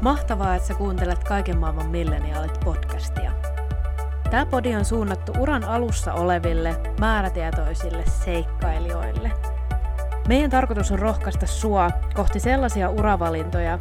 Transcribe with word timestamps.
Mahtavaa, 0.00 0.54
että 0.54 0.68
sä 0.68 0.74
kuuntelet 0.74 1.24
Kaiken 1.24 1.58
maailman 1.58 1.90
milleniaalit 1.90 2.60
podcastia. 2.64 3.32
Tämä 4.30 4.46
podi 4.46 4.74
on 4.74 4.84
suunnattu 4.84 5.32
uran 5.38 5.64
alussa 5.64 6.12
oleville, 6.12 6.76
määrätietoisille 7.00 8.04
seikkailijoille. 8.24 9.32
Meidän 10.28 10.50
tarkoitus 10.50 10.92
on 10.92 10.98
rohkaista 10.98 11.46
sua 11.46 11.90
kohti 12.14 12.40
sellaisia 12.40 12.90
uravalintoja, 12.90 13.78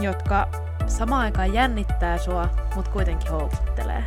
jotka 0.00 0.48
samaan 0.86 1.22
aikaan 1.22 1.54
jännittää 1.54 2.18
sua, 2.18 2.48
mutta 2.74 2.90
kuitenkin 2.90 3.30
houkuttelee. 3.30 4.04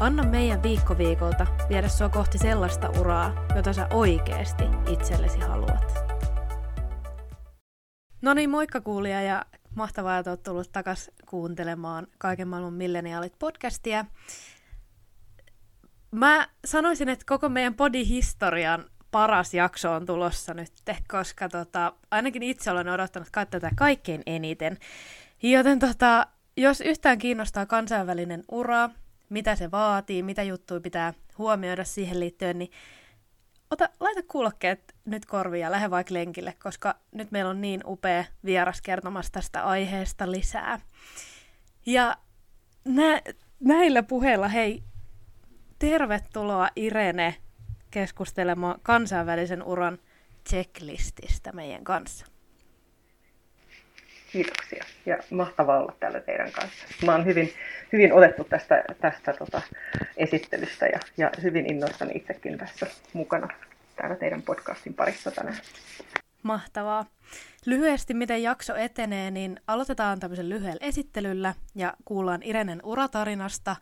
Anna 0.00 0.22
meidän 0.22 0.62
viikko 0.62 0.98
viikolta 0.98 1.46
viedä 1.68 1.88
sua 1.88 2.08
kohti 2.08 2.38
sellaista 2.38 2.90
uraa, 3.00 3.32
jota 3.56 3.72
sä 3.72 3.86
oikeasti 3.92 4.64
itsellesi 4.90 5.40
haluat. 5.40 6.04
No 8.22 8.34
niin, 8.34 8.50
moikka 8.50 8.80
kuulija 8.80 9.22
ja 9.22 9.44
mahtavaa, 9.78 10.18
että 10.18 10.30
olet 10.30 10.42
tullut 10.42 10.72
takas 10.72 11.10
kuuntelemaan 11.26 12.06
Kaiken 12.18 12.48
maailman 12.48 12.72
milleniaalit 12.72 13.32
podcastia. 13.38 14.04
Mä 16.10 16.48
sanoisin, 16.64 17.08
että 17.08 17.24
koko 17.28 17.48
meidän 17.48 17.74
podihistorian 17.74 18.84
paras 19.10 19.54
jakso 19.54 19.92
on 19.92 20.06
tulossa 20.06 20.54
nyt, 20.54 20.72
koska 21.08 21.48
tota, 21.48 21.92
ainakin 22.10 22.42
itse 22.42 22.70
olen 22.70 22.88
odottanut 22.88 23.28
tätä 23.50 23.70
kaikkein 23.76 24.22
eniten. 24.26 24.78
Joten 25.42 25.78
tota, 25.78 26.26
jos 26.56 26.80
yhtään 26.80 27.18
kiinnostaa 27.18 27.66
kansainvälinen 27.66 28.42
ura, 28.50 28.90
mitä 29.28 29.56
se 29.56 29.70
vaatii, 29.70 30.22
mitä 30.22 30.42
juttuja 30.42 30.80
pitää 30.80 31.14
huomioida 31.38 31.84
siihen 31.84 32.20
liittyen, 32.20 32.58
niin 32.58 32.70
ota, 33.70 33.88
laita 34.00 34.22
kuulokkeet 34.22 34.94
nyt 35.04 35.26
korviin 35.26 35.62
ja 35.62 35.70
lähde 35.70 35.90
vaikka 35.90 36.14
lenkille, 36.14 36.54
koska 36.62 36.94
nyt 37.12 37.30
meillä 37.30 37.50
on 37.50 37.60
niin 37.60 37.82
upea 37.86 38.24
vieras 38.44 38.82
kertomassa 38.82 39.32
tästä 39.32 39.64
aiheesta 39.64 40.30
lisää. 40.30 40.80
Ja 41.86 42.16
nä, 42.84 43.22
näillä 43.60 44.02
puheilla, 44.02 44.48
hei, 44.48 44.82
tervetuloa 45.78 46.68
Irene 46.76 47.34
keskustelemaan 47.90 48.80
kansainvälisen 48.82 49.62
uran 49.62 49.98
checklististä 50.48 51.52
meidän 51.52 51.84
kanssa. 51.84 52.26
Kiitoksia 54.32 54.84
ja 55.06 55.18
mahtavaa 55.30 55.78
olla 55.78 55.94
täällä 56.00 56.20
teidän 56.20 56.52
kanssa. 56.52 56.86
Mä 57.06 57.12
oon 57.12 57.24
hyvin, 57.24 57.52
hyvin 57.92 58.12
otettu 58.12 58.44
tästä, 58.44 58.84
tästä 59.00 59.32
tota, 59.32 59.62
esittelystä 60.16 60.86
ja, 60.86 61.00
ja 61.16 61.30
hyvin 61.42 61.70
innoissani 61.70 62.12
itsekin 62.14 62.58
tässä 62.58 62.86
mukana 63.12 63.48
täällä 63.96 64.16
teidän 64.16 64.42
podcastin 64.42 64.94
parissa 64.94 65.30
tänään. 65.30 65.58
Mahtavaa. 66.42 67.06
Lyhyesti, 67.66 68.14
miten 68.14 68.42
jakso 68.42 68.74
etenee, 68.74 69.30
niin 69.30 69.60
aloitetaan 69.66 70.20
tämmöisen 70.20 70.48
lyhyellä 70.48 70.78
esittelyllä 70.80 71.54
ja 71.74 71.94
kuullaan 72.04 72.42
Irenen 72.42 72.80
uratarinasta. 72.84 73.76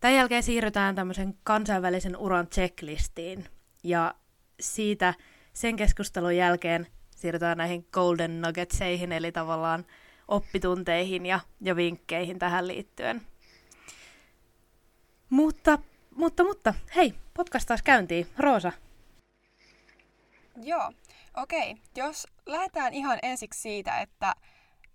Tämän 0.00 0.16
jälkeen 0.16 0.42
siirrytään 0.42 0.94
tämmöisen 0.94 1.34
kansainvälisen 1.44 2.16
uran 2.16 2.46
checklistiin 2.46 3.44
ja 3.84 4.14
siitä 4.60 5.14
sen 5.52 5.76
keskustelun 5.76 6.36
jälkeen 6.36 6.86
siirrytään 7.24 7.58
näihin 7.58 7.88
golden 7.92 8.40
nuggetseihin, 8.40 9.12
eli 9.12 9.32
tavallaan 9.32 9.86
oppitunteihin 10.28 11.26
ja, 11.26 11.40
ja 11.60 11.76
vinkkeihin 11.76 12.38
tähän 12.38 12.68
liittyen. 12.68 13.22
Mutta, 15.30 15.78
mutta, 16.14 16.44
mutta, 16.44 16.74
hei, 16.96 17.14
podcast 17.34 17.66
taas 17.68 17.82
käyntiin. 17.82 18.26
Roosa. 18.38 18.72
Joo, 20.62 20.92
okei. 21.36 21.70
Okay. 21.70 21.82
Jos 21.96 22.26
lähdetään 22.46 22.94
ihan 22.94 23.18
ensiksi 23.22 23.60
siitä, 23.60 24.00
että 24.00 24.34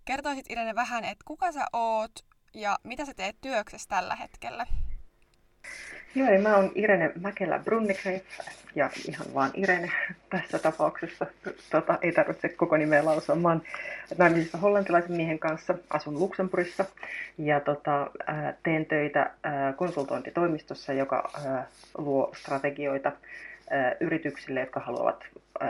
kertoisit 0.06 0.46
Irene 0.50 0.76
vähän, 0.76 1.04
että 1.04 1.24
kuka 1.28 1.52
sä 1.52 1.66
oot 1.74 2.26
ja 2.54 2.80
mitä 2.84 3.06
sä 3.06 3.14
teet 3.14 3.42
työksessä 3.42 3.90
tällä 3.90 4.16
hetkellä? 4.16 4.66
Joo, 6.16 6.42
mä 6.42 6.56
oon 6.56 6.72
Irene 6.76 7.12
Mäkelä 7.22 7.60
Brunnikreif 7.60 8.24
ja 8.76 8.90
ihan 9.08 9.34
vaan 9.34 9.52
Irene 9.54 9.92
tässä 10.30 10.60
tapauksessa. 10.60 11.26
Tota, 11.70 11.98
ei 12.02 12.12
tarvitse 12.12 12.50
koko 12.50 12.78
nimeä 12.78 13.06
lausua. 13.06 13.36
Mä 13.36 13.50
oon 13.50 13.62
naimisissa 14.18 14.58
hollantilaisen 14.58 15.12
miehen 15.12 15.40
kanssa, 15.40 15.76
asun 15.90 16.20
Luxemburgissa 16.20 16.86
ja 17.38 17.60
tota, 17.60 18.12
teen 18.64 18.86
töitä 18.86 19.32
konsultointitoimistossa, 19.76 20.94
joka 20.94 21.32
luo 21.98 22.32
strategioita 22.36 23.12
yrityksille, 24.00 24.60
jotka 24.60 24.80
haluavat 24.80 25.24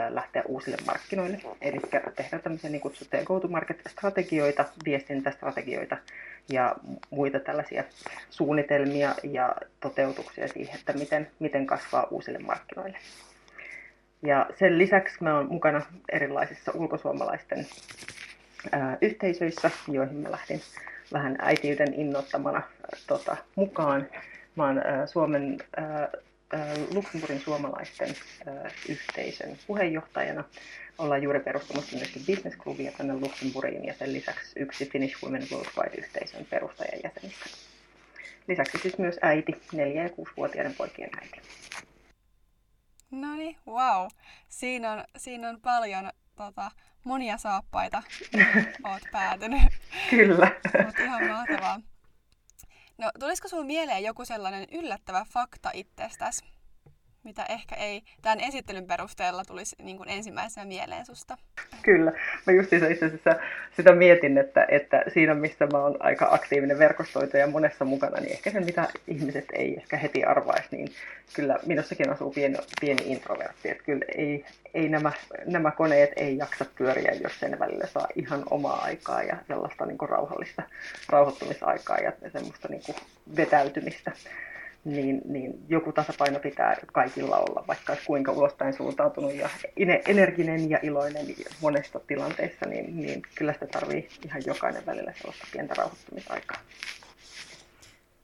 lähteä 0.08 0.42
uusille 0.46 0.76
markkinoille. 0.86 1.38
Eli 1.60 1.80
tehdä 2.16 2.38
tämmöisiä 2.38 2.70
niin 2.70 2.80
kutsuttuja 2.80 3.24
go-to-market-strategioita, 3.24 4.64
viestintästrategioita 4.84 5.96
ja 6.48 6.76
muita 7.10 7.40
tällaisia 7.40 7.84
suunnitelmia 8.30 9.14
ja 9.22 9.56
toteutuksia 9.80 10.48
siihen, 10.48 10.78
että 10.78 10.92
miten, 10.92 11.30
miten 11.38 11.66
kasvaa 11.66 12.06
uusille 12.10 12.38
markkinoille. 12.38 12.98
Ja 14.22 14.46
sen 14.58 14.78
lisäksi 14.78 15.16
mä 15.20 15.36
olen 15.36 15.52
mukana 15.52 15.82
erilaisissa 16.08 16.72
ulkosuomalaisten 16.74 17.66
ää, 18.72 18.98
yhteisöissä, 19.00 19.70
joihin 19.88 20.16
mä 20.16 20.30
lähdin 20.30 20.60
vähän 21.12 21.36
äitiyden 21.38 21.94
innoittamana 21.94 22.62
tota, 23.06 23.36
mukaan. 23.54 24.06
Mä 24.56 24.66
oon 24.66 24.78
ää, 24.78 25.06
Suomen 25.06 25.58
ää, 25.76 26.08
Luxemburgin 26.94 27.40
suomalaisten 27.40 28.14
yhteisön 28.88 29.58
puheenjohtajana. 29.66 30.44
Ollaan 30.98 31.22
juuri 31.22 31.40
perustamassa 31.40 31.96
myöskin 31.96 32.26
Business 32.26 32.58
Clubia 32.58 32.92
tänne 32.92 33.14
Luxemburgiin 33.14 33.84
ja 33.84 33.94
sen 33.94 34.12
lisäksi 34.12 34.60
yksi 34.60 34.90
Finnish 34.90 35.24
Women 35.24 35.46
Worldwide-yhteisön 35.52 36.46
perustajajäsenistä. 36.50 37.46
Lisäksi 38.48 38.78
siis 38.78 38.98
myös 38.98 39.18
äiti, 39.22 39.62
neljä- 39.72 40.02
ja 40.02 40.08
kuusivuotiaiden 40.08 40.74
poikien 40.74 41.10
äiti. 41.22 41.40
No 43.10 43.34
niin, 43.36 43.56
wow. 43.66 44.06
Siinä 44.48 44.92
on, 44.92 45.04
siinä 45.16 45.48
on 45.48 45.60
paljon 45.60 46.10
tota, 46.36 46.70
monia 47.04 47.38
saappaita, 47.38 48.02
oot 48.90 49.02
päätynyt. 49.12 49.62
Kyllä. 50.10 50.52
Mutta 50.84 51.02
ihan 51.02 51.26
mahtavaa. 51.26 51.80
No, 53.00 53.10
tulisiko 53.18 53.48
sinulle 53.48 53.66
mieleen 53.66 54.04
joku 54.04 54.24
sellainen 54.24 54.66
yllättävä 54.72 55.26
fakta 55.28 55.70
itsestäsi, 55.74 56.44
mitä 57.24 57.44
ehkä 57.48 57.74
ei 57.74 58.02
tämän 58.22 58.40
esittelyn 58.40 58.86
perusteella 58.86 59.44
tulisi 59.44 59.76
niin 59.82 59.96
kuin 59.96 60.08
ensimmäisenä 60.08 60.66
mieleen 60.66 61.06
susta? 61.06 61.36
Kyllä. 61.82 62.12
Mä 62.46 62.52
just 62.52 62.72
itse 62.72 62.92
asiassa 62.92 63.36
sitä 63.76 63.92
mietin, 63.92 64.38
että, 64.38 64.66
että 64.68 65.02
siinä 65.08 65.34
missä 65.34 65.66
mä 65.72 65.78
oon 65.78 65.96
aika 66.00 66.28
aktiivinen 66.30 66.78
verkostoitaja 66.78 67.46
monessa 67.46 67.84
mukana, 67.84 68.20
niin 68.20 68.32
ehkä 68.32 68.50
se 68.50 68.60
mitä 68.60 68.88
ihmiset 69.08 69.44
ei 69.52 69.76
ehkä 69.76 69.96
heti 69.96 70.24
arvaisi, 70.24 70.68
niin 70.70 70.88
kyllä 71.34 71.58
minussakin 71.66 72.10
asuu 72.10 72.30
pieni, 72.30 72.56
pieni 72.80 73.02
introvertti. 73.06 73.70
Että 73.70 73.84
kyllä 73.84 74.04
ei, 74.16 74.44
ei 74.74 74.88
nämä, 74.88 75.12
nämä 75.46 75.70
koneet 75.70 76.10
ei 76.16 76.36
jaksa 76.36 76.64
pyöriä, 76.78 77.12
jos 77.22 77.40
sen 77.40 77.58
välillä 77.58 77.86
saa 77.86 78.06
ihan 78.16 78.42
omaa 78.50 78.82
aikaa 78.82 79.22
ja 79.22 79.36
sellaista 79.48 79.86
niin 79.86 79.98
kuin 79.98 80.08
rauhallista 80.08 80.62
rauhoittumisaikaa 81.08 81.98
ja 81.98 82.12
semmoista 82.32 82.68
niin 82.68 82.82
kuin 82.86 82.96
vetäytymistä 83.36 84.12
niin, 84.84 85.20
niin 85.24 85.64
joku 85.68 85.92
tasapaino 85.92 86.38
pitää 86.38 86.76
kaikilla 86.92 87.36
olla, 87.36 87.64
vaikka 87.68 87.92
olisi 87.92 88.06
kuinka 88.06 88.32
ulospäin 88.32 88.74
suuntautunut 88.74 89.34
ja 89.34 89.48
energinen 90.06 90.70
ja 90.70 90.78
iloinen 90.82 91.26
monesta 91.60 92.00
tilanteessa, 92.00 92.66
niin, 92.66 93.00
niin 93.00 93.22
kyllä 93.34 93.52
sitä 93.52 93.66
tarvii 93.66 94.08
ihan 94.24 94.42
jokainen 94.46 94.86
välillä 94.86 95.12
sellaista 95.12 95.46
pientä 95.52 95.74
rauhoittumisaikaa. 95.74 96.58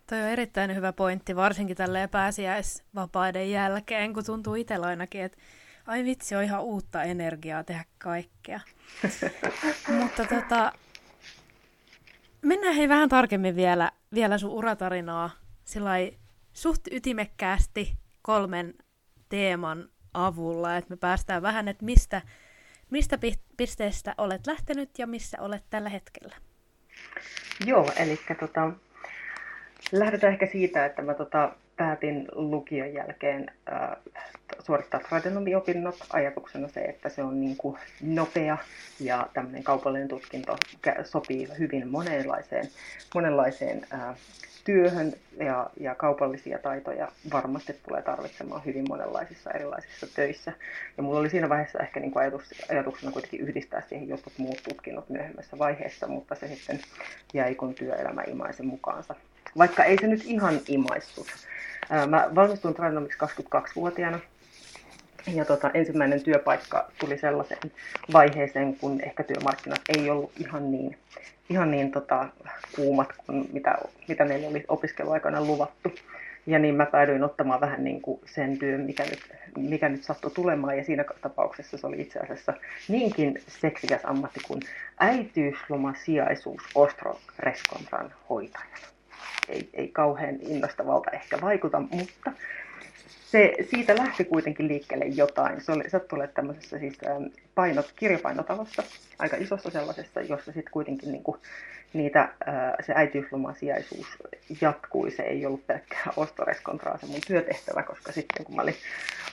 Toi 0.07 0.23
on 0.23 0.29
erittäin 0.29 0.75
hyvä 0.77 0.93
pointti, 0.93 1.37
varsinkin 1.37 1.77
tälle 1.77 2.09
pääsiäisvapaiden 2.11 3.51
jälkeen, 3.51 4.13
kun 4.13 4.25
tuntuu 4.25 4.55
itsellä 4.55 4.87
ainakin, 4.87 5.23
että 5.23 5.39
ai 5.87 6.05
vitsi, 6.05 6.35
on 6.35 6.43
ihan 6.43 6.63
uutta 6.63 7.03
energiaa 7.03 7.65
tehdä 7.65 7.85
kaikkea. 7.99 8.61
Mutta 10.01 10.25
tota, 10.25 10.73
mennään 12.43 12.75
hei 12.75 12.89
vähän 12.89 13.09
tarkemmin 13.09 13.57
vielä, 13.57 13.91
vielä 14.15 14.39
sun 14.39 14.51
uratarinaa 14.51 15.31
sillä 15.65 15.91
suht 16.57 16.81
ytimekkäästi 16.91 17.93
kolmen 18.23 18.75
teeman 19.29 19.89
avulla, 20.15 20.77
että 20.77 20.91
me 20.91 20.97
päästään 20.97 21.43
vähän, 21.43 21.69
että 21.69 21.85
mistä, 21.85 22.23
mistä 22.91 23.19
pisteestä 23.57 24.15
olet 24.19 24.47
lähtenyt 24.47 24.91
ja 24.99 25.07
missä 25.07 25.41
olet 25.41 25.65
tällä 25.71 25.89
hetkellä. 25.89 26.37
Joo, 27.67 27.93
eli 27.97 28.19
tota, 28.41 28.71
lähdetään 29.93 30.33
ehkä 30.33 30.47
siitä, 30.47 30.87
että 30.87 31.03
mä 31.03 31.15
tota, 31.15 31.53
päätin 31.77 32.29
lukion 32.33 32.95
jälkeen 32.95 33.51
äh, 33.73 33.97
suorittaa 34.59 35.01
tradenomiopinnot 35.01 35.99
ajatuksena 36.11 36.69
se, 36.69 36.81
että 36.81 37.09
se 37.09 37.23
on 37.23 37.41
niin 37.41 37.57
kuin 37.57 37.79
nopea 38.03 38.59
ja 39.01 39.29
tämmöinen 39.35 39.65
kaupallinen 39.65 40.09
tutkinto 40.09 40.57
sopii 41.05 41.49
hyvin 41.59 41.89
monenlaiseen, 41.89 42.69
monenlaiseen 43.15 43.87
äh, 43.93 44.17
työhön 44.67 45.13
ja, 45.39 45.71
ja 45.81 45.95
kaupallisia 45.95 46.59
taitoja 46.59 47.09
varmasti 47.33 47.73
tulee 47.89 48.03
tarvitsemaan 48.03 48.65
hyvin 48.65 48.85
monenlaisissa 48.89 49.51
erilaisissa 49.51 50.07
töissä. 50.15 50.53
Ja 50.97 51.03
mulla 51.03 51.21
oli 51.21 51.31
siinä 51.31 51.49
vaiheessa 51.49 51.79
ehkä 51.79 52.01
niin 52.01 52.11
kuin 52.11 52.21
ajatus, 52.23 52.43
ajatuksena 52.71 53.13
kuitenkin 53.13 53.41
yhdistää 53.41 53.83
siihen 53.89 54.09
jotkut 54.09 54.33
muut 54.39 54.63
tutkinnot 54.69 55.09
myöhemmässä 55.09 55.59
vaiheessa, 55.59 56.07
mutta 56.07 56.35
se 56.35 56.49
sitten 56.49 56.81
jäi 57.35 57.55
kun 57.55 57.75
työelämä 57.75 58.23
imaisen 58.27 58.67
mukaansa. 58.67 59.15
Vaikka 59.59 59.85
ei 59.85 59.99
se 60.01 60.07
nyt 60.07 60.23
ihan 60.25 60.61
imaistut. 60.69 61.27
Mä 62.09 62.29
valmistuin 62.35 62.75
tradenomiksi 62.75 63.19
22-vuotiaana 63.19 64.21
ja 65.35 65.45
tota, 65.45 65.71
ensimmäinen 65.75 66.23
työpaikka 66.23 66.91
tuli 67.01 67.19
sellaiseen 67.19 67.73
vaiheeseen, 68.13 68.77
kun 68.77 69.01
ehkä 69.01 69.23
työmarkkinat 69.23 69.81
ei 69.89 70.11
ollut 70.11 70.33
ihan 70.41 70.71
niin, 70.71 70.99
ihan 71.49 71.71
niin 71.71 71.93
tota, 71.93 72.29
kuumat 72.77 73.09
kuin 73.27 73.49
mitä, 73.53 73.79
mitä 74.09 74.25
meillä 74.25 74.49
oli 74.49 74.65
opiskeluaikana 74.69 75.45
luvattu. 75.45 75.93
Ja 76.47 76.59
niin 76.59 76.75
mä 76.75 76.87
päädyin 76.87 77.25
ottamaan 77.25 77.61
vähän 77.61 77.85
niin 77.85 78.01
kuin 78.01 78.21
sen 78.25 78.59
työn, 78.59 78.81
mikä 78.81 79.05
nyt, 79.05 79.21
mikä 79.57 79.89
nyt 79.89 80.05
sattui 80.05 80.31
tulemaan. 80.31 80.79
Ja 80.79 80.85
siinä 80.85 81.05
tapauksessa 81.23 81.79
se 81.79 81.87
oli 81.87 82.01
itse 82.01 82.19
asiassa 82.19 82.55
niinkin 82.89 83.43
seksikäs 83.49 84.01
ammatti 84.05 84.41
kuin 84.49 84.61
äitiyslomasijaisuus 84.99 86.63
Ostro-Reskontran 86.75 88.13
hoitajana. 88.31 88.77
Ei, 89.49 89.69
ei 89.75 89.89
kauhean 89.89 90.37
innostavalta 90.41 91.11
ehkä 91.11 91.39
vaikuta, 91.41 91.81
mutta 91.81 92.33
se, 93.27 93.53
siitä 93.71 93.97
lähti 93.97 94.25
kuitenkin 94.25 94.69
liikkeelle 94.69 95.05
jotain. 95.05 95.61
Se 95.61 95.73
oli, 95.73 95.91
sattui 95.91 96.17
olemaan 96.17 96.35
tämmöisessä 96.35 96.79
siis 96.79 96.99
ähm, 97.07 97.25
painot, 97.55 97.93
kirjapainotalossa, 97.97 98.83
aika 99.19 99.37
isossa 99.37 99.71
sellaisessa, 99.71 100.21
jossa 100.21 100.53
sitten 100.53 100.73
kuitenkin 100.73 101.13
niinku 101.13 101.39
niitä, 101.93 102.21
äh, 102.21 102.73
se 102.87 102.93
äitiysloman 102.97 103.55
sijaisuus 103.55 104.07
jatkui. 104.61 105.11
Se 105.11 105.23
ei 105.23 105.47
ollut 105.47 105.67
pelkkää 105.67 106.13
ostoreskontraa 106.17 106.99
se 106.99 107.07
mun 107.07 107.21
työtehtävä, 107.27 107.83
koska 107.83 108.13
sitten 108.13 108.47
kun 108.47 108.57
mä 108.57 108.63
olin 108.63 108.75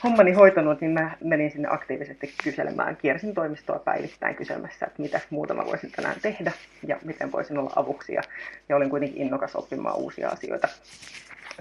hommani 0.04 0.31
hoitanut, 0.31 0.81
niin 0.81 0.92
mä 0.92 1.18
menin 1.24 1.51
sinne 1.51 1.68
aktiivisesti 1.72 2.34
kyselemään. 2.44 2.98
Kiersin 2.98 3.34
toimistoa 3.34 3.80
päivittäin 3.80 4.36
kyselmässä, 4.36 4.86
että 4.86 5.01
mitä 5.01 5.19
muuta 5.30 5.54
mä 5.54 5.66
voisin 5.66 5.92
tänään 5.92 6.18
tehdä 6.22 6.51
ja 6.88 6.98
miten 7.04 7.31
voisin 7.31 7.57
olla 7.57 7.72
avuksi. 7.75 8.13
Ja, 8.13 8.22
ja 8.69 8.75
olin 8.75 8.89
kuitenkin 8.89 9.22
innokas 9.22 9.56
oppimaan 9.56 9.98
uusia 9.98 10.30
asioita 10.30 10.68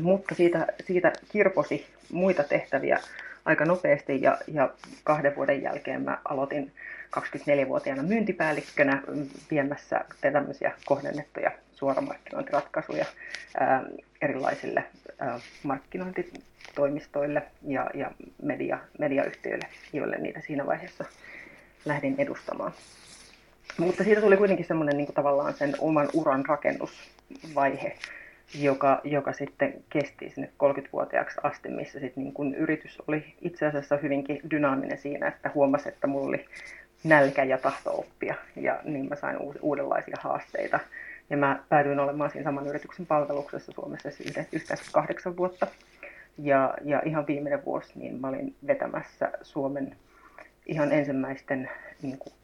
mutta 0.00 0.34
siitä, 0.34 0.66
siitä 0.86 1.12
kirposi 1.32 1.86
muita 2.12 2.42
tehtäviä 2.42 2.98
aika 3.44 3.64
nopeasti 3.64 4.22
ja, 4.22 4.38
ja 4.48 4.70
kahden 5.04 5.36
vuoden 5.36 5.62
jälkeen 5.62 6.02
mä 6.02 6.18
aloitin 6.24 6.72
24-vuotiaana 7.20 8.02
myyntipäällikkönä 8.02 9.02
viemässä 9.50 10.04
tämmöisiä 10.20 10.72
kohdennettuja 10.84 11.50
suoramarkkinointiratkaisuja 11.74 13.04
ää, 13.60 13.84
erilaisille 14.22 14.84
ää, 15.18 15.40
markkinointitoimistoille 15.62 17.42
ja, 17.66 17.90
ja 17.94 18.10
media, 18.42 18.78
mediayhtiöille, 18.98 19.66
joille 19.92 20.18
niitä 20.18 20.40
siinä 20.40 20.66
vaiheessa 20.66 21.04
lähdin 21.84 22.14
edustamaan. 22.18 22.72
Mutta 23.78 24.04
siitä 24.04 24.20
tuli 24.20 24.36
kuitenkin 24.36 24.66
semmoinen 24.66 24.96
niin 24.96 25.14
tavallaan 25.14 25.54
sen 25.54 25.74
oman 25.78 26.08
uran 26.12 26.44
rakennusvaihe, 26.46 27.96
joka, 28.54 29.00
joka 29.04 29.32
sitten 29.32 29.74
kesti 29.90 30.30
sinne 30.30 30.50
30-vuotiaaksi 30.64 31.38
asti, 31.42 31.68
missä 31.68 32.00
sitten 32.00 32.24
niin 32.24 32.34
kun 32.34 32.54
yritys 32.54 33.02
oli 33.08 33.34
itse 33.40 33.66
asiassa 33.66 33.96
hyvinkin 33.96 34.40
dynaaminen 34.50 34.98
siinä, 34.98 35.28
että 35.28 35.50
huomasi, 35.54 35.88
että 35.88 36.06
mulla 36.06 36.28
oli 36.28 36.44
nälkä 37.04 37.44
ja 37.44 37.58
tahto 37.58 37.98
oppia, 37.98 38.34
ja 38.56 38.80
niin 38.84 39.08
mä 39.08 39.16
sain 39.16 39.36
uudenlaisia 39.60 40.16
haasteita. 40.20 40.80
Ja 41.30 41.36
mä 41.36 41.62
päädyin 41.68 42.00
olemaan 42.00 42.30
siinä 42.30 42.44
saman 42.44 42.66
yrityksen 42.66 43.06
palveluksessa 43.06 43.72
Suomessa 43.72 44.10
siis 44.10 44.34
yhteensä 44.52 44.84
kahdeksan 44.92 45.36
vuotta. 45.36 45.66
Ja, 46.38 46.74
ja 46.84 47.02
ihan 47.04 47.26
viimeinen 47.26 47.64
vuosi 47.64 47.92
niin 47.94 48.20
mä 48.20 48.28
olin 48.28 48.54
vetämässä 48.66 49.32
Suomen 49.42 49.96
ihan 50.66 50.92
ensimmäisten 50.92 51.70
niin 52.02 52.18
kuin 52.18 52.34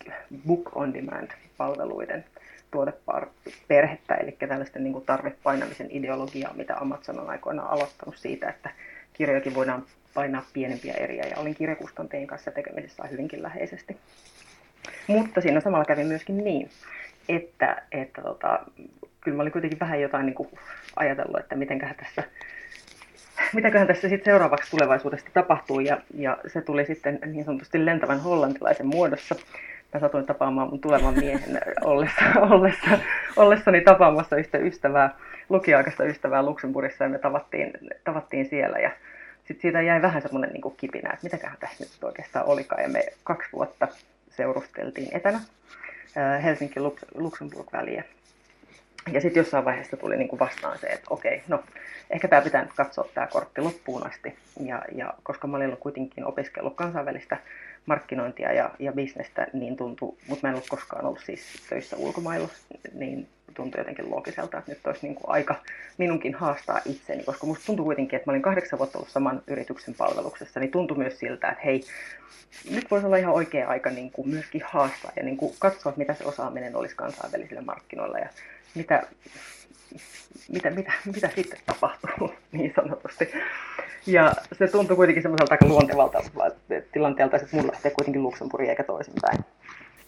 book 0.47 0.77
on 0.77 0.95
demand 0.95 1.31
palveluiden 1.57 2.25
tuoteperhettä, 2.71 4.15
eli 4.15 4.33
tällaista 4.33 4.79
niin 4.79 4.93
kuin 4.93 5.05
tarvepainamisen 5.05 5.89
ideologiaa, 5.91 6.55
mitä 6.55 6.77
Amazon 6.77 7.21
on 7.21 7.31
aikoinaan 7.31 7.71
aloittanut 7.71 8.17
siitä, 8.17 8.49
että 8.49 8.71
kirjojakin 9.13 9.55
voidaan 9.55 9.85
painaa 10.15 10.45
pienempiä 10.53 10.95
eriä, 10.95 11.25
ja 11.31 11.37
olin 11.37 11.55
kirjakustanteen 11.55 12.27
kanssa 12.27 12.51
tekemisissä 12.51 13.07
hyvinkin 13.07 13.43
läheisesti. 13.43 13.97
Mutta 15.07 15.41
siinä 15.41 15.61
samalla 15.61 15.85
kävi 15.85 16.05
myöskin 16.05 16.45
niin, 16.45 16.71
että, 17.29 17.83
että 17.93 18.23
tota, 18.23 18.61
kyllä 19.21 19.37
mä 19.37 19.43
olin 19.43 19.53
kuitenkin 19.53 19.81
vähän 19.81 20.01
jotain 20.01 20.27
niin 20.27 20.35
kuin 20.35 20.49
ajatellut, 20.97 21.41
että 21.41 21.57
mitenköhän 21.57 21.97
tässä, 21.97 22.23
mitäköhän 23.55 23.87
tässä 23.87 24.09
sitten 24.09 24.33
seuraavaksi 24.33 24.71
tulevaisuudesta 24.71 25.31
tapahtuu, 25.35 25.81
ja, 25.81 26.01
ja 26.15 26.39
se 26.47 26.61
tuli 26.61 26.87
sitten 26.87 27.19
niin 27.27 27.45
sanotusti 27.45 27.87
lentävän 27.87 28.21
hollantilaisen 28.21 28.87
muodossa 28.87 29.37
mä 29.95 30.01
satuin 30.01 30.27
tapaamaan 30.27 30.69
mun 30.71 30.81
tulevan 30.81 31.15
miehen 31.15 31.61
ollessa, 31.85 32.25
ollessa, 32.41 32.99
ollessani 33.37 33.81
tapaamassa 33.81 34.37
yhtä 34.37 34.59
ystävää, 34.59 35.15
lukiaikaista 35.49 36.05
ystävää 36.05 36.43
Luxemburgissa 36.43 37.05
ja 37.05 37.11
me 37.11 37.19
tavattiin, 37.19 37.73
tavattiin 38.05 38.49
siellä 38.49 38.79
ja 38.79 38.91
sitten 39.39 39.63
siitä 39.63 39.83
jäi 39.83 40.03
vähän 40.03 40.23
semmoinen 40.23 40.51
niin 40.51 40.77
kipinä, 40.77 41.11
että 41.13 41.27
mitäköhän 41.27 41.59
tässä 41.61 41.85
nyt 41.85 42.05
oikeastaan 42.05 42.47
olikaan 42.47 42.83
ja 42.83 42.89
me 42.89 43.05
kaksi 43.25 43.49
vuotta 43.53 43.89
seurusteltiin 44.31 45.17
etänä 45.17 45.41
Helsinki-Luxemburg-väliä. 46.43 48.05
Ja 49.13 49.21
sitten 49.21 49.41
jossain 49.41 49.65
vaiheessa 49.65 49.97
tuli 49.97 50.17
niin 50.17 50.29
kuin 50.29 50.41
vastaan 50.41 50.79
se, 50.79 50.87
että 50.87 51.07
okei, 51.11 51.43
no 51.49 51.63
ehkä 52.11 52.29
tämä 52.29 52.43
pitää 52.43 52.63
nyt 52.63 52.73
katsoa 52.77 53.09
tämä 53.15 53.27
kortti 53.27 53.61
loppuun 53.61 54.07
asti. 54.07 54.37
Ja, 54.61 54.83
ja 54.93 55.15
koska 55.23 55.47
mä 55.47 55.57
olin 55.57 55.77
kuitenkin 55.77 56.25
opiskellut 56.25 56.77
kansainvälistä 56.77 57.37
markkinointia 57.89 58.53
ja, 58.53 58.71
ja 58.79 58.93
bisnestä, 58.93 59.47
niin 59.53 59.77
tuntui, 59.77 60.17
mutta 60.29 60.47
mä 60.47 60.49
en 60.49 60.55
ollut 60.55 60.69
koskaan 60.69 61.05
ollut 61.05 61.21
siis 61.27 61.41
töissä 61.69 61.97
ulkomailla, 61.97 62.49
niin 62.93 63.29
tuntui 63.55 63.81
jotenkin 63.81 64.11
loogiselta, 64.11 64.59
että 64.59 64.73
nyt 64.73 64.87
olisi 64.87 65.07
niin 65.07 65.15
kuin 65.15 65.31
aika 65.31 65.55
minunkin 65.99 66.35
haastaa 66.35 66.81
itseni, 66.85 67.25
koska 67.25 67.47
musta 67.47 67.67
tuntui 67.67 67.85
kuitenkin, 67.85 68.17
että 68.17 68.31
mä 68.31 68.33
olin 68.33 68.43
kahdeksan 68.43 68.79
vuotta 68.79 68.99
ollut 68.99 69.11
saman 69.11 69.43
yrityksen 69.47 69.95
palveluksessa, 69.95 70.61
niin 70.61 70.71
tuntui 70.71 70.97
myös 70.97 71.19
siltä, 71.19 71.49
että 71.49 71.63
hei, 71.65 71.81
nyt 72.71 72.91
voisi 72.91 73.07
olla 73.07 73.17
ihan 73.17 73.35
oikea 73.35 73.69
aika 73.69 73.91
niin 73.91 74.11
kuin 74.11 74.29
myöskin 74.29 74.63
haastaa 74.65 75.13
ja 75.17 75.23
niin 75.23 75.37
kuin 75.37 75.55
katsoa, 75.59 75.93
mitä 75.97 76.15
se 76.15 76.25
osaaminen 76.25 76.77
olisi 76.77 76.97
kansainvälisillä 76.97 77.63
markkinoilla 77.63 78.19
ja 78.19 78.29
mitä, 78.75 79.03
mitä, 80.49 80.71
mitä, 80.71 80.93
mitä 81.15 81.31
sitten 81.35 81.59
tapahtuu 81.67 82.35
niin 82.53 82.73
sanotusti. 82.77 83.33
Ja 84.07 84.33
se 84.59 84.69
tuntui 84.69 84.97
kuitenkin 84.97 85.23
semmoiselta 85.23 85.55
aika 85.55 85.67
luontevalta 85.67 86.23
tilanteelta, 86.93 87.37
että 87.37 87.57
mulla 87.57 87.73
lähtee 87.73 87.91
kuitenkin 87.91 88.23
Luxemburgiin 88.23 88.71
eikä 88.71 88.85
toisinpäin. 88.85 89.39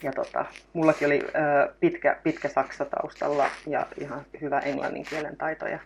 Ja 0.03 0.13
tota, 0.13 0.45
mullakin 0.73 1.07
oli 1.07 1.21
ö, 1.23 1.73
pitkä, 1.81 2.17
pitkä 2.23 2.49
Saksa 2.49 2.85
taustalla 2.85 3.51
ja 3.67 3.87
ihan 4.01 4.25
hyvä 4.41 4.59
englannin 4.59 5.05
kielen 5.05 5.37
taito 5.37 5.67
ja 5.67 5.79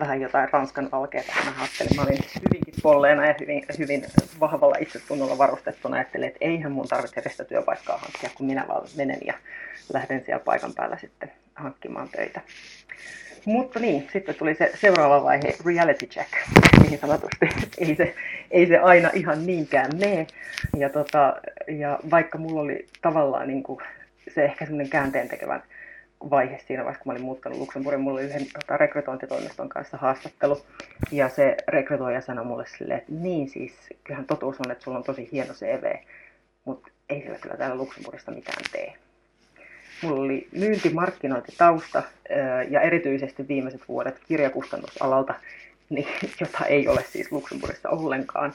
vähän 0.00 0.20
jotain 0.20 0.48
ranskan 0.52 0.88
alkeita. 0.92 1.32
Mä 1.44 1.52
ajattelin, 1.58 1.96
mä 1.96 2.02
olin 2.02 2.18
hyvinkin 2.44 2.74
polleena 2.82 3.26
ja 3.26 3.34
hyvin, 3.40 3.66
hyvin 3.78 4.06
vahvalla 4.40 4.76
itsetunnolla 4.80 5.38
varustettuna. 5.38 5.96
Ajattelin, 5.96 6.28
että 6.28 6.38
eihän 6.40 6.72
mun 6.72 6.88
tarvitse 6.88 7.20
edes 7.20 7.42
työpaikkaa 7.48 7.98
hankkia, 7.98 8.30
kun 8.34 8.46
minä 8.46 8.64
vaan 8.68 8.88
menen 8.96 9.18
ja 9.26 9.34
lähden 9.92 10.24
siellä 10.24 10.44
paikan 10.44 10.74
päällä 10.74 10.98
sitten 10.98 11.32
hankkimaan 11.54 12.08
töitä. 12.08 12.40
Mutta 13.48 13.80
niin, 13.80 14.08
sitten 14.12 14.34
tuli 14.34 14.54
se 14.54 14.72
seuraava 14.74 15.24
vaihe, 15.24 15.54
reality 15.66 16.06
check, 16.06 16.28
niin 16.82 16.98
sanotusti. 16.98 17.48
Ei 17.78 17.96
se, 17.96 18.14
ei 18.50 18.66
se 18.66 18.78
aina 18.78 19.10
ihan 19.14 19.46
niinkään 19.46 19.90
mene. 19.98 20.26
Ja, 20.76 20.88
tota, 20.88 21.36
ja 21.68 21.98
vaikka 22.10 22.38
mulla 22.38 22.60
oli 22.60 22.86
tavallaan 23.02 23.48
niin 23.48 23.62
kuin 23.62 23.80
se 24.34 24.44
ehkä 24.44 24.64
semmoinen 24.64 24.90
käänteen 24.90 25.28
tekevä 25.28 25.60
vaihe 26.30 26.60
siinä 26.66 26.84
vaiheessa, 26.84 27.02
kun 27.02 27.10
mä 27.10 27.12
olin 27.12 27.24
muuttanut 27.24 27.58
Luxemburgin, 27.58 28.00
mulla 28.00 28.20
oli 28.20 28.26
yhden 28.26 28.46
tota, 28.52 28.76
rekrytointitoimiston 28.76 29.68
kanssa 29.68 29.96
haastattelu. 29.96 30.62
Ja 31.12 31.28
se 31.28 31.56
rekrytoija 31.68 32.20
sanoi 32.20 32.44
mulle 32.44 32.66
silleen, 32.66 32.98
että 32.98 33.12
niin 33.12 33.48
siis, 33.48 33.72
kyllähän 34.04 34.26
totuus 34.26 34.60
on, 34.60 34.70
että 34.70 34.84
sulla 34.84 34.98
on 34.98 35.04
tosi 35.04 35.28
hieno 35.32 35.54
CV, 35.54 35.94
mutta 36.64 36.88
ei 37.08 37.22
sillä 37.22 37.38
kyllä 37.38 37.56
täällä 37.56 37.76
Luxemburgista 37.76 38.30
mitään 38.30 38.64
tee. 38.72 38.94
Mulla 40.02 40.20
oli 40.20 40.48
myyntimarkkinointitausta 40.52 42.02
ja 42.70 42.80
erityisesti 42.80 43.48
viimeiset 43.48 43.80
vuodet 43.88 44.20
kirjakustannusalalta, 44.28 45.34
niin, 45.90 46.08
jota 46.40 46.64
ei 46.64 46.88
ole 46.88 47.04
siis 47.12 47.32
Luxemburgissa 47.32 47.88
ollenkaan. 47.88 48.52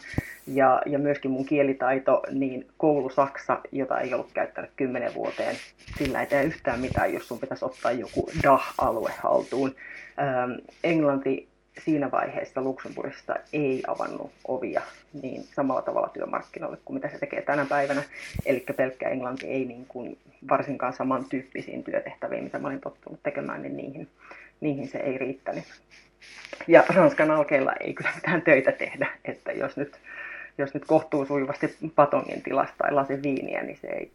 Ja, 0.47 0.81
ja 0.85 0.99
myöskin 0.99 1.31
mun 1.31 1.45
kielitaito, 1.45 2.23
niin 2.31 2.67
koulu 2.77 3.09
Saksa, 3.09 3.59
jota 3.71 3.99
ei 3.99 4.13
ollut 4.13 4.31
käyttänyt 4.33 4.71
kymmenen 4.75 5.13
vuoteen, 5.13 5.55
sillä 5.97 6.21
ei 6.21 6.27
tee 6.27 6.43
yhtään 6.43 6.79
mitään, 6.79 7.13
jos 7.13 7.27
sun 7.27 7.39
pitäisi 7.39 7.65
ottaa 7.65 7.91
joku 7.91 8.29
DAH-alue 8.43 9.11
haltuun. 9.17 9.75
Ähm, 10.19 10.51
englanti 10.83 11.47
siinä 11.79 12.11
vaiheessa 12.11 12.61
Luxemburgista 12.61 13.35
ei 13.53 13.83
avannut 13.87 14.31
ovia 14.47 14.81
niin 15.21 15.43
samalla 15.43 15.81
tavalla 15.81 16.09
työmarkkinoille 16.09 16.77
kuin 16.85 16.95
mitä 16.95 17.09
se 17.09 17.19
tekee 17.19 17.41
tänä 17.41 17.65
päivänä. 17.65 18.03
Eli 18.45 18.65
pelkkä 18.77 19.09
englanti 19.09 19.47
ei 19.47 19.65
niin 19.65 19.85
kuin 19.85 20.17
varsinkaan 20.49 20.93
samantyyppisiin 20.93 21.83
työtehtäviin, 21.83 22.43
mitä 22.43 22.59
mä 22.59 22.67
olin 22.67 22.81
tottunut 22.81 23.23
tekemään, 23.23 23.61
niin 23.61 23.77
niihin, 23.77 24.07
niihin 24.61 24.87
se 24.87 24.97
ei 24.97 25.17
riittänyt. 25.17 25.63
Ja 26.67 26.83
Ranskan 26.89 27.31
alkeilla 27.31 27.73
ei 27.73 27.93
kyllä 27.93 28.11
mitään 28.15 28.41
töitä 28.41 28.71
tehdä, 28.71 29.07
että 29.25 29.51
jos 29.51 29.77
nyt, 29.77 29.99
jos 30.57 30.73
nyt 30.73 30.85
kohtuu 30.85 31.25
sujuvasti 31.25 31.77
patongin 31.95 32.41
tilasta 32.41 32.75
tai 32.77 32.91
lasi 32.91 33.23
viiniä, 33.23 33.63
niin 33.63 33.77
se 33.81 33.87
ei, 33.87 34.11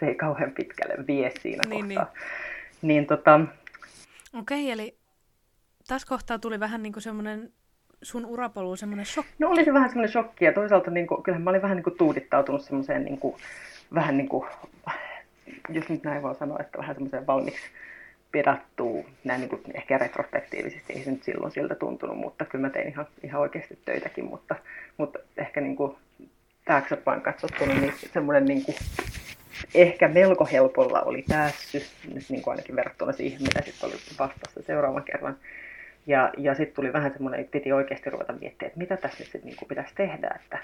se 0.00 0.06
ei 0.06 0.14
kauhean 0.14 0.50
pitkälle 0.50 1.06
vie 1.06 1.32
siinä 1.40 1.62
niin, 1.68 1.84
kohtaa. 1.84 2.12
Niin, 2.12 2.88
niin 2.88 3.06
tota... 3.06 3.40
Okei, 4.38 4.70
eli 4.70 4.96
tässä 5.86 6.08
kohtaa 6.08 6.38
tuli 6.38 6.60
vähän 6.60 6.82
niin 6.82 6.92
kuin 6.92 7.02
semmoinen 7.02 7.52
sun 8.02 8.26
urapolu 8.26 8.76
semmoinen 8.76 9.06
shokki? 9.06 9.32
No 9.38 9.48
oli 9.48 9.64
se 9.64 9.72
vähän 9.72 9.88
semmoinen 9.88 10.12
shokki 10.12 10.44
ja 10.44 10.52
toisaalta 10.52 10.90
niin 10.90 11.06
kuin, 11.06 11.22
kyllähän 11.22 11.42
mä 11.42 11.50
olin 11.50 11.62
vähän 11.62 11.76
niin 11.76 11.84
kuin 11.84 11.98
tuudittautunut 11.98 12.62
semmoiseen 12.62 13.04
niin 13.04 13.18
kuin, 13.18 13.36
vähän 13.94 14.16
niin 14.16 14.28
kuin, 14.28 14.46
jos 15.68 15.88
nyt 15.88 16.02
näin 16.04 16.22
voi 16.22 16.34
sanoa, 16.34 16.58
että 16.60 16.78
vähän 16.78 16.94
semmoiseen 16.94 17.26
valmiiksi 17.26 17.62
pedattuu, 18.32 19.06
näin 19.24 19.40
niin 19.40 19.48
kuin 19.48 19.62
ehkä 19.74 19.98
retrospektiivisesti, 19.98 20.92
ei 20.92 21.04
se 21.04 21.10
nyt 21.10 21.22
silloin 21.22 21.52
siltä 21.52 21.74
tuntunut, 21.74 22.18
mutta 22.18 22.44
kyllä 22.44 22.66
mä 22.66 22.70
tein 22.70 22.88
ihan, 22.88 23.06
ihan 23.22 23.40
oikeasti 23.40 23.78
töitäkin, 23.84 24.24
mutta, 24.24 24.56
mutta 24.96 25.18
ehkä 25.36 25.60
niin 25.60 25.76
kuin 25.76 25.96
taaksepäin 26.64 27.20
katsottuna, 27.20 27.74
niin 27.74 27.92
semmoinen 28.12 28.44
niin 28.44 28.64
kuin, 28.64 28.76
ehkä 29.74 30.08
melko 30.08 30.48
helpolla 30.52 31.00
oli 31.00 31.24
päässyt, 31.28 31.86
nyt 32.14 32.24
niin 32.28 32.42
kuin 32.42 32.52
ainakin 32.52 32.76
verrattuna 32.76 33.12
siihen, 33.12 33.42
mitä 33.42 33.62
sitten 33.64 33.88
oli 33.88 33.96
vastassa 34.18 34.62
seuraavan 34.62 35.04
kerran. 35.04 35.36
Ja, 36.06 36.32
ja 36.38 36.54
sitten 36.54 36.76
tuli 36.76 36.92
vähän 36.92 37.12
semmoinen, 37.12 37.40
että 37.40 37.50
piti 37.50 37.72
oikeasti 37.72 38.10
ruveta 38.10 38.32
miettimään, 38.32 38.68
että 38.68 38.78
mitä 38.78 38.96
tässä 38.96 39.18
nyt 39.18 39.28
sitten 39.32 39.50
niin 39.50 39.68
pitäisi 39.68 39.94
tehdä. 39.94 40.30
Että, 40.42 40.58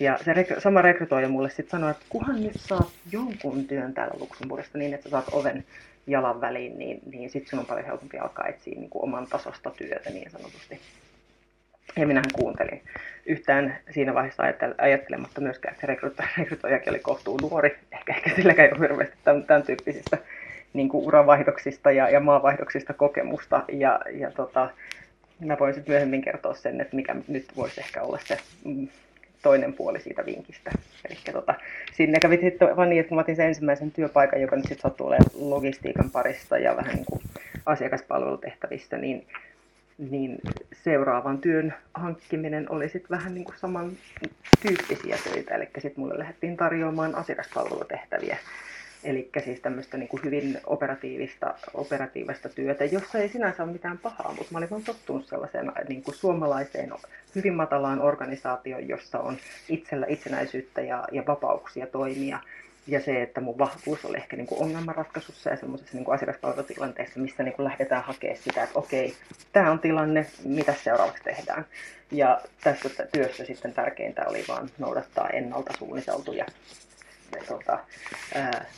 ja 0.00 0.18
se 0.24 0.32
rek- 0.32 0.60
sama 0.60 0.82
rekrytoija 0.82 1.28
mulle 1.28 1.50
sitten 1.50 1.70
sanoi, 1.70 1.90
että 1.90 2.04
kunhan 2.08 2.42
nyt 2.42 2.60
saat 2.60 2.88
jonkun 3.12 3.64
työn 3.64 3.94
täällä 3.94 4.14
Luxemburgista 4.20 4.78
niin, 4.78 4.94
että 4.94 5.04
sä 5.04 5.10
saat 5.10 5.28
oven 5.32 5.64
jalan 6.06 6.40
väliin, 6.40 6.78
niin, 6.78 7.00
niin 7.12 7.30
sitten 7.30 7.50
sun 7.50 7.58
on 7.58 7.66
paljon 7.66 7.86
helpompi 7.86 8.18
alkaa 8.18 8.46
etsiä 8.46 8.74
niin 8.78 8.90
kuin 8.90 9.04
oman 9.04 9.26
tasosta 9.26 9.70
työtä 9.70 10.10
niin 10.10 10.30
sanotusti. 10.30 10.80
Ja 11.96 12.06
minähän 12.06 12.30
kuuntelin 12.34 12.82
yhtään 13.26 13.78
siinä 13.90 14.14
vaiheessa 14.14 14.42
ajattelematta 14.78 15.40
myöskään, 15.40 15.74
että 15.74 15.86
rekryto- 15.86 16.38
rekrytoijakin 16.38 16.90
oli 16.90 16.98
kohtuu 16.98 17.38
nuori, 17.42 17.76
ehkä, 17.92 18.14
ehkä 18.14 18.30
silläkään 18.36 18.68
ei 18.68 18.72
ole 18.72 18.80
hirveästi 18.80 19.16
tämän, 19.24 19.44
tämän 19.44 19.62
tyyppisistä 19.62 20.18
niin 20.72 20.88
kuin 20.88 21.06
uravaihdoksista 21.06 21.90
ja, 21.90 22.08
ja 22.08 22.20
maavaihdoksista 22.20 22.92
kokemusta. 22.92 23.62
Ja, 23.72 24.00
ja 24.12 24.30
tota, 24.30 24.70
mä 25.40 25.56
voin 25.60 25.74
sitten 25.74 25.92
myöhemmin 25.92 26.22
kertoa 26.22 26.54
sen, 26.54 26.80
että 26.80 26.96
mikä 26.96 27.16
nyt 27.28 27.46
voisi 27.56 27.80
ehkä 27.80 28.02
olla 28.02 28.18
se 28.24 28.38
mm, 28.64 28.88
toinen 29.42 29.72
puoli 29.72 30.00
siitä 30.00 30.26
vinkistä. 30.26 30.70
Eli 31.08 31.18
tota, 31.32 31.54
sinne 31.92 32.18
kävi 32.20 32.36
sitten 32.36 32.76
vaan 32.76 32.90
niin, 32.90 33.00
että 33.00 33.14
mä 33.14 33.20
otin 33.20 33.36
sen 33.36 33.46
ensimmäisen 33.46 33.90
työpaikan, 33.90 34.40
joka 34.40 34.56
nyt 34.56 34.64
sitten 34.64 34.82
sattuu 34.82 35.06
olemaan 35.06 35.30
logistiikan 35.50 36.10
parista 36.10 36.58
ja 36.58 36.76
vähän 36.76 36.94
niin 36.94 37.04
kuin 37.04 37.22
asiakaspalvelutehtävistä, 37.66 38.98
niin, 38.98 39.26
niin 39.98 40.38
seuraavan 40.72 41.38
työn 41.38 41.74
hankkiminen 41.94 42.70
oli 42.70 42.88
sitten 42.88 43.10
vähän 43.10 43.34
niin 43.34 43.44
kuin 43.44 43.56
saman 43.58 43.92
tyyppisiä 44.62 45.18
töitä. 45.24 45.54
Eli 45.54 45.68
sitten 45.78 46.00
mulle 46.00 46.18
lähdettiin 46.18 46.56
tarjoamaan 46.56 47.14
asiakaspalvelutehtäviä 47.14 48.36
Eli 49.04 49.30
siis 49.44 49.60
tämmöistä 49.60 49.96
niin 49.96 50.08
hyvin 50.24 50.60
operatiivista, 50.66 51.54
operatiivista 51.74 52.48
työtä, 52.48 52.84
jossa 52.84 53.18
ei 53.18 53.28
sinänsä 53.28 53.62
ole 53.62 53.72
mitään 53.72 53.98
pahaa, 53.98 54.34
mutta 54.38 54.52
mä 54.52 54.58
olin 54.58 54.70
vaan 54.70 54.82
tottunut 54.82 55.26
sellaiseen 55.26 55.72
niin 55.88 56.02
kuin 56.02 56.14
suomalaiseen 56.14 56.92
hyvin 57.34 57.54
matalaan 57.54 58.02
organisaatioon, 58.02 58.88
jossa 58.88 59.18
on 59.18 59.36
itsellä 59.68 60.06
itsenäisyyttä 60.08 60.80
ja, 60.80 61.04
ja 61.12 61.26
vapauksia 61.26 61.86
toimia. 61.86 62.38
Ja 62.86 63.00
se, 63.00 63.22
että 63.22 63.40
mun 63.40 63.58
vahvuus 63.58 64.04
oli 64.04 64.16
ehkä 64.16 64.36
niin 64.36 64.46
kuin 64.46 64.62
ongelmanratkaisussa 64.62 65.50
ja 65.50 65.56
semmoisessa 65.56 65.96
niin 65.96 66.12
asiakaspalvelutilanteessa, 66.12 67.20
missä 67.20 67.42
niin 67.42 67.54
kuin 67.54 67.64
lähdetään 67.64 68.02
hakemaan 68.02 68.42
sitä, 68.42 68.62
että 68.62 68.78
okei, 68.78 69.14
tämä 69.52 69.70
on 69.70 69.78
tilanne, 69.78 70.26
mitä 70.44 70.74
seuraavaksi 70.84 71.24
tehdään. 71.24 71.66
Ja 72.10 72.40
tässä 72.64 73.06
työssä 73.12 73.44
sitten 73.44 73.72
tärkeintä 73.72 74.24
oli 74.26 74.44
vaan 74.48 74.70
noudattaa 74.78 75.28
ennalta 75.28 75.72
suunniteltuja 75.78 76.46
tota, 77.48 77.78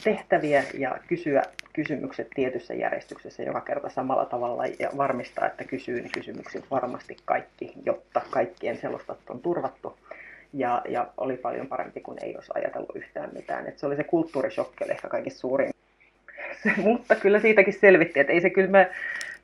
tehtäviä 0.04 0.64
ja 0.78 0.98
kysyä 1.08 1.42
kysymykset 1.74 2.28
tietyssä 2.34 2.74
järjestyksessä 2.74 3.42
joka 3.42 3.60
kerta 3.60 3.88
samalla 3.88 4.24
tavalla 4.24 4.66
ja 4.66 4.90
varmistaa, 4.96 5.46
että 5.46 5.64
kysyy 5.64 6.02
ne 6.02 6.08
kysymykset 6.08 6.64
varmasti 6.70 7.16
kaikki, 7.24 7.72
jotta 7.86 8.22
kaikkien 8.30 8.76
selostat 8.76 9.18
on 9.28 9.40
turvattu. 9.40 9.98
Ja, 10.52 10.82
ja 10.88 11.08
oli 11.16 11.36
paljon 11.36 11.66
parempi 11.66 12.00
kuin 12.00 12.18
ei 12.22 12.34
olisi 12.34 12.52
ajatellut 12.54 12.96
yhtään 12.96 13.30
mitään. 13.32 13.66
Et 13.66 13.78
se 13.78 13.86
oli 13.86 13.96
se 13.96 14.04
kulttuurishokki, 14.04 14.84
oli 14.84 14.92
ehkä 14.92 15.08
kaikista 15.08 15.40
suurin. 15.40 15.70
Mutta 16.76 17.14
kyllä 17.14 17.40
siitäkin 17.40 17.80
selvitti, 17.80 18.20
että 18.20 18.32
ei 18.32 18.40
se 18.40 18.50
kyllä 18.50 18.70
mä, 18.70 18.86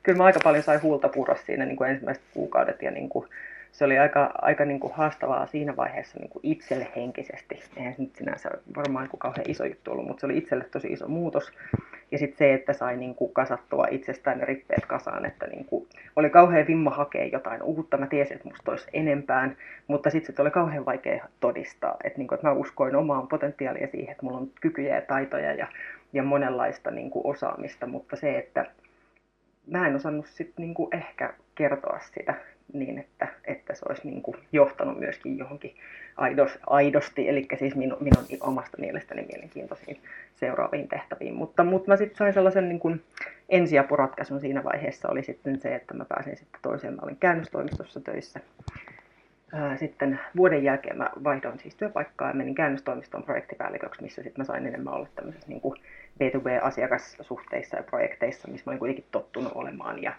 kyllä 0.03 0.17
mä 0.17 0.23
aika 0.23 0.39
paljon 0.43 0.63
sai 0.63 0.77
huulta 0.77 1.09
purra 1.09 1.35
siinä 1.35 1.65
niin 1.65 1.77
kuin 1.77 1.89
ensimmäiset 1.89 2.23
kuukaudet 2.33 2.81
ja 2.81 2.91
niin 2.91 3.09
kuin, 3.09 3.27
se 3.71 3.85
oli 3.85 3.99
aika, 3.99 4.31
aika 4.41 4.65
niin 4.65 4.79
kuin 4.79 4.93
haastavaa 4.93 5.45
siinä 5.45 5.75
vaiheessa 5.75 6.19
niin 6.19 6.29
kuin 6.29 6.39
itselle 6.43 6.87
henkisesti. 6.95 7.59
Eihän 7.77 7.93
se 7.93 8.01
nyt 8.01 8.15
sinänsä 8.15 8.49
varmaan 8.75 9.05
niin 9.05 9.19
kauhean 9.19 9.49
iso 9.49 9.65
juttu 9.65 9.91
ollut, 9.91 10.07
mutta 10.07 10.21
se 10.21 10.25
oli 10.25 10.37
itselle 10.37 10.63
tosi 10.63 10.87
iso 10.87 11.07
muutos. 11.07 11.51
Ja 12.11 12.17
sitten 12.17 12.37
se, 12.37 12.53
että 12.53 12.73
sai 12.73 12.97
niin 12.97 13.15
kuin 13.15 13.33
kasattua 13.33 13.87
itsestään 13.91 14.37
ne 14.37 14.45
rippeet 14.45 14.85
kasaan, 14.85 15.25
että 15.25 15.47
niin 15.47 15.65
kuin 15.65 15.87
oli 16.15 16.29
kauhean 16.29 16.67
vimma 16.67 16.89
hakea 16.89 17.25
jotain 17.25 17.63
uutta. 17.63 17.97
Mä 17.97 18.07
tiesin, 18.07 18.35
että 18.35 18.49
musta 18.49 18.71
olisi 18.71 18.87
enempään, 18.93 19.57
mutta 19.87 20.09
sitten 20.09 20.35
se 20.35 20.41
oli 20.41 20.51
kauhean 20.51 20.85
vaikea 20.85 21.27
todistaa. 21.39 21.97
Että, 22.03 22.19
niin 22.19 22.27
kuin, 22.27 22.35
että 22.35 22.47
mä 22.47 22.53
uskoin 22.53 22.95
omaan 22.95 23.27
potentiaalia 23.27 23.87
siihen, 23.87 24.11
että 24.11 24.25
mulla 24.25 24.37
on 24.37 24.49
kykyjä 24.61 24.95
ja 24.95 25.01
taitoja 25.01 25.53
ja, 25.53 25.67
ja 26.13 26.23
monenlaista 26.23 26.91
niin 26.91 27.09
kuin 27.09 27.27
osaamista, 27.27 27.87
mutta 27.87 28.15
se, 28.15 28.37
että 28.37 28.65
mä 29.67 29.87
en 29.87 29.95
osannut 29.95 30.27
sitten 30.27 30.63
niin 30.63 30.73
kuin 30.73 30.95
ehkä 30.95 31.33
kertoa 31.55 31.99
sitä 31.99 32.33
niin, 32.73 32.99
että, 32.99 33.27
että 33.43 33.75
se 33.75 33.85
olisi 33.89 34.07
niin 34.07 34.21
kuin 34.21 34.37
johtanut 34.51 34.99
myöskin 34.99 35.37
johonkin 35.37 35.75
aidos, 36.17 36.59
aidosti, 36.67 37.29
eli 37.29 37.47
siis 37.59 37.75
minun, 37.75 37.97
minun 37.99 38.25
omasta 38.41 38.77
mielestäni 38.77 39.25
mielenkiintoisiin 39.31 39.99
seuraaviin 40.35 40.87
tehtäviin. 40.87 41.33
Mutta, 41.33 41.63
mutta 41.63 41.91
mä 41.91 41.97
sitten 41.97 42.17
sain 42.17 42.33
sellaisen 42.33 42.69
niin 42.69 42.79
kuin 42.79 43.03
ensiapuratkaisun 43.49 44.39
siinä 44.41 44.63
vaiheessa 44.63 45.09
oli 45.09 45.23
sitten 45.23 45.59
se, 45.59 45.75
että 45.75 45.93
mä 45.93 46.05
pääsin 46.05 46.37
sitten 46.37 46.61
toiseen, 46.61 46.93
mä 46.93 47.01
olin 47.03 47.17
käännöstoimistossa 47.17 47.99
töissä. 47.99 48.39
Sitten 49.75 50.19
vuoden 50.37 50.63
jälkeen 50.63 50.97
mä 50.97 51.09
vaihdoin 51.23 51.59
siis 51.59 51.75
työpaikkaa 51.75 52.27
ja 52.27 52.33
menin 52.33 52.55
käännöstoimiston 52.55 53.23
projektipäälliköksi, 53.23 54.01
missä 54.01 54.23
sitten 54.23 54.41
mä 54.41 54.45
sain 54.45 54.67
enemmän 54.67 54.93
olla 54.93 55.07
tämmöisessä 55.15 55.49
niin 55.49 55.61
kuin 55.61 55.79
B2B-asiakassuhteissa 56.23 57.77
ja 57.77 57.83
projekteissa, 57.83 58.47
missä 58.47 58.63
mä 58.65 58.71
olin 58.71 58.79
kuitenkin 58.79 59.05
tottunut 59.11 59.51
olemaan. 59.55 60.01
Ja, 60.01 60.13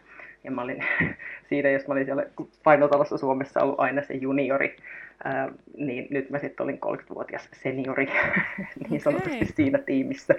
ja 0.44 0.50
mä 0.50 0.62
olin 0.62 0.84
siinä, 1.48 1.70
jos 1.70 1.88
mä 1.88 1.92
olin 1.94 2.04
siellä 2.04 2.24
painotalossa 2.64 3.18
Suomessa 3.18 3.60
ollut 3.62 3.80
aina 3.80 4.02
se 4.02 4.14
juniori, 4.14 4.76
ää, 5.24 5.48
niin 5.76 6.06
nyt 6.10 6.30
mä 6.30 6.38
sitten 6.38 6.64
olin 6.64 6.78
30-vuotias 6.86 7.48
seniori 7.52 8.08
niin 8.90 9.00
sanotusti 9.00 9.36
okay. 9.36 9.48
siinä 9.54 9.78
tiimissä. 9.78 10.34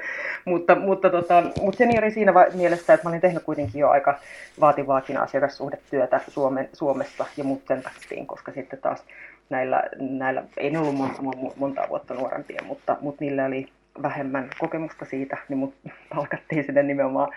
Mutta, 0.45 0.75
mutta, 0.75 1.09
tota, 1.09 1.43
mutta 1.61 1.77
seniori 1.77 2.11
siinä 2.11 2.33
va- 2.33 2.47
mielessä, 2.53 2.93
että 2.93 3.05
mä 3.05 3.09
olin 3.09 3.21
tehnyt 3.21 3.43
kuitenkin 3.43 3.79
jo 3.79 3.89
aika 3.89 4.19
vaativaakin 4.59 5.17
asiakassuhdetyötä 5.17 6.19
Suomen, 6.27 6.69
Suomessa 6.73 7.25
ja 7.37 7.43
mut 7.43 7.61
sen 7.67 7.83
takia, 7.83 8.25
koska 8.25 8.51
sitten 8.51 8.79
taas 8.79 9.05
näillä, 9.49 9.83
näillä 9.99 10.43
ei 10.57 10.69
ne 10.69 10.79
ollut 10.79 10.95
monta, 10.95 11.21
monta 11.55 11.85
vuotta 11.89 12.13
nuorempia, 12.13 12.61
mutta, 12.65 12.97
mutta 13.01 13.23
niillä 13.23 13.45
oli 13.45 13.67
vähemmän 14.01 14.49
kokemusta 14.59 15.05
siitä, 15.05 15.37
niin 15.49 15.57
mut 15.57 15.73
palkattiin 16.15 16.63
sinne 16.63 16.83
nimenomaan 16.83 17.31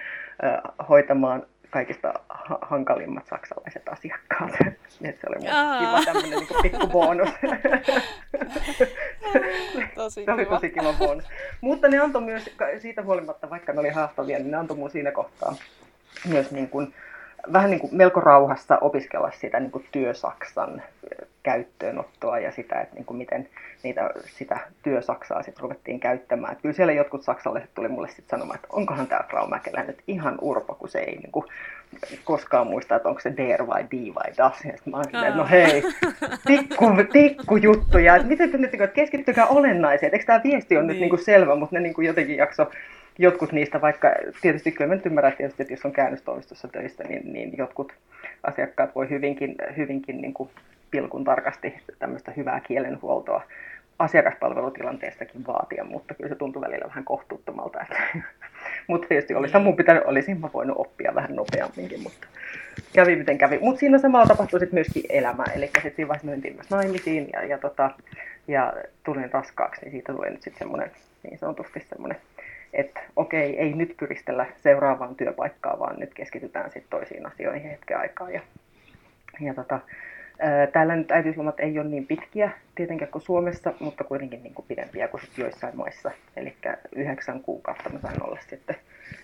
äh, 0.45 0.87
hoitamaan 0.89 1.43
kaikista 1.71 2.15
ha- 2.29 2.59
hankalimmat 2.63 3.27
saksalaiset 3.27 3.89
asiakkaat. 3.89 4.51
Et 5.05 5.21
se 5.21 5.27
oli 5.29 5.37
mun 5.37 5.49
kiva 5.79 6.05
tämmöinen 6.05 6.39
niin 6.39 6.63
pikku 6.63 6.87
bonus. 6.87 7.29
tosi 9.95 10.25
se 10.25 10.33
oli 10.33 10.47
tosi 10.47 10.71
kiva 10.71 10.93
bonus. 10.93 11.25
Mutta 11.61 11.89
ne 11.89 11.99
antoi 11.99 12.23
myös, 12.23 12.51
siitä 12.79 13.03
huolimatta, 13.03 13.51
vaikka 13.51 13.73
ne 13.73 13.81
oli 13.81 13.89
haastavia, 13.89 14.39
niin 14.39 14.51
ne 14.51 14.57
antoi 14.57 14.77
mun 14.77 14.91
siinä 14.91 15.13
kohtaa 15.13 15.55
myös 16.29 16.51
niin 16.51 16.69
kuin, 16.69 16.95
vähän 17.53 17.71
niin 17.71 17.81
kuin 17.81 17.97
melko 17.97 18.21
rauhassa 18.21 18.79
opiskella 18.79 19.31
sitä 19.31 19.61
niin 19.61 19.71
kuin 19.71 19.87
työsaksan 19.93 20.83
käyttöönottoa 21.47 22.39
ja 22.39 22.53
sitä, 22.53 22.81
että 22.81 22.95
niin 22.95 23.05
kuin 23.05 23.17
miten 23.17 23.49
niitä, 23.83 24.11
sitä 24.25 24.59
työsaksaa 24.83 25.43
sitten 25.43 25.63
ruvettiin 25.63 26.01
käyttämään. 26.01 26.53
Et 26.53 26.63
kyllä 26.63 26.73
siellä 26.73 26.93
jotkut 26.93 27.23
saksalaiset 27.23 27.71
tuli 27.75 27.89
mulle 27.89 28.09
sitten 28.09 28.29
sanomaan, 28.29 28.57
että 28.57 28.69
onkohan 28.73 29.07
tämä 29.07 29.25
Frau 29.31 29.49
Mäkelä 29.49 29.83
nyt 29.83 30.03
ihan 30.07 30.39
urpo, 30.41 30.75
kun 30.75 30.89
se 30.89 30.99
ei 30.99 31.17
niin 31.17 31.33
kuin 31.33 31.47
koskaan 32.25 32.67
muista, 32.67 32.97
että 32.97 33.09
onko 33.09 33.21
se 33.21 33.33
der 33.37 33.67
vai 33.67 33.85
die 33.91 34.15
vai 34.15 34.33
das. 34.37 34.65
Ja 34.65 34.73
mä 34.85 34.97
olin 34.97 35.25
että 35.25 35.37
no 35.37 35.47
hei, 35.51 35.83
tikku, 36.47 36.87
tikku 37.13 37.57
juttuja, 37.57 38.17
että 38.17 38.29
miten 38.29 38.51
te 38.51 38.59
nyt, 38.59 38.75
että 38.75 38.87
keskittykää 38.87 39.47
olennaiseen. 39.47 40.13
Eikö 40.13 40.25
tämä 40.25 40.41
viesti 40.45 40.77
on 40.77 40.83
niin. 40.83 40.89
nyt 40.89 41.01
niin 41.01 41.11
kuin 41.11 41.25
selvä, 41.25 41.55
mutta 41.55 41.77
ne 41.77 41.81
niin 41.81 41.95
kuin 41.95 42.07
jotenkin 42.07 42.37
jakso 42.37 42.71
jotkut 43.19 43.53
niistä, 43.53 43.81
vaikka 43.81 44.09
tietysti 44.43 44.73
kyllä 44.73 44.95
mä 44.95 45.01
ymmärrän 45.07 45.33
tietysti, 45.33 45.63
että 45.63 45.73
jos 45.73 45.85
on 45.85 45.93
käännöstoimistossa 45.93 46.69
töistä, 46.69 47.05
niin, 47.05 47.33
niin 47.33 47.53
jotkut 47.59 47.93
asiakkaat 48.43 48.95
voi 48.95 49.11
hyvinkin, 49.11 49.55
hyvinkin 49.77 50.21
niin 50.21 50.35
kuin 50.35 50.51
pilkun 50.91 51.25
tarkasti 51.25 51.75
tämmöistä 51.99 52.33
hyvää 52.37 52.61
kielenhuoltoa 52.61 53.43
asiakaspalvelutilanteestakin 53.99 55.47
vaatia, 55.47 55.85
mutta 55.85 56.15
kyllä 56.15 56.29
se 56.29 56.35
tuntui 56.35 56.63
välillä 56.63 56.89
vähän 56.89 57.05
kohtuuttomalta. 57.05 57.83
Että, 57.83 58.03
mutta 58.89 59.09
tietysti 59.09 59.35
olisi 59.35 59.59
mun 59.59 59.77
pitänyt, 59.77 60.03
olisin 60.07 60.41
mä 60.41 60.51
voinut 60.53 60.77
oppia 60.79 61.15
vähän 61.15 61.37
nopeamminkin, 61.37 62.03
mutta 62.03 62.27
kävi 62.93 63.17
miten 63.17 63.39
kävi. 63.39 63.59
Mutta 63.59 63.81
siinä 63.81 63.99
samalla 63.99 64.27
tapahtui 64.27 64.61
sitten 64.61 64.77
myöskin 64.77 65.03
elämä, 65.09 65.45
eli 65.55 65.67
sitten 65.67 65.93
siinä 65.97 66.09
vaiheessa 66.09 66.31
mentiin 66.31 66.55
myös 66.55 66.71
naimisiin 66.71 67.29
ja, 67.33 67.45
ja, 67.45 67.59
tota, 67.59 67.91
ja 68.49 68.73
tulin 69.05 69.33
raskaaksi, 69.33 69.81
niin 69.81 69.93
siitä 69.93 70.13
tuli 70.13 70.31
nyt 70.31 70.43
sitten 70.43 70.59
semmoinen 70.59 70.91
niin 71.23 71.39
sanotusti 71.39 71.81
semmoinen, 71.81 72.19
että 72.73 73.01
okei, 73.17 73.59
ei 73.59 73.73
nyt 73.73 73.97
pyristellä 73.97 74.47
seuraavaan 74.63 75.15
työpaikkaan, 75.15 75.79
vaan 75.79 76.01
nyt 76.01 76.15
keskitytään 76.15 76.71
sitten 76.71 76.91
toisiin 76.91 77.27
asioihin 77.27 77.71
hetken 77.71 77.99
aikaa. 77.99 78.31
Ja, 78.31 78.41
ja 79.41 79.55
tota, 79.55 79.81
Täällä 80.73 80.97
nyt 80.97 81.11
äitiyslomat 81.11 81.61
ei 81.61 81.79
ole 81.79 81.89
niin 81.89 82.07
pitkiä 82.07 82.51
tietenkään 82.75 83.11
kuin 83.11 83.23
Suomessa, 83.23 83.73
mutta 83.81 84.05
kuitenkin 84.05 84.43
niin 84.43 84.55
kuin 84.55 84.67
pidempiä 84.69 85.09
kuin 85.09 85.23
joissain 85.37 85.77
maissa. 85.77 86.11
Eli 86.37 86.57
yhdeksän 86.97 87.41
kuukautta 87.41 87.91
mä 87.91 87.99
sain 87.99 88.23
olla 88.23 88.39
sitten 88.49 88.77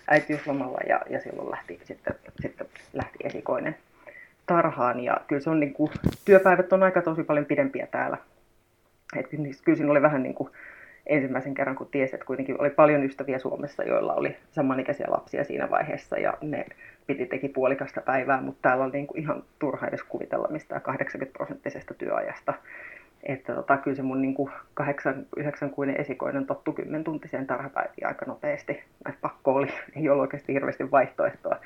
äitiyslomalla 0.09 0.78
ja, 0.88 1.00
ja 1.11 1.21
silloin 1.21 1.50
lähti, 1.50 1.81
sitten, 1.85 2.14
sitten 2.40 2.66
lähti 2.92 3.19
esikoinen 3.25 3.76
tarhaan. 4.47 5.00
Ja 5.00 5.21
kyllä, 5.28 5.42
se 5.42 5.50
on 5.50 5.61
niin 5.61 5.75
kuin, 5.75 5.90
työpäivät 6.25 6.73
on 6.73 6.83
aika 6.83 7.02
tosi 7.02 7.25
paljon 7.25 7.47
pidempiä 7.47 7.87
täällä. 7.87 8.16
Et 9.16 9.26
kyllä 9.64 9.76
siinä 9.76 9.90
oli 9.90 10.02
vähän 10.02 10.23
niin 10.23 10.35
kuin 10.35 10.50
ensimmäisen 11.06 11.54
kerran, 11.54 11.76
kun 11.76 11.88
tiesi, 11.90 12.16
että 12.16 12.26
kuitenkin 12.26 12.61
oli 12.61 12.71
paljon 12.71 13.04
ystäviä 13.04 13.38
Suomessa, 13.38 13.85
joilla 13.85 14.14
oli 14.14 14.37
samanikäisiä 14.50 15.06
lapsia 15.09 15.44
siinä 15.44 15.71
vaiheessa 15.71 16.18
ja 16.18 16.38
ne 16.40 16.66
piti 17.06 17.26
teki 17.26 17.49
puolikasta 17.49 18.00
päivää, 18.00 18.40
mutta 18.40 18.68
täällä 18.68 18.85
oli 18.85 18.92
niin 18.92 19.06
kuin 19.06 19.21
ihan 19.21 19.42
turha 19.59 19.87
edes 19.87 20.02
kuvitella 20.02 20.49
mistään 20.50 20.82
80 20.82 21.32
prosenttisesta 21.38 21.94
työajasta. 21.94 22.54
Että 23.23 23.54
tota, 23.54 23.76
kyllä 23.76 23.94
se 23.94 24.02
mun 24.02 24.23
niin 24.23 24.35
kuin 24.35 24.52
8, 24.75 25.26
9 25.37 25.71
kuinen 25.71 26.00
esikoinen 26.00 26.47
tottu 26.47 26.73
10 26.73 27.04
tuntiseen 27.04 27.47
tarhapäiviin 27.47 28.06
aika 28.06 28.26
nopeasti. 28.26 28.73
Että 28.73 29.18
pakko 29.21 29.54
oli, 29.54 29.68
ei 29.97 30.09
ollut 30.09 30.23
oikeasti 30.23 30.54
hirveästi 30.54 30.90
vaihtoehtoa. 30.90 31.56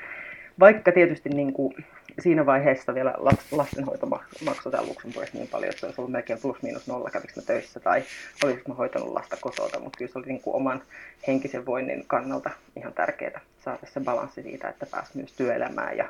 Vaikka 0.61 0.93
tietysti 0.93 1.29
niin 1.29 1.53
kuin 1.53 1.85
siinä 2.21 2.47
vaiheessa 2.47 2.95
vielä 2.95 3.15
lastenhoito 3.51 4.07
maksoi 4.45 4.73
täällä 4.73 4.89
Luxemburgissa 4.89 5.39
niin 5.39 5.49
paljon, 5.49 5.71
että 5.71 5.81
se 5.81 5.87
olisi 5.87 6.01
ollut 6.01 6.13
melkein 6.13 6.39
plus 6.39 6.63
miinus 6.63 6.87
nolla, 6.87 7.11
kävikö 7.11 7.43
töissä 7.43 7.81
tai 7.81 8.03
olisiko 8.45 8.69
mä 8.69 8.75
hoitanut 8.75 9.13
lasta 9.13 9.37
kotota, 9.41 9.81
mutta 9.81 9.99
kyllä 9.99 10.13
se 10.13 10.19
oli 10.19 10.27
niin 10.27 10.41
kuin 10.41 10.57
oman 10.57 10.83
henkisen 11.27 11.67
voinnin 11.67 12.05
kannalta 12.07 12.51
ihan 12.77 12.93
tärkeää 12.93 13.41
saada 13.65 13.87
se 13.93 14.01
balanssi 14.01 14.43
siitä, 14.43 14.69
että 14.69 14.87
pääsi 14.87 15.11
myös 15.15 15.33
työelämään 15.33 15.97
ja 15.97 16.09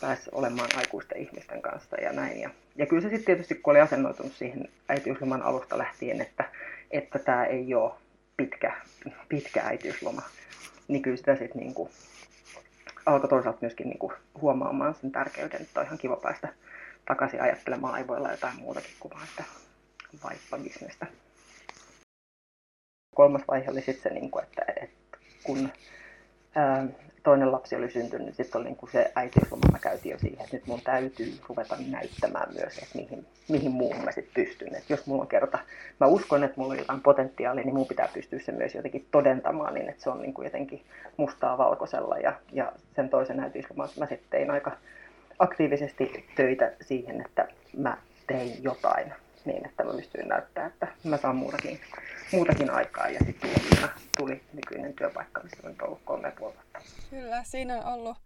pääsi 0.00 0.30
olemaan 0.32 0.70
aikuisten 0.76 1.18
ihmisten 1.18 1.62
kanssa 1.62 2.00
ja 2.00 2.12
näin. 2.12 2.40
Ja, 2.40 2.50
ja 2.76 2.86
kyllä 2.86 3.02
se 3.02 3.08
sitten 3.08 3.24
tietysti, 3.24 3.54
kun 3.54 3.70
oli 3.70 3.80
asennoitunut 3.80 4.32
siihen 4.32 4.68
äitiysloman 4.88 5.42
alusta 5.42 5.78
lähtien, 5.78 6.20
että, 6.20 6.44
että 6.90 7.18
tämä 7.18 7.44
ei 7.44 7.74
ole 7.74 7.92
pitkä, 8.36 8.72
pitkä 9.28 9.62
äitiysloma, 9.62 10.22
niin 10.88 11.02
kyllä 11.02 11.16
sitä 11.16 11.36
sitten 11.36 11.62
niin 11.62 11.74
alkoi 13.08 13.28
toisaalta 13.28 13.58
myöskin 13.60 13.88
niin 13.88 13.98
kuin 13.98 14.12
huomaamaan 14.40 14.94
sen 14.94 15.12
tärkeyden, 15.12 15.62
että 15.62 15.80
on 15.80 15.86
ihan 15.86 15.98
kiva 15.98 16.16
päästä 16.16 16.48
takaisin 17.04 17.42
ajattelemaan 17.42 17.94
aivoilla 17.94 18.30
jotain 18.30 18.60
muutakin 18.60 18.94
kuin 19.00 19.14
vaan 19.14 19.26
sitä 19.26 19.44
vaippabisnestä. 20.24 21.06
Kolmas 23.14 23.42
vaihe 23.48 23.70
oli 23.70 23.80
sitten 23.80 24.02
se, 24.02 24.10
niin 24.10 24.30
kuin, 24.30 24.44
että, 24.44 24.62
että 24.82 25.18
kun 25.42 25.72
ää, 26.54 26.86
toinen 27.22 27.52
lapsi 27.52 27.76
oli 27.76 27.90
syntynyt, 27.90 28.26
niin 28.26 28.34
sitten 28.34 28.60
oli 28.60 28.68
niin 28.68 28.76
kuin 28.76 28.90
se 28.92 29.12
äitiysloma, 29.14 29.62
mä 29.72 29.78
käytiin 29.78 30.12
jo 30.12 30.18
siihen, 30.18 30.40
että 30.44 30.56
nyt 30.56 30.66
mun 30.66 30.80
täytyy 30.80 31.32
ruveta 31.48 31.76
näyttämään 31.90 32.54
myös, 32.54 32.78
että 32.78 32.98
mihin, 32.98 33.26
mihin 33.48 33.70
muuhun 33.70 34.04
mä 34.04 34.12
sitten 34.12 34.44
pystyn. 34.44 34.74
Että 34.74 34.92
jos 34.92 35.06
mulla 35.06 35.22
on 35.22 35.28
kerta, 35.28 35.58
mä 36.00 36.06
uskon, 36.06 36.44
että 36.44 36.60
mulla 36.60 36.72
on 36.72 36.78
jotain 36.78 37.00
potentiaalia, 37.00 37.64
niin 37.64 37.74
mun 37.74 37.86
pitää 37.86 38.08
pystyä 38.14 38.38
se 38.38 38.52
myös 38.52 38.74
jotenkin 38.74 39.06
todentamaan 39.10 39.74
niin, 39.74 39.88
että 39.88 40.02
se 40.02 40.10
on 40.10 40.22
niin 40.22 40.34
kuin 40.34 40.44
jotenkin 40.44 40.82
mustaa 41.16 41.58
valkoisella. 41.58 42.18
Ja, 42.18 42.32
ja 42.52 42.72
sen 42.96 43.08
toisen 43.08 43.40
äitiysloman 43.40 43.88
mä 43.98 44.06
sitten 44.06 44.30
tein 44.30 44.50
aika 44.50 44.72
aktiivisesti 45.38 46.24
töitä 46.36 46.72
siihen, 46.80 47.20
että 47.20 47.48
mä 47.76 47.96
tein 48.26 48.62
jotain 48.62 49.12
niin, 49.44 49.66
että 49.66 49.84
mä 49.84 49.92
pystyin 49.92 50.28
näyttää, 50.28 50.66
että 50.66 50.88
mä 51.04 51.16
saan 51.16 51.36
muutakin, 51.36 51.80
muutakin 52.32 52.70
aikaa. 52.70 53.08
Ja 53.08 53.20
sitten 53.24 53.50
tuli, 54.18 54.42
nykyinen 54.52 54.94
työpaikka, 54.94 55.42
missä 55.42 55.68
on 55.68 55.76
ollut 55.82 56.00
kolme 56.04 56.32
vuotta. 56.40 56.80
Kyllä, 57.10 57.44
siinä 57.44 57.78
on 57.78 57.84
ollut 57.94 58.16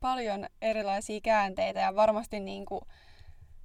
paljon 0.00 0.46
erilaisia 0.62 1.20
käänteitä 1.20 1.80
ja 1.80 1.94
varmasti 1.94 2.40
niin 2.40 2.64
kuin, 2.64 2.80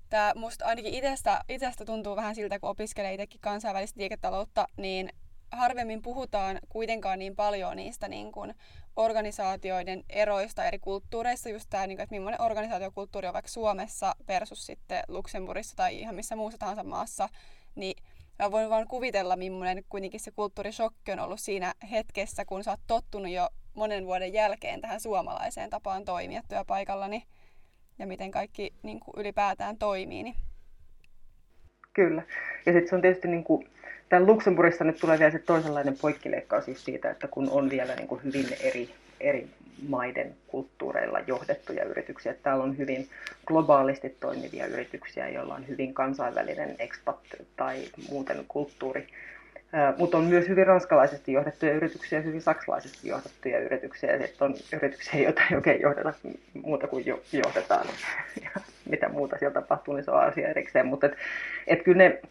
tämä 0.09 0.33
musta 0.35 0.65
ainakin 0.65 0.93
itsestä, 0.93 1.43
itsestä 1.49 1.85
tuntuu 1.85 2.15
vähän 2.15 2.35
siltä, 2.35 2.59
kun 2.59 2.69
opiskelee 2.69 3.13
itsekin 3.13 3.41
kansainvälistä 3.41 3.99
liiketaloutta, 3.99 4.67
niin 4.77 5.09
harvemmin 5.51 6.01
puhutaan 6.01 6.59
kuitenkaan 6.69 7.19
niin 7.19 7.35
paljon 7.35 7.75
niistä 7.75 8.07
niin 8.07 8.31
kuin 8.31 8.53
organisaatioiden 8.95 10.03
eroista 10.09 10.65
eri 10.65 10.79
kulttuureissa, 10.79 11.49
just 11.49 11.67
tämä, 11.69 11.87
niin 11.87 11.97
kuin, 11.97 12.03
että 12.03 12.15
millainen 12.15 12.41
organisaatiokulttuuri 12.41 13.27
on 13.27 13.33
vaikka 13.33 13.49
Suomessa 13.49 14.15
versus 14.27 14.65
sitten 14.65 15.03
Luxemburgissa 15.07 15.75
tai 15.75 15.99
ihan 15.99 16.15
missä 16.15 16.35
muussa 16.35 16.57
tahansa 16.57 16.83
maassa, 16.83 17.29
niin 17.75 18.03
mä 18.39 18.51
voin 18.51 18.69
vaan 18.69 18.87
kuvitella, 18.87 19.35
millainen 19.35 19.83
kuitenkin 19.89 20.19
se 20.19 20.31
kulttuurishokki 20.31 21.11
on 21.11 21.19
ollut 21.19 21.39
siinä 21.39 21.73
hetkessä, 21.91 22.45
kun 22.45 22.63
sä 22.63 22.71
oot 22.71 22.79
tottunut 22.87 23.31
jo 23.31 23.49
monen 23.73 24.05
vuoden 24.05 24.33
jälkeen 24.33 24.81
tähän 24.81 24.99
suomalaiseen 24.99 25.69
tapaan 25.69 26.05
toimia 26.05 26.41
työpaikallani 26.49 27.23
ja 27.99 28.07
miten 28.07 28.31
kaikki 28.31 28.73
niin 28.83 28.99
kuin 28.99 29.13
ylipäätään 29.17 29.77
toimii. 29.77 30.23
Niin. 30.23 30.35
Kyllä. 31.93 32.23
Ja 32.65 32.73
sitten 32.73 32.87
se 32.87 32.95
on 32.95 33.01
tietysti 33.01 33.27
niin 33.27 33.43
kuin, 33.43 33.69
täällä 34.09 34.27
Luxemburgissa 34.27 34.83
nyt 34.83 34.99
tulee 34.99 35.19
vielä 35.19 35.31
se 35.31 35.39
toisenlainen 35.39 35.97
poikkileikkaus 36.01 36.65
siis 36.65 36.85
siitä, 36.85 37.11
että 37.11 37.27
kun 37.27 37.49
on 37.49 37.69
vielä 37.69 37.95
niin 37.95 38.07
kuin 38.07 38.23
hyvin 38.23 38.47
eri, 38.63 38.89
eri 39.19 39.47
maiden 39.89 40.35
kulttuureilla 40.47 41.19
johdettuja 41.27 41.83
yrityksiä. 41.83 42.33
Täällä 42.33 42.63
on 42.63 42.77
hyvin 42.77 43.09
globaalisti 43.45 44.17
toimivia 44.19 44.65
yrityksiä, 44.65 45.29
joilla 45.29 45.55
on 45.55 45.67
hyvin 45.67 45.93
kansainvälinen 45.93 46.75
expat 46.79 47.19
tai 47.55 47.83
muuten 48.09 48.45
kulttuuri 48.47 49.07
mutta 49.97 50.17
on 50.17 50.23
myös 50.23 50.47
hyvin 50.47 50.67
ranskalaisesti 50.67 51.33
johdettuja 51.33 51.73
yrityksiä 51.73 52.21
hyvin 52.21 52.41
saksalaisesti 52.41 53.07
johdettuja 53.07 53.59
yrityksiä. 53.59 54.11
Ja 54.11 54.27
sitten 54.27 54.45
on 54.47 54.55
yrityksiä, 54.73 55.21
joita 55.21 55.41
ei 55.51 55.55
oikein 55.55 55.81
johdeta 55.81 56.13
muuta 56.53 56.87
kuin 56.87 57.05
jo, 57.05 57.21
johdetaan. 57.31 57.87
Ja 58.43 58.61
mitä 58.89 59.09
muuta 59.09 59.37
siellä 59.37 59.61
tapahtuu, 59.61 59.93
niin 59.93 60.03
se 60.03 60.11
on 60.11 60.23
asia 60.23 60.49
erikseen. 60.49 60.87
Mutta 60.87 61.07
et, 61.07 61.13
et 61.67 61.83
kyllä 61.83 61.97
ne, 61.97 62.21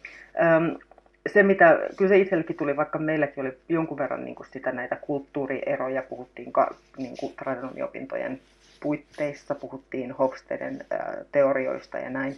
se, 1.27 1.43
mitä, 1.43 1.79
kyllä 1.97 2.09
se 2.09 2.17
itsellekin 2.17 2.55
tuli, 2.55 2.75
vaikka 2.75 2.99
meilläkin 2.99 3.41
oli 3.41 3.57
jonkun 3.69 3.97
verran 3.97 4.25
niin 4.25 4.35
kuin 4.35 4.47
sitä 4.53 4.71
näitä 4.71 4.95
kulttuurieroja, 4.95 6.01
puhuttiin 6.01 6.53
niin 6.97 7.17
kuin 7.19 7.33
tradenomiopintojen 7.33 8.39
puitteissa, 8.79 9.55
puhuttiin 9.55 10.11
Hofsteden 10.11 10.85
äh, 10.93 10.99
teorioista 11.31 11.97
ja 11.97 12.09
näin 12.09 12.37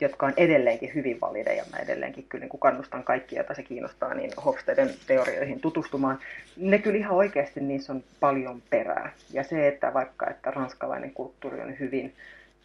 jotka 0.00 0.26
on 0.26 0.32
edelleenkin 0.36 0.94
hyvin 0.94 1.20
valideja. 1.20 1.64
Mä 1.72 1.76
edelleenkin 1.76 2.26
kyllä 2.28 2.44
niin 2.44 2.60
kannustan 2.60 3.04
kaikkia, 3.04 3.38
joita 3.38 3.54
se 3.54 3.62
kiinnostaa, 3.62 4.14
niin 4.14 4.30
Hofsteden 4.44 4.90
teorioihin 5.06 5.60
tutustumaan. 5.60 6.18
Ne 6.56 6.78
kyllä 6.78 6.98
ihan 6.98 7.16
oikeasti 7.16 7.60
niissä 7.60 7.92
on 7.92 8.04
paljon 8.20 8.62
perää. 8.70 9.12
Ja 9.32 9.42
se, 9.42 9.68
että 9.68 9.94
vaikka 9.94 10.30
että 10.30 10.50
ranskalainen 10.50 11.10
kulttuuri 11.10 11.60
on 11.60 11.78
hyvin 11.78 12.14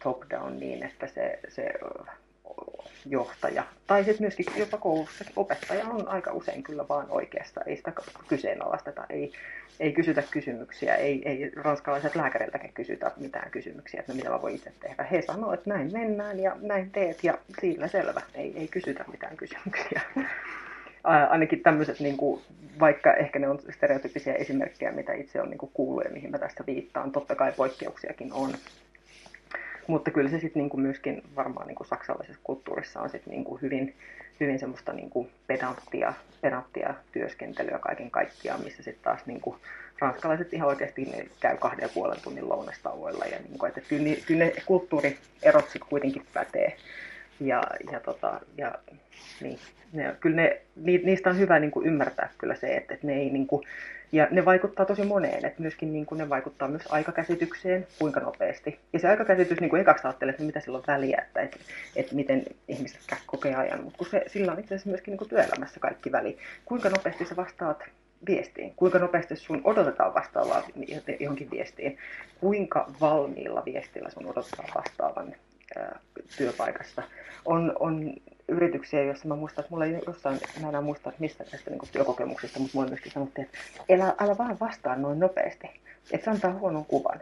top-down 0.02 0.60
niin, 0.60 0.82
että 0.82 1.06
se, 1.06 1.38
se 1.48 1.72
johtaja, 3.08 3.64
tai 3.86 4.04
sitten 4.04 4.22
myöskin 4.22 4.46
jopa 4.56 4.78
koulussa 4.78 5.24
opettaja 5.36 5.84
on 5.84 6.08
aika 6.08 6.32
usein 6.32 6.62
kyllä 6.62 6.88
vaan 6.88 7.06
oikeasta, 7.10 7.60
ei 7.66 7.76
sitä 7.76 7.92
kyseenalaisteta, 8.28 9.06
ei, 9.10 9.32
ei 9.80 9.92
kysytä 9.92 10.22
kysymyksiä, 10.30 10.94
ei, 10.94 11.22
ei 11.28 11.50
ranskalaiset 11.56 12.16
lääkäriltäkään 12.16 12.72
kysytä 12.72 13.12
mitään 13.16 13.50
kysymyksiä, 13.50 14.00
että 14.00 14.12
no 14.12 14.16
mitä 14.16 14.30
mä 14.30 14.42
voin 14.42 14.54
itse 14.54 14.72
tehdä. 14.80 15.02
He 15.02 15.22
sanoo, 15.22 15.52
että 15.52 15.70
näin 15.70 15.92
mennään 15.92 16.40
ja 16.40 16.56
näin 16.60 16.90
teet 16.90 17.24
ja 17.24 17.38
sillä 17.60 17.88
selvä, 17.88 18.22
ei, 18.34 18.52
ei 18.56 18.68
kysytä 18.68 19.04
mitään 19.10 19.36
kysymyksiä. 19.36 20.00
Ainakin 21.30 21.60
tämmöiset, 21.60 22.00
niin 22.00 22.16
kuin, 22.16 22.42
vaikka 22.80 23.14
ehkä 23.14 23.38
ne 23.38 23.48
on 23.48 23.58
stereotypisia 23.70 24.34
esimerkkejä, 24.34 24.92
mitä 24.92 25.12
itse 25.12 25.42
on 25.42 25.50
niin 25.50 25.58
kuullut 25.72 26.04
ja 26.04 26.10
mihin 26.10 26.30
mä 26.30 26.38
tästä 26.38 26.64
viittaan, 26.66 27.12
totta 27.12 27.34
kai 27.34 27.52
poikkeuksiakin 27.52 28.32
on, 28.32 28.54
mutta 29.86 30.10
kyllä 30.10 30.30
se 30.30 30.40
sitten 30.40 30.60
niinku 30.60 30.76
myöskin 30.76 31.22
varmaan 31.36 31.66
niinku 31.66 31.84
saksalaisessa 31.84 32.40
kulttuurissa 32.44 33.00
on 33.00 33.10
sit 33.10 33.26
niinku 33.26 33.58
hyvin, 33.62 33.94
hyvin 34.40 34.58
semmoista 34.58 34.92
niinku 34.92 35.28
pedanttia, 35.46 36.12
pedanttia 36.40 36.94
työskentelyä 37.12 37.78
kaiken 37.78 38.10
kaikkiaan, 38.10 38.64
missä 38.64 38.82
sitten 38.82 39.04
taas 39.04 39.26
niinku 39.26 39.56
ranskalaiset 39.98 40.54
ihan 40.54 40.68
oikeasti 40.68 41.30
käy 41.40 41.56
kahden 41.56 41.82
ja 41.82 41.88
puolen 41.94 42.20
tunnin 42.22 42.48
lounastauoilla. 42.48 43.24
Ja 43.24 43.38
niinku, 43.38 43.66
että 43.66 43.80
kyllä, 43.80 44.16
kyllä 44.26 44.44
ne 44.44 44.52
kulttuurierot 44.66 45.64
sitten 45.64 45.88
kuitenkin 45.88 46.26
pätee. 46.32 46.76
Ja, 47.40 47.62
ja, 47.92 48.00
tota, 48.00 48.40
ja 48.56 48.74
niin, 49.40 49.58
ne, 49.92 50.16
kyllä 50.20 50.36
ne, 50.36 50.60
niistä 50.76 51.30
on 51.30 51.38
hyvä 51.38 51.58
niin 51.58 51.70
kuin 51.70 51.86
ymmärtää 51.86 52.28
kyllä 52.38 52.54
se, 52.54 52.76
että, 52.76 52.94
että 52.94 53.06
ne 53.06 53.14
ei 53.14 53.30
niin 53.30 53.46
kuin, 53.46 53.66
ja 54.12 54.28
ne 54.30 54.44
vaikuttaa 54.44 54.86
tosi 54.86 55.02
moneen, 55.02 55.44
että 55.44 55.62
myöskin 55.62 55.92
niin 55.92 56.06
kuin 56.06 56.18
ne 56.18 56.28
vaikuttaa 56.28 56.68
myös 56.68 56.82
aikakäsitykseen, 56.88 57.86
kuinka 57.98 58.20
nopeasti. 58.20 58.78
Ja 58.92 58.98
se 58.98 59.08
aikakäsitys, 59.08 59.60
niin 59.60 59.70
kuin 59.70 59.82
ekaksi 59.82 60.06
ajattelee, 60.06 60.30
että 60.30 60.42
mitä 60.42 60.60
sillä 60.60 60.78
on 60.78 60.84
väliä, 60.86 61.22
että, 61.26 61.40
että, 61.40 61.56
että 61.96 62.14
miten 62.14 62.42
ihmiset 62.68 63.00
kokee 63.26 63.54
ajan, 63.54 63.84
mutta 63.84 63.98
kun 63.98 64.06
se, 64.06 64.24
sillä 64.26 64.52
on 64.52 64.58
itse 64.58 64.74
asiassa 64.74 64.90
myöskin 64.90 65.12
niin 65.12 65.18
kuin 65.18 65.28
työelämässä 65.28 65.80
kaikki 65.80 66.12
väli. 66.12 66.38
Kuinka 66.64 66.88
nopeasti 66.88 67.24
sä 67.24 67.36
vastaat 67.36 67.84
viestiin, 68.26 68.74
kuinka 68.76 68.98
nopeasti 68.98 69.36
sun 69.36 69.60
odotetaan 69.64 70.14
vastaavaa 70.14 70.62
johonkin 71.20 71.50
viestiin, 71.50 71.98
kuinka 72.40 72.90
valmiilla 73.00 73.64
viestillä 73.64 74.10
sun 74.10 74.26
odotetaan 74.26 74.68
vastaavan 74.74 75.34
ää, 75.78 75.98
työpaikassa. 76.36 77.02
On, 77.44 77.72
on 77.80 78.12
yrityksiä, 78.48 79.02
joissa 79.02 79.28
mä 79.28 79.36
muistan, 79.36 79.62
että 79.62 79.70
mulla 79.70 79.84
ei 79.84 79.98
jossain, 80.06 80.40
mä 80.62 80.68
enää 80.68 80.80
muista, 80.80 81.12
mistä 81.18 81.44
tästä 81.44 81.70
niin 81.70 81.80
työkokemuksesta, 81.92 82.58
mutta 82.58 82.78
mulle 82.78 82.88
myöskin 82.88 83.12
sanottiin, 83.12 83.46
että 83.46 83.94
älä, 83.94 84.14
älä 84.20 84.38
vaan 84.38 84.60
vastaa 84.60 84.96
noin 84.96 85.18
nopeasti, 85.18 85.80
että 86.12 86.24
se 86.24 86.30
antaa 86.30 86.52
huonon 86.52 86.84
kuvan. 86.84 87.20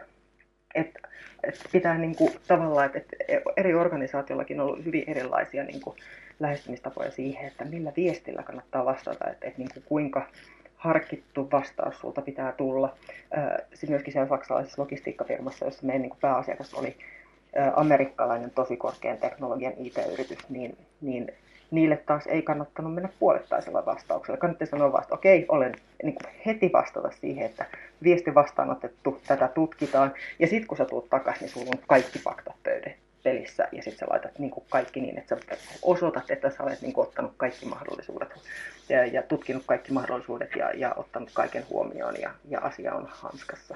Että 0.75 0.99
et 1.43 1.59
pitää 1.71 1.97
niin 1.97 2.15
kuin, 2.15 2.33
tavallaan, 2.47 2.85
että 2.85 2.99
et 3.27 3.43
eri 3.57 3.73
organisaatiollakin 3.73 4.59
on 4.59 4.67
ollut 4.67 4.85
hyvin 4.85 5.03
erilaisia 5.07 5.63
niin 5.63 5.81
kuin, 5.81 5.97
lähestymistapoja 6.39 7.11
siihen, 7.11 7.47
että 7.47 7.65
millä 7.65 7.91
viestillä 7.95 8.43
kannattaa 8.43 8.85
vastata, 8.85 9.29
että 9.31 9.47
et, 9.47 9.57
niin 9.57 9.69
kuin, 9.73 9.83
kuinka 9.83 10.27
harkittu 10.75 11.51
vastaus 11.51 11.99
sulta 11.99 12.21
pitää 12.21 12.51
tulla. 12.51 12.97
Sitten 13.73 13.89
myöskin 13.89 14.13
siellä 14.13 14.29
saksalaisessa 14.29 14.81
logistiikkafirmassa, 14.81 15.65
jossa 15.65 15.85
meidän 15.85 16.01
niin 16.01 16.09
kuin 16.09 16.19
pääasiakas 16.21 16.73
oli 16.73 16.97
amerikkalainen 17.75 18.51
tosi 18.51 18.77
korkean 18.77 19.17
teknologian 19.17 19.73
IT-yritys, 19.77 20.49
niin, 20.49 20.77
niin 21.01 21.31
niille 21.71 21.97
taas 21.97 22.27
ei 22.27 22.41
kannattanut 22.41 22.93
mennä 22.93 23.09
puolettaisella 23.19 23.85
vastauksella. 23.85 24.37
Kannattaa 24.37 24.67
sanoa 24.67 24.91
vasta, 24.91 25.15
okei, 25.15 25.45
olen 25.47 25.75
niin 26.03 26.15
kuin 26.15 26.33
heti 26.45 26.69
vastata 26.73 27.11
siihen, 27.11 27.45
että 27.45 27.65
viesti 28.03 28.35
vastaanotettu, 28.35 29.21
tätä 29.27 29.47
tutkitaan, 29.47 30.13
ja 30.39 30.47
sitten 30.47 30.67
kun 30.67 30.77
sä 30.77 30.85
tulet 30.85 31.09
takaisin, 31.09 31.41
niin 31.41 31.53
sulla 31.53 31.71
on 31.73 31.83
kaikki 31.87 32.19
faktat 32.19 32.55
pelissä, 33.23 33.67
ja 33.71 33.83
sitten 33.83 33.99
sä 33.99 34.05
laitat 34.09 34.39
niin 34.39 34.51
kuin 34.51 34.65
kaikki 34.69 35.01
niin, 35.01 35.17
että 35.17 35.35
sä 35.35 35.57
osoitat, 35.81 36.31
että 36.31 36.49
sä 36.49 36.63
olet 36.63 36.81
niin 36.81 36.93
kuin, 36.93 37.07
ottanut 37.07 37.33
kaikki 37.37 37.65
mahdollisuudet 37.65 38.29
ja, 38.89 39.05
ja 39.05 39.21
tutkinut 39.23 39.63
kaikki 39.65 39.91
mahdollisuudet 39.91 40.49
ja, 40.55 40.71
ja 40.71 40.93
ottanut 40.95 41.29
kaiken 41.33 41.65
huomioon, 41.69 42.15
ja, 42.21 42.31
ja 42.49 42.59
asia 42.59 42.93
on 42.93 43.07
hanskassa. 43.09 43.75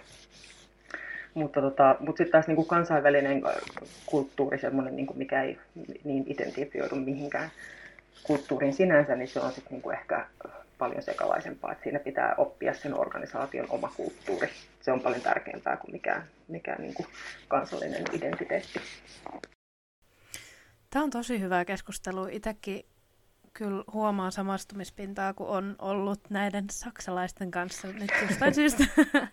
Mutta, 1.33 1.61
tota, 1.61 1.95
mutta 1.99 2.17
sitten 2.17 2.31
taas 2.31 2.47
niin 2.47 2.55
kuin 2.55 2.67
kansainvälinen 2.67 3.41
kulttuuri, 4.05 4.59
semmoinen, 4.59 4.95
niin 4.95 5.07
kuin 5.07 5.17
mikä 5.17 5.43
ei 5.43 5.57
niin 6.03 6.23
identifioidu 6.27 6.95
mihinkään 6.95 7.51
kulttuuriin 8.23 8.73
sinänsä, 8.73 9.15
niin 9.15 9.27
se 9.27 9.39
on 9.39 9.51
sitten 9.51 9.73
niin 9.73 9.81
kuin 9.81 9.97
ehkä 9.97 10.25
paljon 10.77 11.01
sekalaisempaa, 11.01 11.71
että 11.71 11.83
siinä 11.83 11.99
pitää 11.99 12.35
oppia 12.37 12.73
sen 12.73 12.99
organisaation 12.99 13.65
oma 13.69 13.91
kulttuuri. 13.97 14.49
Se 14.81 14.91
on 14.91 14.99
paljon 15.01 15.21
tärkeämpää 15.21 15.77
kuin 15.77 15.91
mikään, 15.91 16.23
mikään 16.47 16.81
niin 16.81 16.93
kuin 16.93 17.07
kansallinen 17.47 18.03
identiteetti. 18.13 18.79
Tämä 20.89 21.03
on 21.03 21.09
tosi 21.09 21.39
hyvä 21.39 21.65
keskustelu. 21.65 22.27
Itsekin 22.31 22.85
kyllä 23.53 23.83
huomaa 23.93 24.31
samastumispintaa, 24.31 25.33
kun 25.33 25.47
on 25.47 25.75
ollut 25.79 26.29
näiden 26.29 26.65
saksalaisten 26.71 27.51
kanssa 27.51 27.87
nyt 27.87 28.11
jostain 28.29 28.55
syystä 28.55 28.83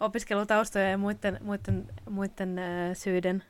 opiskelutaustoja 0.00 0.90
ja 0.90 0.98
muiden, 0.98 1.38
muiden, 1.42 1.86
muiden 2.10 2.60
syiden 2.94 3.44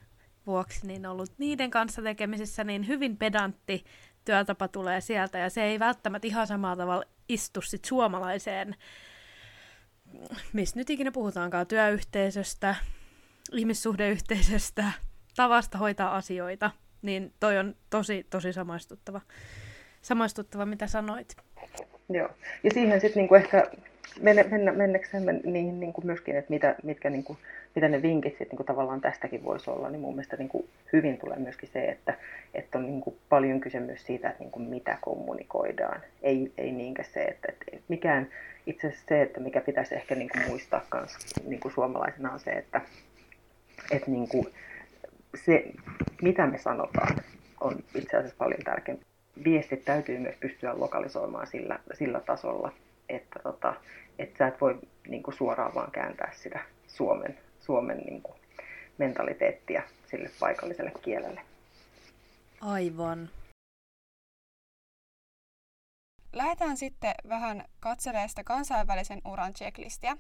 vuoksi 0.46 0.86
niin 0.86 1.06
ollut 1.06 1.32
niiden 1.38 1.70
kanssa 1.70 2.02
tekemisissä, 2.02 2.64
niin 2.64 2.86
hyvin 2.86 3.16
pedantti 3.16 3.84
työtapa 4.24 4.68
tulee 4.68 5.00
sieltä. 5.00 5.38
Ja 5.38 5.50
se 5.50 5.62
ei 5.62 5.78
välttämättä 5.78 6.26
ihan 6.26 6.46
samalla 6.46 6.76
tavalla 6.76 7.04
istu 7.28 7.60
sit 7.60 7.84
suomalaiseen, 7.84 8.76
missä 10.52 10.78
nyt 10.78 10.90
ikinä 10.90 11.12
puhutaankaan, 11.12 11.66
työyhteisöstä, 11.66 12.74
ihmissuhdeyhteisöstä, 13.52 14.92
tavasta 15.36 15.78
hoitaa 15.78 16.16
asioita, 16.16 16.70
niin 17.02 17.34
toi 17.40 17.58
on 17.58 17.74
tosi, 17.90 18.26
tosi 18.30 18.52
samaistuttava, 18.52 19.20
samaistuttava 20.04 20.66
mitä 20.66 20.86
sanoit. 20.86 21.36
Joo, 22.08 22.28
ja 22.62 22.70
siihen 22.70 23.00
sitten 23.00 23.20
niinku 23.20 23.34
ehkä 23.34 23.66
mennä, 24.20 24.44
mennä, 24.50 24.72
mennäksemme 24.72 25.32
niihin 25.32 25.80
niin 25.80 25.92
kuin 25.92 26.06
myöskin, 26.06 26.36
että 26.36 26.50
mitä, 26.50 26.74
mitkä, 26.82 27.10
niin 27.10 27.24
kuin, 27.24 27.38
mitä 27.74 27.88
ne 27.88 28.02
vinkit 28.02 28.32
sitten 28.32 28.48
niin 28.48 28.56
kuin 28.56 28.66
tavallaan 28.66 29.00
tästäkin 29.00 29.44
voisi 29.44 29.70
olla, 29.70 29.90
niin 29.90 30.00
mun 30.00 30.14
mielestä 30.14 30.36
niin 30.36 30.48
kuin 30.48 30.68
hyvin 30.92 31.18
tulee 31.18 31.38
myöskin 31.38 31.68
se, 31.72 31.84
että, 31.84 32.14
että 32.54 32.78
on 32.78 32.86
niin 32.86 33.00
kuin 33.00 33.16
paljon 33.28 33.60
kyse 33.60 33.80
myös 33.80 34.06
siitä, 34.06 34.28
että 34.28 34.42
niin 34.42 34.50
kuin 34.50 34.68
mitä 34.68 34.98
kommunikoidaan. 35.00 36.00
Ei, 36.22 36.52
ei 36.58 36.72
niinkään 36.72 37.08
se, 37.12 37.22
että, 37.22 37.52
että 37.72 37.84
mikään, 37.88 38.28
itse 38.66 38.86
asiassa 38.86 39.06
se, 39.08 39.22
että 39.22 39.40
mikä 39.40 39.60
pitäisi 39.60 39.94
ehkä 39.94 40.14
niin 40.14 40.28
kuin 40.28 40.48
muistaa 40.48 40.86
myös 40.94 41.12
niin 41.46 41.60
kuin 41.60 41.72
suomalaisena 41.72 42.32
on 42.32 42.40
se, 42.40 42.50
että, 42.50 42.80
että 43.90 44.10
niin 44.10 44.28
kuin 44.28 44.46
se, 45.44 45.64
mitä 46.22 46.46
me 46.46 46.58
sanotaan, 46.58 47.16
on 47.60 47.76
itse 47.94 48.16
asiassa 48.16 48.36
paljon 48.38 48.60
tärkeämpää. 48.64 49.13
Viestit 49.44 49.84
täytyy 49.84 50.18
myös 50.18 50.36
pystyä 50.40 50.78
lokalisoimaan 50.78 51.46
sillä, 51.46 51.78
sillä 51.94 52.20
tasolla, 52.20 52.72
että, 53.08 53.38
tota, 53.42 53.74
että 54.18 54.38
sä 54.38 54.46
et 54.46 54.60
voi 54.60 54.78
niin 55.08 55.22
kuin 55.22 55.34
suoraan 55.34 55.74
vaan 55.74 55.90
kääntää 55.90 56.32
sitä 56.34 56.60
Suomen, 56.86 57.38
Suomen 57.60 57.98
niin 57.98 58.22
kuin 58.22 58.38
mentaliteettia 58.98 59.82
sille 60.10 60.30
paikalliselle 60.40 60.92
kielelle. 61.02 61.40
Aivan. 62.60 63.28
Lähdetään 66.32 66.76
sitten 66.76 67.14
vähän 67.28 67.64
katselemaan 67.80 68.28
sitä 68.28 68.44
kansainvälisen 68.44 69.20
uran 69.24 69.52
checklistiä. 69.52 70.16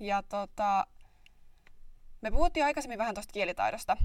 Ja 0.00 0.22
tota, 0.28 0.86
me 2.20 2.30
puhuttiin 2.30 2.64
aikaisemmin 2.64 2.98
vähän 2.98 3.14
tuosta 3.14 3.32
kielitaidosta, 3.32 3.96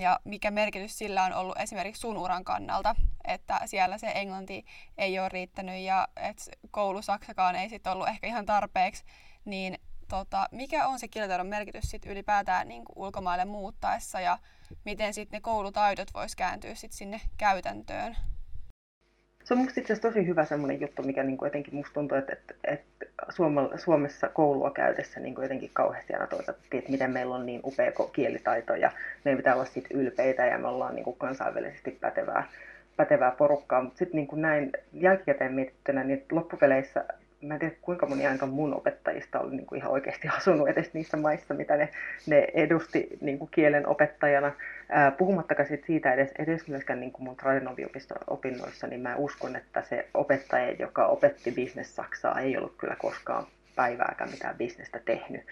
ja 0.00 0.20
mikä 0.24 0.50
merkitys 0.50 0.98
sillä 0.98 1.24
on 1.24 1.32
ollut 1.32 1.60
esimerkiksi 1.60 2.00
sun 2.00 2.16
uran 2.16 2.44
kannalta, 2.44 2.96
että 3.24 3.60
siellä 3.64 3.98
se 3.98 4.12
englanti 4.14 4.64
ei 4.98 5.18
ole 5.18 5.28
riittänyt 5.28 5.80
ja 5.80 6.08
että 6.16 6.44
koulusaksakaan 6.70 7.56
ei 7.56 7.68
sitten 7.68 7.92
ollut 7.92 8.08
ehkä 8.08 8.26
ihan 8.26 8.46
tarpeeksi, 8.46 9.04
niin 9.44 9.78
tota, 10.08 10.48
mikä 10.52 10.86
on 10.86 10.98
se 10.98 11.08
kielitaidon 11.08 11.46
merkitys 11.46 11.90
sit 11.90 12.06
ylipäätään 12.06 12.68
niin 12.68 12.84
kuin 12.84 12.98
ulkomaille 12.98 13.44
muuttaessa 13.44 14.20
ja 14.20 14.38
miten 14.84 15.14
sitten 15.14 15.36
ne 15.36 15.40
koulutaidot 15.40 16.14
vois 16.14 16.36
kääntyä 16.36 16.74
sit 16.74 16.92
sinne 16.92 17.20
käytäntöön? 17.36 18.16
Se 19.44 19.54
on 19.54 19.60
musta 19.60 19.80
itse 19.80 19.92
asiassa 19.92 20.08
tosi 20.08 20.26
hyvä 20.26 20.44
semmoinen 20.44 20.80
juttu, 20.80 21.02
mikä 21.02 21.22
niin 21.22 21.36
kuin 21.36 21.46
jotenkin 21.46 21.74
musta 21.74 21.94
tuntuu, 21.94 22.18
että, 22.18 22.32
että, 22.32 22.54
että 22.64 23.06
Suomessa 23.76 24.28
koulua 24.28 24.70
käytössä 24.70 25.20
niin 25.20 25.34
kuin 25.34 25.42
jotenkin 25.42 25.70
kauheasti 25.72 26.12
aina 26.12 26.26
toisattiin, 26.26 26.78
että 26.78 26.90
miten 26.90 27.10
meillä 27.10 27.34
on 27.34 27.46
niin 27.46 27.60
upea 27.64 27.92
kielitaito 28.12 28.74
ja 28.74 28.90
meidän 29.24 29.36
pitää 29.36 29.54
olla 29.54 29.64
siitä 29.64 29.88
ylpeitä 29.94 30.46
ja 30.46 30.58
me 30.58 30.68
ollaan 30.68 30.94
niin 30.94 31.04
kuin 31.04 31.16
kansainvälisesti 31.16 31.90
pätevää, 31.90 32.48
pätevää 32.96 33.30
porukkaa. 33.30 33.82
Mutta 33.82 33.98
sitten 33.98 34.16
niin 34.16 34.42
näin 34.42 34.72
jälkikäteen 34.92 35.54
mietittynä, 35.54 36.04
niin 36.04 36.24
loppupeleissä 36.32 37.04
mä 37.46 37.54
en 37.54 37.60
tiedä 37.60 37.74
kuinka 37.82 38.06
moni 38.06 38.26
ainakaan 38.26 38.52
mun 38.52 38.74
opettajista 38.74 39.40
oli 39.40 39.56
niin 39.56 39.66
kuin 39.66 39.78
ihan 39.78 39.92
oikeasti 39.92 40.28
asunut 40.28 40.68
edes 40.68 40.94
niissä 40.94 41.16
maissa, 41.16 41.54
mitä 41.54 41.76
ne, 41.76 41.88
ne 42.26 42.46
edusti 42.54 43.08
niin 43.20 43.38
kuin 43.38 43.50
kielen 43.52 43.86
opettajana. 43.86 44.52
Puhumattakaan 45.18 45.68
sit 45.68 45.84
siitä 45.86 46.14
edes, 46.14 46.30
edes 46.38 46.68
myöskään 46.68 47.00
niin 47.00 47.12
kuin 47.12 47.24
mun 47.24 47.36
Tradinovi-opiston 47.36 48.18
opinnoissa, 48.26 48.86
niin 48.86 49.00
mä 49.00 49.16
uskon, 49.16 49.56
että 49.56 49.82
se 49.82 50.08
opettaja, 50.14 50.72
joka 50.78 51.06
opetti 51.06 51.50
bisnes-saksaa, 51.50 52.40
ei 52.40 52.56
ollut 52.56 52.74
kyllä 52.78 52.96
koskaan 52.96 53.46
päivääkään 53.76 54.30
mitään 54.30 54.56
bisnestä 54.56 55.00
tehnyt. 55.04 55.42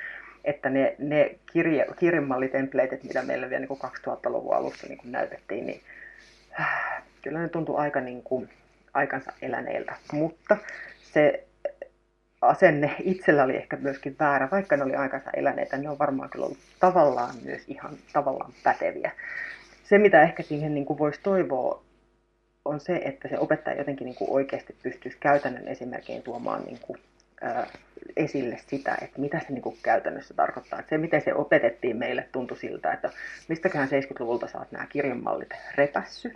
Että 0.45 0.71
ne, 0.71 0.97
ne 0.99 1.35
kirje, 1.53 1.87
kirjemallitempleitit, 1.99 3.05
mitä 3.05 3.23
meillä 3.23 3.51
vielä 3.51 3.67
niin 3.67 3.79
2000-luvun 4.07 4.55
alussa 4.57 4.87
niin 4.87 4.99
kuin 4.99 5.13
näytettiin, 5.13 5.67
niin 5.67 5.81
äh, 6.61 7.03
kyllä 7.23 7.39
ne 7.39 7.49
tuntui 7.49 7.79
aika 7.79 8.01
niin 8.01 8.23
kuin, 8.23 8.49
aikansa 8.95 9.33
eläneiltä. 9.43 9.95
Mutta 10.13 10.57
se 11.03 11.45
asenne 12.43 12.97
itsellä 13.01 13.45
oli 13.45 13.57
ehkä 13.57 13.77
myöskin 13.77 14.17
väärä, 14.21 14.49
vaikka 14.51 14.77
ne 14.77 14.85
oli 14.85 14.95
aikansa 14.95 15.31
eläneitä, 15.37 15.77
ne 15.77 15.89
on 15.89 15.99
varmaan 15.99 16.31
kyllä 16.31 16.45
ollut 16.45 16.59
tavallaan 16.81 17.35
myös 17.45 17.63
ihan 17.69 17.95
tavallaan 18.13 18.53
päteviä. 18.63 19.11
Se, 19.85 19.99
mitä 19.99 20.23
ehkä 20.23 20.43
siihen 20.43 20.75
niin 20.75 20.85
kuin 20.85 20.99
voisi 20.99 21.21
toivoa, 21.23 21.83
on 22.65 22.81
se, 22.81 23.01
että 23.05 23.29
se 23.29 23.39
opettaja 23.39 23.77
jotenkin 23.79 24.05
niin 24.05 24.15
kuin 24.15 24.31
oikeasti 24.31 24.77
pystyisi 24.83 25.17
käytännön 25.21 25.69
esimerkkein 25.69 26.23
tuomaan 26.23 26.63
niin 26.63 26.79
kuin, 26.83 26.99
ää, 27.41 27.67
esille 28.17 28.59
sitä, 28.67 28.97
että 29.03 29.21
mitä 29.21 29.39
se 29.39 29.47
niin 29.49 29.63
kuin 29.63 29.77
käytännössä 29.83 30.35
tarkoittaa. 30.35 30.79
Että 30.79 30.91
se, 30.91 30.99
miten 30.99 31.23
se 31.23 31.35
opetettiin 31.35 31.97
meille, 31.97 32.29
tuntui 32.33 32.57
siltä, 32.57 32.93
että 32.93 33.11
mistäköhän 33.49 33.89
70-luvulta 33.89 34.49
saat 34.49 34.73
nämä 34.73 34.87
kirjanmallit 34.87 35.51
repässy, 35.75 36.33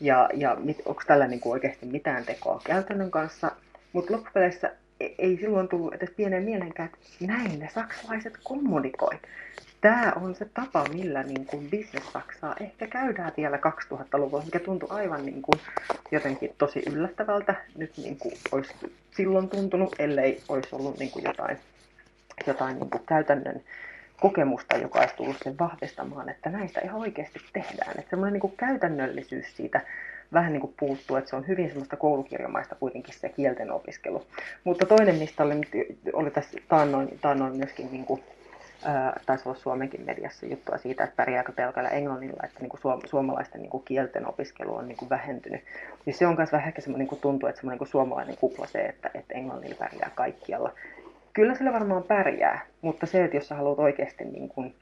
ja, 0.00 0.30
ja 0.34 0.56
onko 0.84 1.02
tällä 1.06 1.26
niin 1.26 1.40
kuin 1.40 1.52
oikeasti 1.52 1.86
mitään 1.86 2.24
tekoa 2.24 2.60
käytännön 2.64 3.10
kanssa. 3.10 3.50
Mutta 3.92 4.12
loppupeleissä 4.12 4.72
ei 5.18 5.36
silloin 5.36 5.68
tullut 5.68 5.94
edes 5.94 6.10
pienen 6.10 6.42
mielenkään, 6.42 6.88
että 6.88 7.26
näin 7.26 7.58
ne 7.58 7.68
saksalaiset 7.74 8.38
kommunikoi. 8.44 9.18
Tämä 9.80 10.12
on 10.16 10.34
se 10.34 10.46
tapa, 10.54 10.88
millä 10.88 11.22
niin 11.22 11.46
kuin 11.46 11.70
business 11.70 12.12
Saksaa 12.12 12.56
ehkä 12.60 12.86
käydään 12.86 13.32
vielä 13.36 13.56
2000-luvulla, 13.56 14.44
mikä 14.44 14.58
tuntui 14.58 14.88
aivan 14.90 15.26
niin 15.26 15.42
kuin 15.42 15.60
jotenkin 16.10 16.54
tosi 16.58 16.82
yllättävältä. 16.92 17.54
Nyt 17.76 17.96
niin 17.96 18.18
kuin 18.18 18.34
olisi 18.52 18.74
silloin 19.16 19.48
tuntunut, 19.48 19.94
ellei 19.98 20.42
olisi 20.48 20.68
ollut 20.72 20.98
niin 20.98 21.10
kuin 21.10 21.24
jotain, 21.24 21.58
jotain 22.46 22.78
niin 22.78 22.90
kuin 22.90 23.06
käytännön 23.06 23.60
kokemusta, 24.20 24.76
joka 24.76 24.98
olisi 24.98 25.14
tullut 25.16 25.36
sen 25.44 25.58
vahvistamaan, 25.58 26.28
että 26.28 26.50
näistä 26.50 26.80
ihan 26.80 27.00
oikeasti 27.00 27.40
tehdään. 27.52 27.98
Että 27.98 28.10
semmoinen 28.10 28.32
niin 28.32 28.40
kuin 28.40 28.56
käytännöllisyys 28.56 29.56
siitä 29.56 29.80
vähän 30.34 30.52
niin 30.52 30.60
kuin 30.60 30.74
puuttuu, 30.80 31.16
että 31.16 31.30
se 31.30 31.36
on 31.36 31.48
hyvin 31.48 31.68
semmoista 31.68 31.96
koulukirjamaista 31.96 32.74
kuitenkin 32.74 33.14
se 33.14 33.28
kielten 33.28 33.72
opiskelu. 33.72 34.26
Mutta 34.64 34.86
toinen, 34.86 35.14
mistä 35.16 35.42
oli, 35.42 35.60
oli 36.12 36.30
tässä 36.30 36.58
taannoin, 36.68 37.18
taannoin 37.20 37.56
myöskin 37.56 37.88
niin 37.92 38.04
kuin, 38.04 38.22
taisi 39.26 39.48
olla 39.48 39.58
Suomenkin 39.58 40.04
mediassa 40.06 40.46
juttua 40.46 40.78
siitä, 40.78 41.04
että 41.04 41.16
pärjääkö 41.16 41.52
pelkällä 41.52 41.88
englannilla, 41.88 42.42
että 42.44 42.60
niin 42.60 42.68
kuin 42.68 42.80
suom- 42.80 43.00
suomalaisten 43.06 43.60
niin 43.60 43.70
kuin 43.70 43.84
kielten 43.84 44.28
opiskelu 44.28 44.74
on 44.74 44.88
niin 44.88 44.96
kuin 44.96 45.08
vähentynyt. 45.08 45.60
Ja 46.06 46.12
se 46.12 46.26
on 46.26 46.36
myös 46.36 46.52
vähän 46.52 46.68
ehkä 46.68 46.80
semmoinen, 46.80 47.08
niin 47.10 47.20
tuntuu, 47.20 47.48
että 47.48 47.60
semmoinen 47.60 47.78
niin 47.78 47.90
suomalainen 47.90 48.36
kupla 48.36 48.66
se, 48.66 48.78
että, 48.78 49.10
että 49.14 49.34
englannilla 49.34 49.76
pärjää 49.78 50.10
kaikkialla. 50.14 50.72
Kyllä 51.32 51.54
sillä 51.54 51.72
varmaan 51.72 52.02
pärjää, 52.02 52.66
mutta 52.80 53.06
se, 53.06 53.24
että 53.24 53.36
jos 53.36 53.48
sä 53.48 53.54
haluat 53.54 53.78
oikeasti 53.78 54.24
niin 54.24 54.48
kuin 54.48 54.74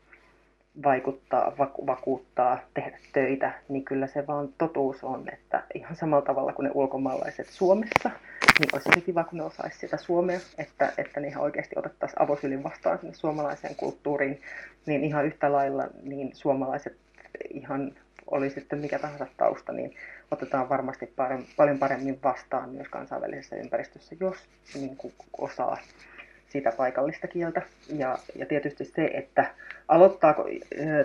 vaikuttaa, 0.85 1.53
vaku- 1.59 1.87
vakuuttaa, 1.87 2.59
tehdä 2.75 2.99
töitä, 3.13 3.53
niin 3.69 3.85
kyllä 3.85 4.07
se 4.07 4.27
vaan 4.27 4.49
totuus 4.59 5.05
on, 5.05 5.25
että 5.33 5.63
ihan 5.75 5.97
samalla 5.97 6.27
tavalla 6.27 6.53
kuin 6.53 6.65
ne 6.65 6.71
ulkomaalaiset 6.75 7.47
Suomessa, 7.47 8.11
niin 8.59 8.69
olisi 8.73 8.89
se 8.95 9.01
kiva, 9.01 9.25
kun 9.25 9.39
ne 9.39 9.45
osaisi 9.45 9.79
sitä 9.79 9.97
suomea, 9.97 10.41
että, 10.59 10.93
että 10.99 11.21
ne 11.21 11.29
ihan 11.29 11.43
oikeasti 11.43 11.75
otettaisiin 11.79 12.23
avosylin 12.23 12.63
vastaan 12.63 12.99
sinne 12.99 13.15
suomalaiseen 13.15 13.77
kulttuuriin, 13.77 14.41
niin 14.87 15.05
ihan 15.05 15.27
yhtä 15.27 15.53
lailla 15.53 15.89
niin 16.03 16.31
suomalaiset 16.35 16.97
ihan 17.51 17.93
oli 18.31 18.51
sitten 18.51 18.79
mikä 18.79 18.99
tahansa 18.99 19.27
tausta, 19.37 19.73
niin 19.73 19.95
otetaan 20.31 20.69
varmasti 20.69 21.13
paljon 21.57 21.79
paremmin 21.79 22.19
vastaan 22.23 22.71
myös 22.71 22.89
kansainvälisessä 22.89 23.57
ympäristössä, 23.57 24.17
jos 24.21 24.37
niin 24.75 24.97
kuin 24.97 25.15
osaa 25.39 25.79
sitä 26.53 26.73
paikallista 26.77 27.27
kieltä. 27.27 27.63
Ja, 27.97 28.19
ja 28.35 28.47
tietysti 28.47 28.85
se, 28.85 29.11
että 29.15 29.55
aloittaako, 29.89 30.49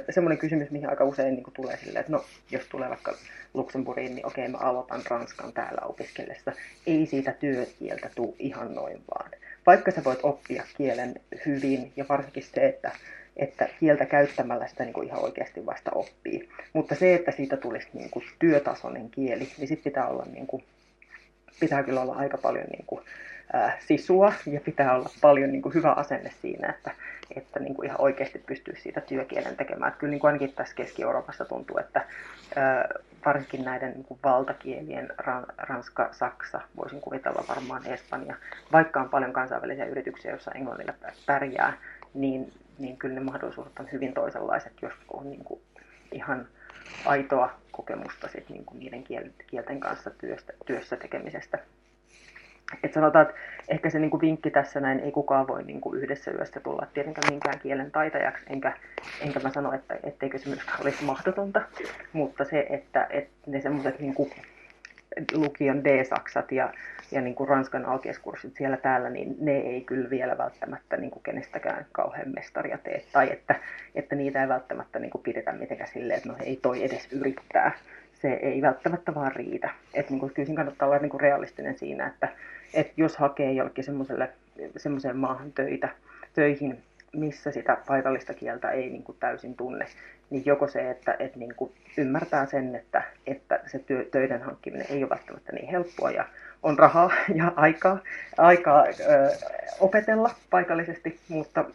semmoinen 0.09 0.37
kysymys, 0.37 0.71
mihin 0.71 0.89
aika 0.89 1.03
usein 1.03 1.33
niin 1.33 1.53
tulee 1.55 1.77
silleen, 1.77 1.99
että 1.99 2.11
no, 2.11 2.25
jos 2.51 2.67
tulee 2.69 2.89
vaikka 2.89 3.13
Luxemburgiin, 3.53 4.15
niin 4.15 4.25
okei, 4.25 4.47
mä 4.47 4.57
aloitan 4.57 5.01
ranskan 5.09 5.53
täällä 5.53 5.81
opiskellessa. 5.85 6.51
Ei 6.87 7.05
siitä 7.05 7.31
työkieltä 7.31 8.09
tule 8.15 8.35
ihan 8.39 8.75
noin 8.75 9.01
vaan. 9.13 9.31
Vaikka 9.65 9.91
sä 9.91 10.03
voit 10.03 10.19
oppia 10.23 10.63
kielen 10.77 11.15
hyvin, 11.45 11.91
ja 11.95 12.05
varsinkin 12.09 12.43
se, 12.43 12.65
että, 12.65 12.91
että 13.37 13.69
kieltä 13.79 14.05
käyttämällä 14.05 14.67
sitä 14.67 14.83
niin 14.83 14.93
kuin 14.93 15.07
ihan 15.07 15.23
oikeasti 15.23 15.65
vasta 15.65 15.91
oppii. 15.95 16.49
Mutta 16.73 16.95
se, 16.95 17.13
että 17.13 17.31
siitä 17.31 17.57
tulisi 17.57 17.87
niin 17.93 18.09
kuin 18.09 18.25
työtasoinen 18.39 19.09
kieli, 19.09 19.49
niin 19.57 19.67
sitten 19.67 19.91
pitää 19.91 20.07
olla 20.07 20.25
niin 20.33 20.47
kuin, 20.47 20.63
pitää 21.59 21.83
kyllä 21.83 22.01
olla 22.01 22.15
aika 22.15 22.37
paljon 22.37 22.65
niin 22.71 22.85
kuin, 22.87 23.01
sisua 23.79 24.33
ja 24.45 24.61
pitää 24.61 24.95
olla 24.95 25.09
paljon 25.21 25.51
niin 25.51 25.61
kuin, 25.61 25.73
hyvä 25.73 25.91
asenne 25.91 26.31
siinä, 26.41 26.69
että, 26.69 26.91
että 27.35 27.59
niin 27.59 27.75
kuin 27.75 27.85
ihan 27.85 28.01
oikeasti 28.01 28.39
pystyy 28.39 28.75
siitä 28.75 29.01
työkielen 29.01 29.57
tekemään. 29.57 29.87
Että 29.87 29.99
kyllä 29.99 30.11
niin 30.11 30.19
kuin 30.19 30.29
ainakin 30.29 30.53
tässä 30.53 30.75
Keski-Euroopassa 30.75 31.45
tuntuu, 31.45 31.77
että 31.77 32.05
varsinkin 33.25 33.65
näiden 33.65 33.93
niin 33.93 34.03
kuin 34.03 34.19
valtakielien, 34.23 35.13
Ranska, 35.57 36.09
Saksa, 36.11 36.61
voisin 36.77 37.01
kuvitella 37.01 37.45
varmaan 37.49 37.87
Espanja, 37.87 38.35
vaikka 38.71 39.01
on 39.01 39.09
paljon 39.09 39.33
kansainvälisiä 39.33 39.85
yrityksiä, 39.85 40.31
joissa 40.31 40.51
englannilla 40.51 40.93
pärjää, 41.25 41.73
niin, 42.13 42.53
niin 42.79 42.97
kyllä 42.97 43.15
ne 43.15 43.21
mahdollisuudet 43.21 43.79
on 43.79 43.91
hyvin 43.91 44.13
toisenlaiset, 44.13 44.73
jos 44.81 44.93
on 45.13 45.29
niin 45.29 45.43
kuin 45.43 45.61
ihan 46.11 46.47
aitoa 47.05 47.53
kokemusta 47.71 48.27
sit 48.27 48.49
niin 48.49 48.65
kuin 48.65 48.79
niiden 48.79 49.03
kielten 49.47 49.79
kanssa 49.79 50.09
työstä, 50.09 50.53
työssä 50.65 50.95
tekemisestä. 50.95 51.59
Et 52.83 52.93
sanotaan, 52.93 53.25
että 53.25 53.39
ehkä 53.67 53.89
se 53.89 53.99
niinku 53.99 54.21
vinkki 54.21 54.51
tässä 54.51 54.79
näin, 54.79 54.99
ei 54.99 55.11
kukaan 55.11 55.47
voi 55.47 55.63
niinku 55.63 55.93
yhdessä 55.93 56.31
yössä 56.31 56.59
tulla 56.59 56.87
tietenkään 56.93 57.31
minkään 57.31 57.59
kielen 57.59 57.91
taitajaksi, 57.91 58.45
enkä, 58.49 58.73
enkä 59.21 59.39
mä 59.39 59.49
sano, 59.49 59.73
että 59.73 59.97
etteikö 60.03 60.37
se 60.37 60.49
myöskään 60.49 60.81
olisi 60.81 61.03
mahdotonta, 61.03 61.61
mutta 62.13 62.43
se, 62.43 62.67
että, 62.69 63.07
että 63.09 63.31
ne 63.47 63.61
semmoiset 63.61 63.99
niinku 63.99 64.29
lukion 65.33 65.83
D-saksat 65.83 66.51
ja, 66.51 66.73
ja 67.11 67.21
niinku 67.21 67.45
Ranskan 67.45 67.85
alkeiskurssit 67.85 68.55
siellä 68.55 68.77
täällä, 68.77 69.09
niin 69.09 69.35
ne 69.39 69.57
ei 69.57 69.81
kyllä 69.81 70.09
vielä 70.09 70.37
välttämättä 70.37 70.97
niinku 70.97 71.19
kenestäkään 71.19 71.85
kauhean 71.91 72.29
mestaria 72.35 72.77
tee, 72.77 73.03
tai 73.11 73.31
että, 73.31 73.55
että 73.95 74.15
niitä 74.15 74.41
ei 74.41 74.47
välttämättä 74.47 74.99
niinku 74.99 75.17
pidetä 75.17 75.51
mitenkään 75.51 75.89
silleen, 75.93 76.17
että 76.17 76.29
no 76.29 76.35
ei 76.43 76.59
toi 76.61 76.83
edes 76.83 77.07
yrittää 77.11 77.71
se 78.21 78.33
ei 78.33 78.61
välttämättä 78.61 79.15
vaan 79.15 79.35
riitä. 79.35 79.69
Että 79.93 80.11
niin 80.11 80.19
kuin, 80.19 80.33
kyllä 80.33 80.45
siinä 80.45 80.59
kannattaa 80.59 80.87
olla 80.87 80.99
niin 80.99 81.09
kuin 81.09 81.21
realistinen 81.21 81.77
siinä, 81.77 82.07
että, 82.07 82.29
että 82.73 82.93
jos 82.97 83.17
hakee 83.17 83.51
jollekin 83.51 83.83
semmoiseen 84.77 85.17
maahan 85.17 85.51
töitä, 85.51 85.89
töihin, 86.33 86.83
missä 87.13 87.51
sitä 87.51 87.77
paikallista 87.87 88.33
kieltä 88.33 88.71
ei 88.71 88.89
niin 88.89 89.03
kuin 89.03 89.17
täysin 89.19 89.55
tunne, 89.55 89.85
niin 90.29 90.43
joko 90.45 90.67
se, 90.67 90.91
että, 90.91 91.15
että 91.19 91.39
niin 91.39 91.55
kuin 91.55 91.71
ymmärtää 91.97 92.45
sen, 92.45 92.75
että, 92.75 93.03
että 93.27 93.59
se 93.65 93.79
työ, 93.79 94.05
töiden 94.11 94.41
hankkiminen 94.41 94.87
ei 94.89 95.03
ole 95.03 95.09
välttämättä 95.09 95.51
niin 95.51 95.69
helppoa 95.69 96.11
ja 96.11 96.25
on 96.63 96.79
rahaa 96.79 97.11
ja 97.35 97.53
aikaa, 97.55 97.99
aikaa 98.37 98.85
ö, 98.85 98.93
opetella 99.79 100.31
paikallisesti, 100.49 101.19
mutta 101.29 101.65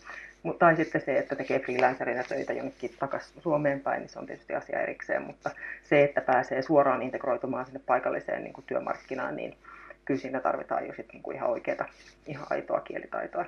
tai 0.58 0.76
sitten 0.76 1.00
se, 1.00 1.18
että 1.18 1.36
tekee 1.36 1.58
freelancerina 1.58 2.24
töitä 2.24 2.52
jonnekin 2.52 2.94
takaisin 2.98 3.42
Suomeen 3.42 3.80
päin, 3.80 4.00
niin 4.00 4.08
se 4.08 4.18
on 4.18 4.26
tietysti 4.26 4.54
asia 4.54 4.80
erikseen, 4.80 5.22
mutta 5.22 5.50
se, 5.82 6.04
että 6.04 6.20
pääsee 6.20 6.62
suoraan 6.62 7.02
integroitumaan 7.02 7.66
sinne 7.66 7.80
paikalliseen 7.86 8.44
niin 8.44 8.52
kuin 8.52 8.64
työmarkkinaan, 8.66 9.36
niin 9.36 9.56
kyllä 10.04 10.20
siinä 10.20 10.40
tarvitaan 10.40 10.86
jo 10.86 10.92
sitten 10.92 11.12
niin 11.12 11.22
kuin 11.22 11.36
ihan 11.36 11.50
oikeaa, 11.50 11.88
ihan 12.26 12.46
aitoa 12.50 12.80
kielitaitoa. 12.80 13.44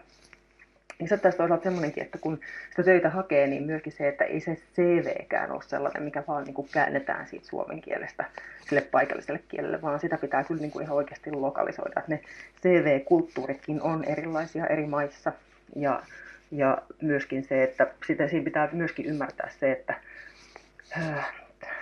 Niin 0.98 1.08
se 1.08 1.16
tässä 1.16 1.38
toisaalta 1.38 1.64
semmoinenkin, 1.64 2.02
että 2.02 2.18
kun 2.18 2.40
sitä 2.70 2.82
töitä 2.82 3.10
hakee, 3.10 3.46
niin 3.46 3.62
myöskin 3.62 3.92
se, 3.92 4.08
että 4.08 4.24
ei 4.24 4.40
se 4.40 4.58
CVkään 4.74 5.50
ole 5.50 5.62
sellainen, 5.62 6.02
mikä 6.02 6.22
vaan 6.28 6.44
niin 6.44 6.54
kuin 6.54 6.68
käännetään 6.72 7.26
siitä 7.26 7.46
suomen 7.46 7.80
kielestä 7.80 8.24
sille 8.68 8.80
paikalliselle 8.80 9.40
kielelle, 9.48 9.82
vaan 9.82 10.00
sitä 10.00 10.16
pitää 10.16 10.44
kyllä 10.44 10.60
niin 10.60 10.70
kuin 10.70 10.82
ihan 10.82 10.96
oikeasti 10.96 11.30
lokalisoida. 11.30 12.00
Että 12.00 12.12
ne 12.12 12.20
CV-kulttuuritkin 12.62 13.82
on 13.82 14.04
erilaisia 14.04 14.66
eri 14.66 14.86
maissa 14.86 15.32
ja 15.76 16.02
ja 16.54 16.78
myöskin 17.02 17.44
se, 17.44 17.62
että 17.62 17.86
sitä, 18.06 18.28
siinä 18.28 18.44
pitää 18.44 18.68
myöskin 18.72 19.06
ymmärtää 19.06 19.50
se, 19.60 19.72
että 19.72 19.94
äh, 20.98 21.32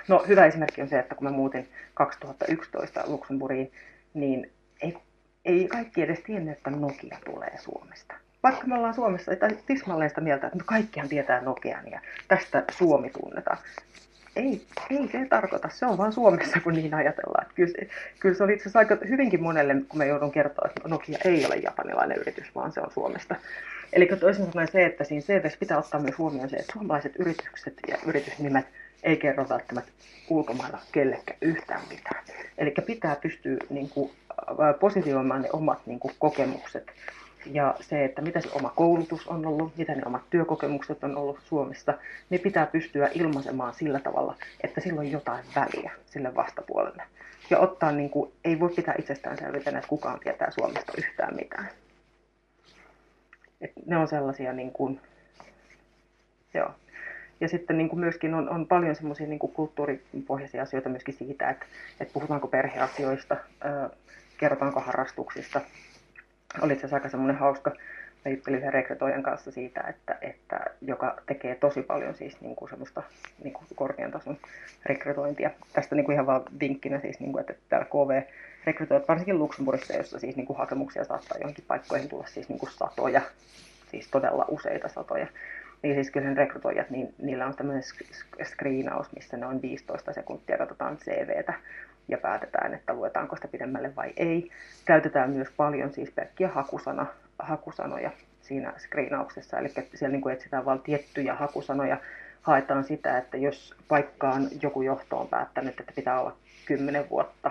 no 0.09 0.25
hyvä 0.29 0.47
esimerkki 0.47 0.83
on 0.83 0.89
se, 0.89 0.99
että 0.99 1.15
kun 1.15 1.25
mä 1.25 1.31
muutin 1.31 1.69
2011 1.95 3.05
Luxemburgiin, 3.07 3.73
niin 4.15 4.51
ei, 4.83 4.97
ei 5.45 5.69
kaikki 5.69 6.03
edes 6.03 6.21
tiennyt, 6.21 6.57
että 6.57 6.71
Nokia 6.71 7.19
tulee 7.25 7.59
Suomesta. 7.59 8.15
Vaikka 8.43 8.67
me 8.67 8.75
ollaan 8.75 8.95
Suomessa 8.95 9.37
tai 9.37 9.59
tismalleen 9.67 10.11
sitä 10.11 10.21
mieltä, 10.21 10.47
että 10.47 10.65
kaikkihan 10.67 11.09
tietää 11.09 11.41
Nokian 11.41 11.91
ja 11.91 12.01
tästä 12.29 12.65
Suomi 12.79 13.11
tunnetaan. 13.11 13.59
Ei, 14.37 14.67
ei 14.91 15.09
se 15.13 15.27
tarkoita, 15.29 15.69
se 15.69 15.87
on 15.87 15.99
vaan 15.99 16.13
Suomessa, 16.13 16.61
kun 16.61 16.73
niin 16.73 16.95
ajatellaan. 16.95 17.43
Että 17.43 17.55
kyllä, 17.55 17.91
kyllä 18.21 18.35
se 18.35 18.45
oli 18.45 18.53
itse 18.53 18.63
asiassa 18.63 18.79
aika 18.79 18.97
hyvinkin 19.09 19.43
monelle, 19.43 19.75
kun 19.89 19.99
me 19.99 20.07
joudun 20.07 20.33
kertoa, 20.33 20.69
että 20.69 20.89
Nokia 20.89 21.19
ei 21.25 21.47
ole 21.47 21.57
japanilainen 21.57 22.19
yritys, 22.19 22.55
vaan 22.55 22.73
se 22.73 22.81
on 22.81 22.91
Suomesta. 22.91 23.35
Eli 23.93 24.07
toisin 24.07 24.47
sanoen 24.47 24.69
se, 24.73 24.87
että 24.87 25.05
siinä 25.05 25.23
CVssä 25.23 25.59
pitää 25.59 25.79
ottaa 25.79 26.01
myös 26.01 26.19
huomioon 26.19 26.51
se, 26.51 26.57
että 26.57 26.73
suomalaiset 26.73 27.13
yritykset 27.19 27.75
ja 27.89 27.97
yritysnimet 28.07 28.67
ei 29.03 29.17
kerro 29.17 29.49
välttämättä 29.49 29.93
ulkomailla 30.29 30.79
kellekään 30.93 31.39
yhtään 31.41 31.81
mitään. 31.91 32.25
Eli 32.59 32.75
pitää 32.87 33.17
pystyä 33.17 33.57
niin 33.71 33.89
kuin, 33.89 34.11
positioimaan 34.81 35.43
ne 35.43 35.49
omat 35.53 35.87
niin 35.87 36.01
kuin, 36.01 36.15
kokemukset 36.19 36.93
ja 37.47 37.75
se, 37.81 38.05
että 38.05 38.23
mitä 38.23 38.41
se 38.41 38.49
oma 38.53 38.73
koulutus 38.77 39.27
on 39.29 39.47
ollut, 39.47 39.77
mitä 39.77 39.95
ne 39.95 40.03
omat 40.07 40.31
työkokemukset 40.31 41.05
on 41.05 41.17
ollut 41.17 41.39
Suomessa, 41.45 41.95
ne 42.31 42.39
pitää 42.39 42.67
pystyä 42.67 43.11
ilmaisemaan 43.15 43.75
sillä 43.75 44.01
tavalla, 44.01 44.37
että 44.61 44.81
sillä 44.81 45.01
on 45.01 45.11
jotain 45.11 45.45
väliä 45.55 45.93
sille 46.07 46.35
vastapuolelle. 46.35 47.03
Ja 47.51 47.59
ottaa, 47.59 47.93
niin 47.93 48.11
kuin, 48.11 48.33
ei 48.45 48.61
voi 48.61 48.69
pitää 48.69 48.95
itsestäänselvyytenä, 48.99 49.79
että 49.79 49.89
kukaan 49.89 50.21
tietää 50.21 50.51
Suomesta 50.51 50.93
yhtään 50.99 51.37
mitään. 51.37 51.69
Et 53.63 53.73
ne 53.87 53.97
on 53.97 54.09
sellaisia, 54.09 54.53
niin 54.53 54.73
kuin, 54.73 55.01
joo. 56.55 56.71
Ja 57.41 57.49
sitten 57.49 57.79
niin 57.79 57.89
kuin 57.89 58.01
myöskin 58.01 58.35
on, 58.35 58.49
on 58.49 58.67
paljon 58.67 58.95
semmoisia 58.95 59.27
niin 59.27 59.39
kulttuuripohjaisia 59.39 60.63
asioita 60.63 60.89
myöskin 60.89 61.15
siitä, 61.15 61.51
että, 61.51 61.67
että 62.01 62.13
puhutaanko 62.13 62.49
perheasioista, 62.49 63.37
ää, 63.61 63.91
kerrotaanko 64.39 64.81
harrastuksista. 64.81 65.61
Oli 66.61 66.73
asiassa 66.73 66.97
aika 66.97 67.09
semmoinen 67.09 67.37
hauska, 67.37 67.73
mä 68.25 68.31
juttelin 68.31 68.59
yhden 68.59 68.73
rekrytoijan 68.73 69.23
kanssa 69.23 69.51
siitä, 69.51 69.81
että, 69.81 70.19
että 70.21 70.61
joka 70.81 71.07
joka 71.07 71.23
tekee 71.27 71.55
tosi 71.55 71.83
paljon 71.83 72.15
siis 72.15 72.41
niin 72.41 72.57
kuin 72.57 72.69
semmoista 72.69 73.03
niin 73.45 73.53
kuin 73.53 73.67
korkean 73.75 74.11
tason 74.11 74.37
rekrytointia. 74.87 75.51
Tästä 75.73 75.95
niin 75.95 76.05
kuin 76.05 76.15
ihan 76.15 76.27
vaan 76.27 76.43
vinkkinä 76.61 77.01
siis, 77.01 77.21
niin 77.21 77.33
kuin, 77.33 77.41
että 77.41 77.55
täällä 77.69 77.87
KV 77.87 78.23
rekrytoivat 78.67 79.09
varsinkin 79.09 79.39
Luxemburgissa, 79.39 79.97
jossa 79.97 80.19
siis 80.19 80.37
niin 80.37 80.47
kuin 80.47 80.59
hakemuksia 80.59 81.05
saattaa 81.05 81.39
johonkin 81.39 81.65
paikkoihin 81.69 82.09
tulla 82.09 82.27
siis 82.27 82.49
niin 82.49 82.59
kuin 82.59 82.73
satoja, 82.73 83.23
siis 83.91 84.09
todella 84.09 84.45
useita 84.49 84.89
satoja. 84.89 85.27
Niin 85.83 85.95
siis 85.95 86.11
kyllä 86.11 86.35
rekrytoijat, 86.35 86.91
niin 86.91 87.15
niillä 87.19 87.47
on 87.47 87.57
tämmöinen 87.57 87.83
screenaus, 88.45 89.13
missä 89.15 89.37
ne 89.37 89.47
on 89.47 89.63
15 89.63 90.13
sekuntia, 90.13 90.59
katsotaan 90.59 90.97
CVtä 90.97 91.55
ja 92.09 92.19
päätetään, 92.19 92.75
että 92.75 92.95
luetaanko 92.95 93.37
sitä 93.37 93.49
pidemmälle 93.49 93.97
vai 93.97 94.13
ei. 94.17 94.51
Käytetään 94.85 95.31
myös 95.31 95.49
paljon 95.57 95.93
siis 95.93 96.11
pelkkiä 96.11 96.49
hakusana, 96.49 97.07
hakusanoja 97.39 98.11
siinä 98.41 98.73
screenauksessa, 98.79 99.59
eli 99.59 99.69
siellä 99.69 100.13
niin 100.13 100.21
kuin 100.21 100.35
etsitään 100.35 100.65
vain 100.65 100.81
tiettyjä 100.81 101.35
hakusanoja, 101.35 101.97
haetaan 102.43 102.85
sitä, 102.85 103.19
että 103.19 103.37
jos 103.37 103.75
paikkaan 103.89 104.49
joku 104.63 104.83
johto 104.83 105.19
on 105.19 105.29
päättänyt, 105.29 105.81
että 105.81 105.93
pitää 105.97 106.21
olla 106.21 106.37
10 106.67 107.11
vuotta 107.11 107.51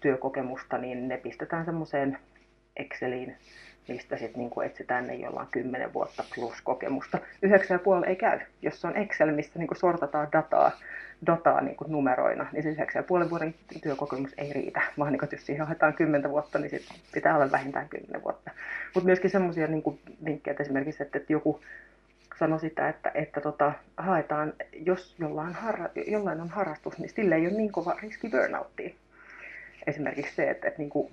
työkokemusta, 0.00 0.78
niin 0.78 1.08
ne 1.08 1.16
pistetään 1.16 1.64
semmoiseen 1.64 2.18
Exceliin, 2.76 3.36
mistä 3.88 4.16
sitten 4.16 4.40
niin 4.40 4.64
etsitään 4.66 5.06
ne, 5.06 5.14
joilla 5.14 5.40
on 5.40 5.48
10 5.50 5.92
vuotta 5.92 6.24
plus 6.34 6.60
kokemusta. 6.62 7.18
9,5 7.46 8.08
ei 8.08 8.16
käy. 8.16 8.40
Jos 8.62 8.84
on 8.84 8.96
Excel, 8.96 9.32
missä 9.32 9.58
niin 9.58 9.68
sortataan 9.76 10.28
dataa, 10.32 10.70
dataa 11.26 11.60
niin 11.60 11.76
numeroina, 11.86 12.46
niin 12.52 12.62
se 12.62 12.70
9,5 13.24 13.30
vuoden 13.30 13.54
työkokemus 13.82 14.34
ei 14.38 14.52
riitä, 14.52 14.82
vaan 14.98 15.12
niin 15.12 15.28
jos 15.32 15.46
siihen 15.46 15.66
haetaan 15.66 15.94
10 15.94 16.30
vuotta, 16.30 16.58
niin 16.58 16.70
sit 16.70 16.86
pitää 17.12 17.36
olla 17.36 17.50
vähintään 17.50 17.88
10 17.88 18.22
vuotta. 18.22 18.50
Mutta 18.94 19.06
myöskin 19.06 19.30
semmoisia 19.30 19.66
niin 19.66 20.00
vinkkejä, 20.24 20.52
että 20.52 20.62
esimerkiksi, 20.62 21.02
että, 21.02 21.18
että 21.18 21.32
joku 21.32 21.60
sanoi 22.38 22.60
sitä, 22.60 22.88
että, 22.88 23.10
että 23.14 23.40
tota, 23.40 23.72
haetaan, 23.96 24.52
jos 24.72 25.14
jollain, 25.18 25.54
harra, 25.54 25.88
jollain 26.06 26.40
on 26.40 26.48
harrastus, 26.48 26.98
niin 26.98 27.10
sille 27.10 27.34
ei 27.34 27.46
ole 27.46 27.56
niin 27.56 27.72
kova 27.72 27.96
riski 28.02 28.28
burnouttiin 28.30 28.96
esimerkiksi 29.88 30.34
se, 30.34 30.50
että, 30.50 30.68
että 30.68 30.78
niin 30.78 30.90
kuin, 30.90 31.12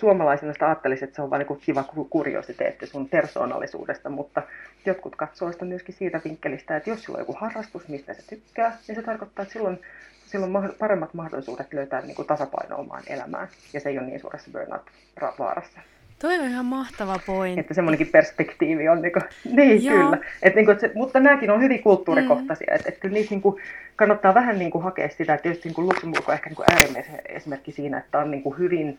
suomalaisena 0.00 0.52
sitä 0.52 0.66
ajattelisi, 0.66 1.04
että 1.04 1.16
se 1.16 1.22
on 1.22 1.30
vain 1.30 1.46
niin 1.48 1.60
kiva 1.60 1.84
kuriositeetti 2.10 2.86
sun 2.86 3.08
persoonallisuudesta, 3.08 4.08
mutta 4.08 4.42
jotkut 4.86 5.16
katsoo 5.16 5.52
sitä 5.52 5.64
myöskin 5.64 5.94
siitä 5.94 6.20
vinkkelistä, 6.24 6.76
että 6.76 6.90
jos 6.90 7.04
sulla 7.04 7.16
on 7.16 7.20
joku 7.20 7.36
harrastus, 7.40 7.88
mistä 7.88 8.14
se 8.14 8.22
tykkää, 8.28 8.78
niin 8.88 8.96
se 8.96 9.02
tarkoittaa, 9.02 9.42
että 9.42 9.52
silloin, 9.52 9.80
silloin 10.26 10.52
paremmat 10.78 11.14
mahdollisuudet 11.14 11.72
löytää 11.72 12.00
niin 12.00 12.26
tasapaino 12.26 12.76
omaan 12.76 13.02
elämään, 13.06 13.48
ja 13.72 13.80
se 13.80 13.88
ei 13.88 13.98
ole 13.98 14.06
niin 14.06 14.20
suuressa 14.20 14.50
burnout-vaarassa. 14.52 15.80
Toi 16.20 16.38
on 16.38 16.48
ihan 16.48 16.64
mahtava 16.64 17.20
pointti. 17.26 17.60
Että 17.60 17.74
semmoinenkin 17.74 18.06
perspektiivi 18.06 18.88
on, 18.88 19.02
niin, 19.02 19.12
kuin, 19.12 19.22
niin 19.56 19.84
Joo. 19.84 19.96
kyllä. 19.96 20.18
Et, 20.42 20.54
niin 20.54 20.64
kuin, 20.64 20.72
että 20.72 20.86
se, 20.86 20.92
mutta 20.94 21.20
nämäkin 21.20 21.50
on 21.50 21.62
hyvin 21.62 21.82
kulttuurikohtaisia, 21.82 22.66
mm. 22.70 22.76
että, 22.76 22.88
että 22.88 23.00
kyllä 23.00 23.14
niitä 23.14 23.30
niin 23.30 23.42
kuin, 23.42 23.62
kannattaa 23.96 24.34
vähän 24.34 24.58
niin 24.58 24.70
kuin, 24.70 24.84
hakea 24.84 25.08
sitä, 25.08 25.34
että 25.34 25.42
tietysti 25.42 25.68
niin 25.68 25.74
kuin 25.74 25.86
Luxemburg 25.86 26.28
on 26.28 26.34
ehkä 26.34 26.50
niin 26.50 26.56
kuin 26.56 26.66
äärimmäisen 26.72 27.20
esimerkki 27.28 27.72
siinä, 27.72 27.98
että 27.98 28.18
on 28.18 28.30
niin 28.30 28.42
kuin, 28.42 28.58
hyvin, 28.58 28.98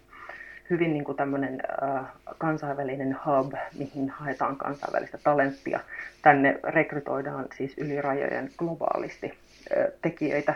hyvin 0.70 0.94
niin 0.94 1.04
kuin 1.04 1.18
tämmöinen 1.18 1.62
äh, 1.84 2.06
kansainvälinen 2.38 3.18
hub, 3.26 3.54
mihin 3.78 4.10
haetaan 4.10 4.56
kansainvälistä 4.56 5.18
talenttia. 5.24 5.80
Tänne 6.22 6.60
rekrytoidaan 6.64 7.46
siis 7.58 7.78
yli 7.78 8.02
rajojen 8.02 8.50
globaalisti 8.58 9.34
äh, 9.78 9.86
tekijöitä, 10.02 10.54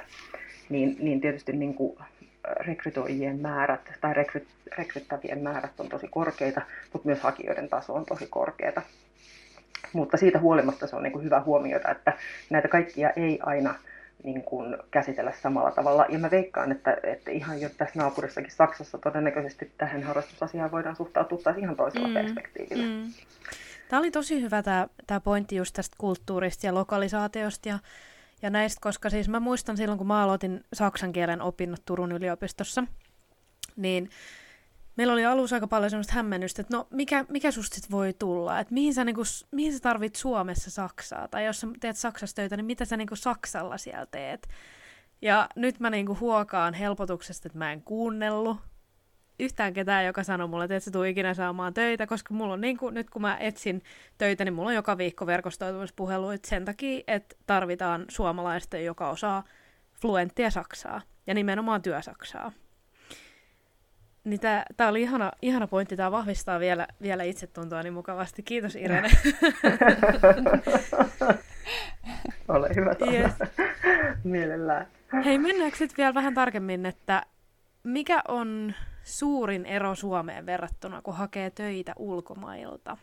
niin, 0.69 0.97
niin 0.99 1.21
tietysti 1.21 1.51
niin 1.51 1.73
kuin, 1.73 1.97
rekrytoijien 2.59 3.39
määrät 3.39 3.81
tai 4.01 4.13
rekry, 4.13 4.45
rekryttävien 4.77 5.39
määrät 5.39 5.79
on 5.79 5.89
tosi 5.89 6.07
korkeita, 6.07 6.61
mutta 6.93 7.07
myös 7.07 7.19
hakijoiden 7.19 7.69
taso 7.69 7.93
on 7.93 8.05
tosi 8.05 8.27
korkeata. 8.29 8.81
Mutta 9.93 10.17
siitä 10.17 10.39
huolimatta 10.39 10.87
se 10.87 10.95
on 10.95 11.03
niin 11.03 11.13
kuin 11.13 11.25
hyvä 11.25 11.41
huomioida, 11.41 11.91
että 11.91 12.13
näitä 12.49 12.67
kaikkia 12.67 13.09
ei 13.09 13.39
aina 13.43 13.75
niin 14.23 14.43
kuin 14.43 14.77
käsitellä 14.91 15.33
samalla 15.41 15.71
tavalla. 15.71 16.05
Ja 16.09 16.19
mä 16.19 16.31
veikkaan, 16.31 16.71
että, 16.71 16.97
että 17.03 17.31
ihan 17.31 17.61
jo 17.61 17.69
tässä 17.77 17.99
naapurissakin 17.99 18.51
Saksassa 18.51 18.97
todennäköisesti 18.97 19.71
tähän 19.77 20.03
harrastusasiaan 20.03 20.71
voidaan 20.71 20.95
suhtautua 20.95 21.39
taas 21.43 21.57
ihan 21.57 21.75
toisella 21.75 22.07
mm, 22.07 22.13
perspektiivillä. 22.13 22.85
Mm. 22.85 23.13
Tämä 23.89 23.99
oli 23.99 24.11
tosi 24.11 24.41
hyvä 24.41 24.63
tämä, 24.63 24.87
tämä 25.07 25.19
pointti 25.19 25.55
just 25.55 25.73
tästä 25.73 25.95
kulttuurista 25.99 26.65
ja 26.65 26.73
lokalisaatiosta 26.73 27.69
ja 27.69 27.79
ja 28.45 28.49
näistä, 28.49 28.81
koska 28.81 29.09
siis 29.09 29.29
mä 29.29 29.39
muistan 29.39 29.77
silloin, 29.77 29.97
kun 29.97 30.07
mä 30.07 30.23
aloitin 30.23 30.63
saksan 30.73 31.11
kielen 31.11 31.41
opinnot 31.41 31.85
Turun 31.85 32.11
yliopistossa, 32.11 32.83
niin 33.75 34.09
meillä 34.95 35.13
oli 35.13 35.25
alussa 35.25 35.55
aika 35.55 35.67
paljon 35.67 35.89
semmoista 35.89 36.13
hämmennystä, 36.13 36.61
että 36.61 36.77
no 36.77 36.87
mikä, 36.91 37.25
mikä 37.29 37.51
susta 37.51 37.75
sit 37.75 37.91
voi 37.91 38.13
tulla, 38.13 38.59
että 38.59 38.73
mihin 38.73 38.93
sä, 38.93 39.03
niinku, 39.03 39.21
mihin 39.51 39.73
sä 39.73 39.79
tarvit 39.79 40.15
Suomessa 40.15 40.71
Saksaa, 40.71 41.27
tai 41.27 41.45
jos 41.45 41.59
sä 41.59 41.67
teet 41.79 41.97
Saksassa 41.97 42.35
töitä, 42.35 42.57
niin 42.57 42.65
mitä 42.65 42.85
sä 42.85 42.97
niinku 42.97 43.15
Saksalla 43.15 43.77
siellä 43.77 44.05
teet. 44.05 44.47
Ja 45.21 45.49
nyt 45.55 45.79
mä 45.79 45.89
niinku 45.89 46.17
huokaan 46.19 46.73
helpotuksesta, 46.73 47.47
että 47.47 47.57
mä 47.57 47.71
en 47.71 47.81
kuunnellut, 47.81 48.57
yhtään 49.39 49.73
ketään, 49.73 50.05
joka 50.05 50.23
sanoo 50.23 50.47
mulle, 50.47 50.63
että 50.63 50.75
et 50.75 50.83
sä 50.83 50.91
tuu 50.91 51.03
ikinä 51.03 51.33
saamaan 51.33 51.73
töitä, 51.73 52.07
koska 52.07 52.33
mulla 52.33 52.53
on 52.53 52.61
niin 52.61 52.77
kuin, 52.77 52.93
nyt 52.93 53.09
kun 53.09 53.21
mä 53.21 53.37
etsin 53.37 53.81
töitä, 54.17 54.45
niin 54.45 54.53
mulla 54.53 54.69
on 54.69 54.75
joka 54.75 54.97
viikko 54.97 55.25
verkostoitumispuheluita 55.25 56.49
sen 56.49 56.65
takia, 56.65 57.03
että 57.07 57.35
tarvitaan 57.47 58.05
suomalaista, 58.07 58.77
joka 58.77 59.09
osaa 59.09 59.43
fluenttia 60.01 60.49
saksaa 60.49 61.01
ja 61.27 61.33
nimenomaan 61.33 61.81
työsaksaa. 61.81 62.51
Niin 64.23 64.39
tää, 64.39 64.65
oli 64.87 65.01
ihana, 65.01 65.31
ihana 65.41 65.67
pointti, 65.67 65.95
tämä 65.95 66.11
vahvistaa 66.11 66.59
vielä, 66.59 66.87
vielä 67.01 67.23
itsetuntoa 67.23 67.83
niin 67.83 67.93
mukavasti. 67.93 68.43
Kiitos 68.43 68.75
Irene. 68.75 69.09
Ole 72.47 72.69
hyvä 72.75 72.91
yes. 73.11 73.33
Mielellään. 74.23 74.87
Hei, 75.25 75.37
mennäänkö 75.37 75.77
sitten 75.77 75.97
vielä 75.97 76.13
vähän 76.13 76.33
tarkemmin, 76.33 76.85
että 76.85 77.25
mikä 77.85 78.21
on 78.27 78.73
suurin 79.03 79.65
ero 79.65 79.95
Suomeen 79.95 80.45
verrattuna, 80.45 81.01
kun 81.01 81.13
hakee 81.13 81.49
töitä 81.49 81.93
ulkomailta? 81.97 82.97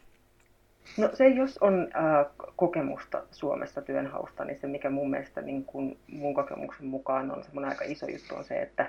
No 0.97 1.11
se, 1.15 1.29
jos 1.29 1.59
on 1.59 1.89
äh, 1.97 2.27
kokemusta 2.57 3.23
Suomessa 3.31 3.83
työnhausta, 3.83 4.45
niin 4.45 4.61
se 4.61 4.67
mikä 4.67 4.91
mun 4.91 5.11
mielestä 5.11 5.43
niin 5.43 5.65
kun 5.65 5.97
mun 6.09 6.35
kokemuksen 6.35 6.87
mukaan 6.87 7.31
on 7.31 7.45
semmoinen 7.45 7.71
aika 7.71 7.85
iso 7.85 8.07
juttu 8.07 8.35
on 8.35 8.45
se, 8.45 8.63
että, 8.63 8.87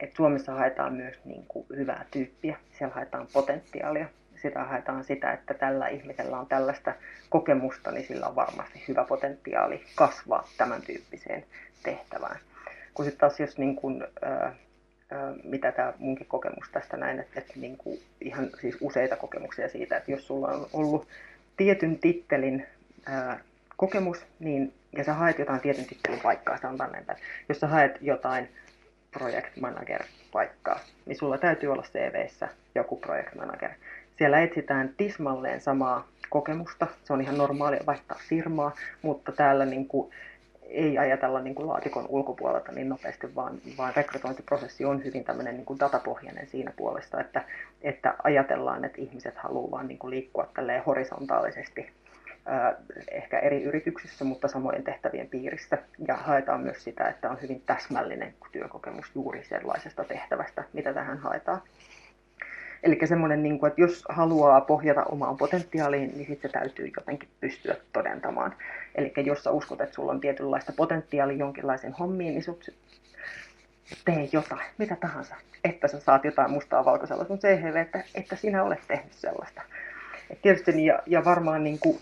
että 0.00 0.16
Suomessa 0.16 0.52
haetaan 0.52 0.94
myös 0.94 1.24
niin 1.24 1.44
kuin 1.48 1.66
hyvää 1.76 2.04
tyyppiä. 2.10 2.56
Siellä 2.78 2.94
haetaan 2.94 3.26
potentiaalia. 3.32 4.06
Sitä 4.36 4.64
haetaan 4.64 5.04
sitä, 5.04 5.32
että 5.32 5.54
tällä 5.54 5.88
ihmisellä 5.88 6.38
on 6.38 6.46
tällaista 6.46 6.94
kokemusta, 7.30 7.90
niin 7.90 8.06
sillä 8.06 8.26
on 8.26 8.36
varmasti 8.36 8.84
hyvä 8.88 9.04
potentiaali 9.04 9.84
kasvaa 9.94 10.48
tämän 10.58 10.82
tyyppiseen 10.82 11.44
tehtävään. 11.82 12.38
Kun 12.94 13.04
sitten 13.04 13.20
taas 13.20 13.40
jos 13.40 13.58
niin 13.58 13.76
kun, 13.76 14.06
äh, 14.26 14.52
mitä 15.44 15.72
tämä 15.72 15.92
munkin 15.98 16.26
kokemus 16.26 16.70
tästä 16.72 16.96
näin, 16.96 17.20
että, 17.20 17.40
että 17.40 17.52
niin 17.56 17.76
kuin 17.76 18.00
ihan 18.20 18.50
siis 18.60 18.76
useita 18.80 19.16
kokemuksia 19.16 19.68
siitä, 19.68 19.96
että 19.96 20.10
jos 20.10 20.26
sulla 20.26 20.48
on 20.48 20.66
ollut 20.72 21.08
tietyn 21.56 21.98
tittelin 21.98 22.66
ää, 23.06 23.40
kokemus, 23.76 24.26
niin, 24.40 24.74
ja 24.96 25.04
sä 25.04 25.14
haet 25.14 25.38
jotain 25.38 25.60
tietyn 25.60 25.84
tittelin 25.84 26.20
paikkaa, 26.20 26.58
sanotaan 26.58 26.92
näin, 26.92 27.00
että 27.00 27.16
jos 27.48 27.60
sä 27.60 27.66
haet 27.66 27.98
jotain 28.00 28.48
project 29.12 29.56
manager 29.60 30.02
paikkaa, 30.32 30.80
niin 31.06 31.16
sulla 31.16 31.38
täytyy 31.38 31.72
olla 31.72 31.84
CVssä 31.92 32.48
joku 32.74 32.96
project 32.96 33.34
manager. 33.34 33.70
Siellä 34.18 34.40
etsitään 34.40 34.94
tismalleen 34.96 35.60
samaa 35.60 36.08
kokemusta, 36.30 36.86
se 37.04 37.12
on 37.12 37.20
ihan 37.20 37.38
normaalia 37.38 37.82
vaihtaa 37.86 38.20
firmaa, 38.28 38.74
mutta 39.02 39.32
täällä 39.32 39.64
niin 39.64 39.88
kuin, 39.88 40.12
ei 40.68 40.98
ajatella 40.98 41.40
niin 41.40 41.54
kuin 41.54 41.68
laatikon 41.68 42.06
ulkopuolelta 42.08 42.72
niin 42.72 42.88
nopeasti, 42.88 43.34
vaan, 43.34 43.58
vaan 43.78 43.92
rekrytointiprosessi 43.96 44.84
on 44.84 45.04
hyvin 45.04 45.24
tämmöinen 45.24 45.54
niin 45.54 45.64
kuin 45.64 45.80
datapohjainen 45.80 46.46
siinä 46.46 46.72
puolesta, 46.76 47.20
että, 47.20 47.44
että 47.82 48.14
ajatellaan, 48.24 48.84
että 48.84 49.00
ihmiset 49.00 49.38
haluaa 49.38 49.70
vaan 49.70 49.88
niin 49.88 49.98
kuin 49.98 50.10
liikkua 50.10 50.48
tälleen 50.54 50.84
horisontaalisesti 50.84 51.90
ehkä 53.10 53.38
eri 53.38 53.62
yrityksissä, 53.62 54.24
mutta 54.24 54.48
samojen 54.48 54.82
tehtävien 54.82 55.28
piirissä. 55.28 55.78
Ja 56.08 56.16
haetaan 56.16 56.60
myös 56.60 56.84
sitä, 56.84 57.04
että 57.04 57.30
on 57.30 57.42
hyvin 57.42 57.62
täsmällinen 57.66 58.34
työkokemus 58.52 59.06
juuri 59.14 59.44
sellaisesta 59.44 60.04
tehtävästä, 60.04 60.64
mitä 60.72 60.94
tähän 60.94 61.18
haetaan. 61.18 61.62
Eli 62.82 62.98
semmoinen, 63.04 63.42
niin 63.42 63.58
kuin, 63.58 63.68
että 63.68 63.80
jos 63.80 64.04
haluaa 64.08 64.60
pohjata 64.60 65.04
omaan 65.04 65.36
potentiaaliin, 65.36 66.12
niin 66.14 66.26
sitten 66.26 66.50
se 66.50 66.58
täytyy 66.58 66.90
jotenkin 66.96 67.28
pystyä 67.40 67.76
todentamaan. 67.92 68.54
Eli 68.94 69.12
jos 69.16 69.44
sä 69.44 69.50
uskot, 69.50 69.80
että 69.80 69.94
sulla 69.94 70.12
on 70.12 70.20
tietynlaista 70.20 70.72
potentiaalia 70.76 71.36
jonkinlaisen 71.36 71.92
hommiin, 71.92 72.32
niin 72.32 72.42
sut 72.42 72.70
tee 74.04 74.28
jotain, 74.32 74.66
mitä 74.78 74.96
tahansa, 74.96 75.36
että 75.64 75.88
sä 75.88 76.00
saat 76.00 76.24
jotain 76.24 76.50
mustaa 76.50 76.84
valkoisella 76.84 77.24
sun 77.24 77.38
CV, 77.38 77.76
että, 77.76 78.04
että 78.14 78.36
sinä 78.36 78.62
olet 78.62 78.80
tehnyt 78.88 79.12
sellaista. 79.12 79.62
Et 80.30 80.42
tietysti, 80.42 80.86
ja, 80.86 81.02
ja 81.06 81.24
varmaan 81.24 81.64
niin 81.64 81.78
kuin, 81.78 81.98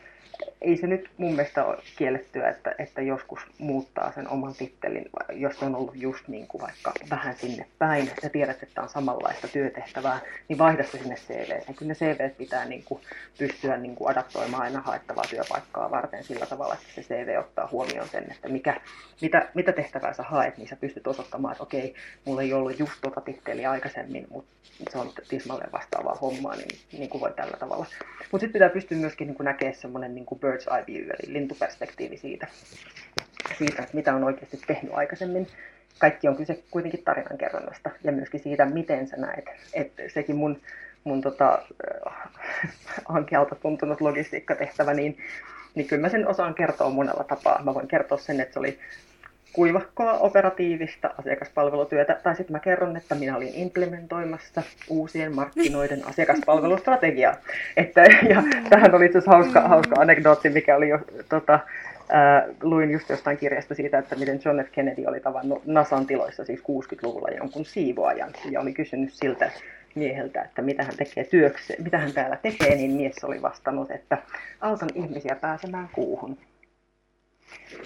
ei 0.60 0.76
se 0.76 0.86
nyt 0.86 1.10
mun 1.16 1.34
mielestä 1.34 1.64
ole 1.64 1.76
kiellettyä, 1.96 2.48
että, 2.48 2.74
että 2.78 3.02
joskus 3.02 3.40
muuttaa 3.58 4.12
sen 4.12 4.28
oman 4.28 4.54
tittelin, 4.54 5.10
jos 5.32 5.62
on 5.62 5.74
ollut 5.76 5.94
just 5.96 6.28
niin 6.28 6.46
kuin 6.46 6.62
vaikka 6.62 6.92
vähän 7.10 7.36
sinne 7.36 7.66
päin, 7.78 8.10
ja 8.22 8.30
tiedät, 8.30 8.62
että 8.62 8.82
on 8.82 8.88
samanlaista 8.88 9.48
työtehtävää, 9.48 10.20
niin 10.48 10.58
vaihda 10.58 10.84
se 10.84 10.98
sinne 10.98 11.14
CV. 11.14 11.50
Ja 11.68 11.74
kyllä 11.74 11.90
ne 11.90 11.94
CV 11.94 12.30
pitää 12.36 12.64
niin 12.64 12.84
kuin 12.84 13.00
pystyä 13.38 13.76
niin 13.76 13.94
kuin 13.94 14.10
adaptoimaan 14.10 14.62
aina 14.62 14.80
haettavaa 14.80 15.24
työpaikkaa 15.30 15.90
varten 15.90 16.24
sillä 16.24 16.46
tavalla, 16.46 16.74
että 16.74 16.86
se 16.94 17.02
CV 17.02 17.38
ottaa 17.38 17.68
huomioon 17.72 18.08
sen, 18.08 18.32
että 18.32 18.48
mikä, 18.48 18.80
mitä, 19.20 19.48
mitä 19.54 19.72
tehtävää 19.72 20.14
sä 20.14 20.22
haet, 20.22 20.58
niin 20.58 20.68
sä 20.68 20.76
pystyt 20.76 21.06
osoittamaan, 21.06 21.52
että 21.52 21.62
okei, 21.62 21.94
mulla 22.24 22.42
ei 22.42 22.52
ollut 22.52 22.78
just 22.78 22.92
tuota 23.00 23.20
titteliä 23.20 23.70
aikaisemmin, 23.70 24.26
mutta 24.30 24.50
se 24.90 24.98
on 24.98 25.12
tismalleen 25.28 25.72
vastaavaa 25.72 26.14
hommaa, 26.14 26.56
niin, 26.56 26.78
niin 26.92 27.08
kuin 27.08 27.20
voi 27.20 27.32
tällä 27.32 27.56
tavalla. 27.56 27.86
Mutta 28.32 28.44
sitten 28.44 28.52
pitää 28.52 28.68
pystyä 28.68 28.98
myöskin 28.98 29.26
niin 29.28 29.36
näkemään 29.40 29.74
semmoinen 29.74 30.14
niin 30.14 30.26
kuin 30.30 30.40
bird's 30.40 30.74
eye 30.76 30.84
view, 30.86 31.04
eli 31.04 31.32
lintuperspektiivi 31.32 32.16
siitä, 32.16 32.46
siitä, 33.58 33.82
että 33.82 33.96
mitä 33.96 34.14
on 34.14 34.24
oikeasti 34.24 34.60
tehnyt 34.66 34.92
aikaisemmin. 34.94 35.46
Kaikki 35.98 36.28
on 36.28 36.36
kyse 36.36 36.62
kuitenkin 36.70 37.04
tarinankerronnasta 37.04 37.90
ja 38.04 38.12
myöskin 38.12 38.40
siitä, 38.40 38.64
miten 38.64 39.08
sä 39.08 39.16
näet. 39.16 39.44
Että 39.74 40.02
sekin 40.08 40.36
mun, 40.36 40.60
mun 41.04 41.20
tota, 41.20 41.62
ankealta 43.08 43.54
tuntunut 43.54 44.00
logistiikkatehtävä, 44.00 44.94
niin, 44.94 45.18
niin 45.74 45.86
kyllä 45.86 46.02
mä 46.02 46.08
sen 46.08 46.28
osaan 46.28 46.54
kertoa 46.54 46.90
monella 46.90 47.24
tapaa. 47.24 47.62
Mä 47.64 47.74
voin 47.74 47.88
kertoa 47.88 48.18
sen, 48.18 48.40
että 48.40 48.52
se 48.52 48.58
oli 48.58 48.78
kuivakkoa 49.52 50.12
operatiivista 50.12 51.10
asiakaspalvelutyötä, 51.18 52.20
tai 52.22 52.36
sitten 52.36 52.52
mä 52.52 52.60
kerron, 52.60 52.96
että 52.96 53.14
minä 53.14 53.36
olin 53.36 53.54
implementoimassa 53.54 54.62
uusien 54.88 55.34
markkinoiden 55.34 56.06
asiakaspalvelustrategiaa. 56.06 57.36
Että, 57.76 58.00
ja 58.28 58.42
tähän 58.70 58.94
oli 58.94 59.06
itse 59.06 59.18
asiassa 59.18 59.36
hauska, 59.36 59.60
hauska 59.60 60.00
anekdootti, 60.00 60.50
mikä 60.50 60.76
oli 60.76 60.88
jo, 60.88 60.98
tota, 61.28 61.58
ää, 62.08 62.46
luin 62.62 62.90
just 62.90 63.10
jostain 63.10 63.38
kirjasta 63.38 63.74
siitä, 63.74 63.98
että 63.98 64.16
miten 64.16 64.40
John 64.44 64.64
F. 64.64 64.68
Kennedy 64.72 65.04
oli 65.06 65.20
tavannut 65.20 65.66
NASAn 65.66 66.06
tiloissa 66.06 66.44
siis 66.44 66.60
60-luvulla 66.60 67.28
jonkun 67.28 67.64
siivoajan, 67.64 68.30
ja 68.50 68.60
oli 68.60 68.72
kysynyt 68.72 69.12
siltä 69.12 69.50
mieheltä, 69.94 70.42
että 70.42 70.62
mitä 70.62 70.82
hän 70.82 70.96
tekee 70.96 71.24
työksi, 71.24 71.76
mitä 71.84 71.98
hän 71.98 72.12
täällä 72.12 72.36
tekee, 72.36 72.74
niin 72.74 72.90
mies 72.90 73.24
oli 73.24 73.42
vastannut, 73.42 73.90
että 73.90 74.18
autan 74.60 74.90
ihmisiä 74.94 75.36
pääsemään 75.40 75.88
kuuhun. 75.92 76.38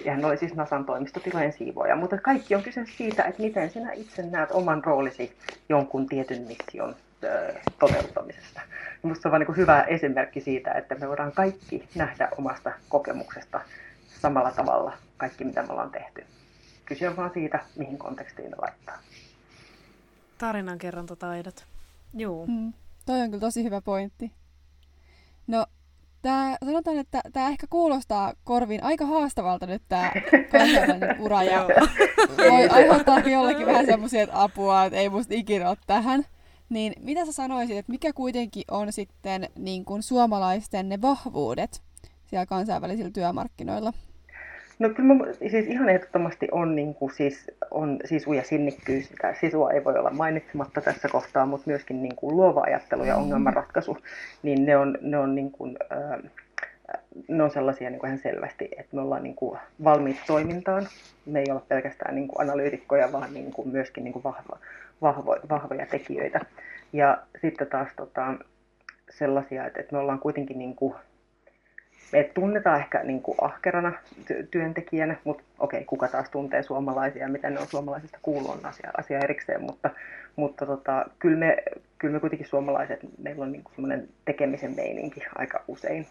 Ja 0.05 0.13
hän 0.13 0.25
oli 0.25 0.37
siis 0.37 0.55
Nasan 0.55 0.85
toimistotilojen 0.85 1.53
siivoja. 1.53 1.95
Mutta 1.95 2.17
kaikki 2.17 2.55
on 2.55 2.63
kyse 2.63 2.85
siitä, 2.97 3.23
että 3.23 3.41
miten 3.41 3.69
sinä 3.69 3.91
itse 3.91 4.21
näet 4.21 4.51
oman 4.51 4.83
roolisi 4.83 5.37
jonkun 5.69 6.07
tietyn 6.07 6.41
mission 6.41 6.95
toteuttamisesta. 7.79 8.61
Minusta 9.03 9.21
se 9.21 9.27
on 9.27 9.31
vain 9.31 9.45
niin 9.47 9.57
hyvä 9.57 9.83
esimerkki 9.83 10.41
siitä, 10.41 10.71
että 10.71 10.95
me 10.95 11.07
voidaan 11.07 11.31
kaikki 11.31 11.89
nähdä 11.95 12.29
omasta 12.37 12.71
kokemuksesta 12.89 13.61
samalla 14.21 14.51
tavalla 14.51 14.97
kaikki, 15.17 15.43
mitä 15.43 15.63
me 15.63 15.71
ollaan 15.71 15.91
tehty. 15.91 16.25
Kyse 16.85 17.09
on 17.09 17.17
vaan 17.17 17.31
siitä, 17.33 17.59
mihin 17.75 17.97
kontekstiin 17.97 18.51
ne 18.51 18.57
laittaa. 18.61 18.97
Tarinankerrontataidot. 20.37 21.65
Juu. 22.13 22.47
Mm, 22.47 22.73
toi 23.05 23.21
on 23.21 23.29
kyllä 23.29 23.41
tosi 23.41 23.63
hyvä 23.63 23.81
pointti. 23.81 24.31
No, 25.47 25.65
Tää, 26.25 26.57
sanotaan, 26.65 26.97
että 26.97 27.21
tämä 27.33 27.49
ehkä 27.49 27.67
kuulostaa 27.69 28.33
korviin 28.43 28.83
aika 28.83 29.05
haastavalta 29.05 29.65
nyt 29.65 29.81
tämä 29.87 30.11
kansainvälinen 30.51 31.21
ura 31.23 31.43
ja 31.43 31.67
voi 32.37 32.67
aiheuttaa 32.69 33.19
jollekin 33.19 33.65
vähän 33.65 33.85
semmoisia, 33.85 34.23
että 34.23 34.41
apua, 34.43 34.85
että 34.85 34.99
ei 34.99 35.09
musta 35.09 35.33
ikinä 35.33 35.69
ole 35.69 35.77
tähän. 35.87 36.25
Niin 36.69 36.93
mitä 36.99 37.25
sä 37.25 37.31
sanoisit, 37.31 37.77
että 37.77 37.91
mikä 37.91 38.13
kuitenkin 38.13 38.63
on 38.71 38.93
sitten 38.93 39.49
niin 39.55 39.85
kuin 39.85 40.03
suomalaisten 40.03 40.89
ne 40.89 41.01
vahvuudet 41.01 41.81
siellä 42.25 42.45
kansainvälisillä 42.45 43.11
työmarkkinoilla? 43.11 43.93
No 44.79 44.89
kyllä 44.89 45.13
mä, 45.13 45.33
siis 45.33 45.67
ihan 45.67 45.89
ehdottomasti 45.89 46.47
on, 46.51 46.75
niin 46.75 46.95
kuin, 46.95 47.11
siis, 47.11 47.51
on 47.71 47.99
sisu 48.05 48.33
ja 48.33 48.43
sinnikkyys. 48.43 49.07
Sitä 49.07 49.33
sisua 49.41 49.71
ei 49.71 49.83
voi 49.83 49.97
olla 49.97 50.09
mainitsematta 50.09 50.81
tässä 50.81 51.07
kohtaa, 51.07 51.45
mutta 51.45 51.69
myöskin 51.69 52.03
niin 52.03 52.15
kuin, 52.15 52.37
luova 52.37 52.61
ajattelu 52.61 53.03
ja 53.03 53.15
ongelmanratkaisu, 53.15 53.97
niin 54.43 54.65
ne 54.65 54.77
on, 54.77 54.97
ne 55.01 55.17
on, 55.17 55.35
niin 55.35 55.51
kuin, 55.51 55.77
äh, 55.91 56.31
ne 57.27 57.43
on 57.43 57.51
sellaisia 57.51 57.89
niin 57.89 57.99
kuin 57.99 58.07
ihan 58.07 58.19
selvästi, 58.19 58.69
että 58.77 58.95
me 58.95 59.01
ollaan 59.01 59.23
niin 59.23 59.35
kuin, 59.35 59.59
valmiit 59.83 60.17
toimintaan. 60.27 60.87
Me 61.25 61.39
ei 61.39 61.45
olla 61.51 61.65
pelkästään 61.67 62.15
niin 62.15 62.27
kuin, 62.27 62.41
analyytikkoja, 62.41 63.11
vaan 63.11 63.33
niin 63.33 63.51
kuin, 63.51 63.67
myöskin 63.69 64.03
niin 64.03 64.13
kuin, 64.13 64.23
vahva, 64.23 64.57
vahvo, 65.01 65.37
vahvoja 65.49 65.85
tekijöitä. 65.85 66.39
Ja 66.93 67.17
sitten 67.41 67.67
taas 67.67 67.89
tota, 67.95 68.33
sellaisia, 69.09 69.65
että, 69.65 69.79
että 69.79 69.95
me 69.95 69.99
ollaan 69.99 70.19
kuitenkin 70.19 70.59
niin 70.59 70.75
kuin, 70.75 70.95
me 72.11 72.23
tunnetaan 72.33 72.79
ehkä 72.79 73.03
niin 73.03 73.21
kuin 73.21 73.37
ahkerana 73.41 73.93
ty- 74.25 74.47
työntekijänä, 74.51 75.15
mutta 75.23 75.43
okei, 75.59 75.77
okay, 75.77 75.85
kuka 75.85 76.07
taas 76.07 76.29
tuntee 76.29 76.63
suomalaisia 76.63 77.21
ja 77.21 77.29
mitä 77.29 77.49
ne 77.49 77.59
on 77.59 77.67
suomalaisista 77.67 78.19
kuuluu 78.21 78.51
on 78.51 78.65
asia, 78.65 78.91
asia 78.97 79.19
erikseen, 79.19 79.61
mutta, 79.61 79.89
mutta 80.35 80.65
tota, 80.65 81.05
kyllä, 81.19 81.37
me, 81.37 81.57
kyllä 81.97 82.13
me 82.13 82.19
kuitenkin 82.19 82.47
suomalaiset, 82.47 82.99
meillä 83.17 83.43
on 83.43 83.51
niin 83.51 83.63
semmoinen 83.75 84.07
tekemisen 84.25 84.75
meininki 84.75 85.21
aika 85.35 85.63
usein. 85.67 86.07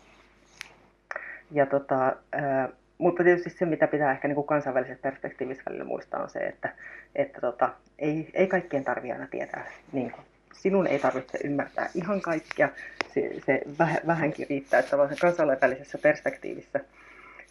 Ja 1.51 1.67
tota, 1.67 2.17
ää, 2.33 2.69
mutta 2.99 3.25
tietysti 3.25 3.51
se, 3.51 3.65
mitä 3.67 3.87
pitää 3.87 4.13
ehkä 4.13 4.29
niin 4.29 4.35
kuin 4.35 4.47
kansainvälisessä 4.47 5.03
perspektiivissä 5.03 5.63
välillä 5.67 5.85
muistaa, 5.85 6.23
on 6.23 6.31
se, 6.31 6.39
että, 6.39 6.69
että 7.15 7.41
tota, 7.41 7.71
ei, 7.99 8.31
ei 8.35 8.47
kaikkien 8.47 8.85
tarvitse 8.85 9.13
aina 9.13 9.27
tietää 9.31 9.67
niin 9.93 10.11
kuin 10.11 10.25
sinun 10.55 10.87
ei 10.87 10.99
tarvitse 10.99 11.39
ymmärtää 11.45 11.91
ihan 11.95 12.21
kaikkea, 12.21 12.69
se, 13.15 13.31
se 13.47 13.63
vähänkin 14.07 14.47
riittää, 14.51 14.81
että 14.81 14.99
vaan 14.99 15.17
kansainvälisessä 15.21 15.99
perspektiivissä 15.99 16.81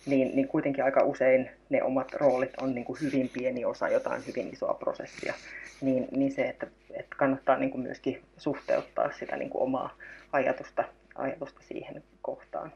niin, 0.06 0.36
niin 0.36 0.48
kuitenkin 0.48 0.84
aika 0.84 1.04
usein 1.04 1.50
ne 1.70 1.84
omat 1.84 2.14
roolit 2.14 2.62
on 2.62 2.76
niin 2.76 2.86
kuin 2.86 3.02
hyvin 3.02 3.30
pieni 3.30 3.66
osa 3.66 3.90
jotain 3.90 4.24
hyvin 4.28 4.54
isoa 4.54 4.74
prosessia. 4.74 5.34
Niin, 5.82 6.08
niin 6.12 6.32
se, 6.32 6.44
että, 6.44 6.68
että 6.94 7.16
kannattaa 7.18 7.58
niin 7.58 7.72
kuin 7.72 7.82
myöskin 7.82 8.22
suhteuttaa 8.38 9.12
sitä 9.12 9.38
niin 9.38 9.50
kuin 9.50 9.62
omaa 9.62 9.98
ajatusta, 10.32 10.84
ajatusta 11.16 11.62
siihen 11.64 12.04
kohtaan. 12.22 12.74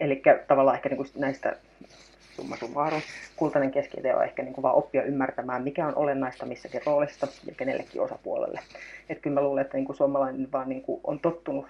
Eli 0.00 0.22
tavallaan 0.48 0.76
ehkä 0.76 0.88
niin 0.88 0.96
kuin 0.96 1.08
näistä 1.16 1.56
summa 2.36 2.56
summarum, 2.56 3.02
kultainen 3.36 3.70
keskitie 3.70 4.16
on 4.16 4.24
ehkä 4.24 4.42
niin 4.42 4.54
kuin 4.54 4.62
vaan 4.62 4.74
oppia 4.74 5.02
ymmärtämään, 5.02 5.62
mikä 5.62 5.86
on 5.86 5.96
olennaista 5.96 6.46
missäkin 6.46 6.80
roolissa 6.86 7.28
ja 7.46 7.54
kenellekin 7.54 8.00
osapuolelle. 8.00 8.60
Että 9.08 9.22
kyllä 9.22 9.34
mä 9.34 9.44
luulen, 9.44 9.62
että 9.62 9.76
niin 9.76 9.86
kuin 9.86 9.96
suomalainen 9.96 10.52
vaan 10.52 10.68
niin 10.68 10.82
kuin 10.82 11.00
on 11.04 11.20
tottunut, 11.20 11.66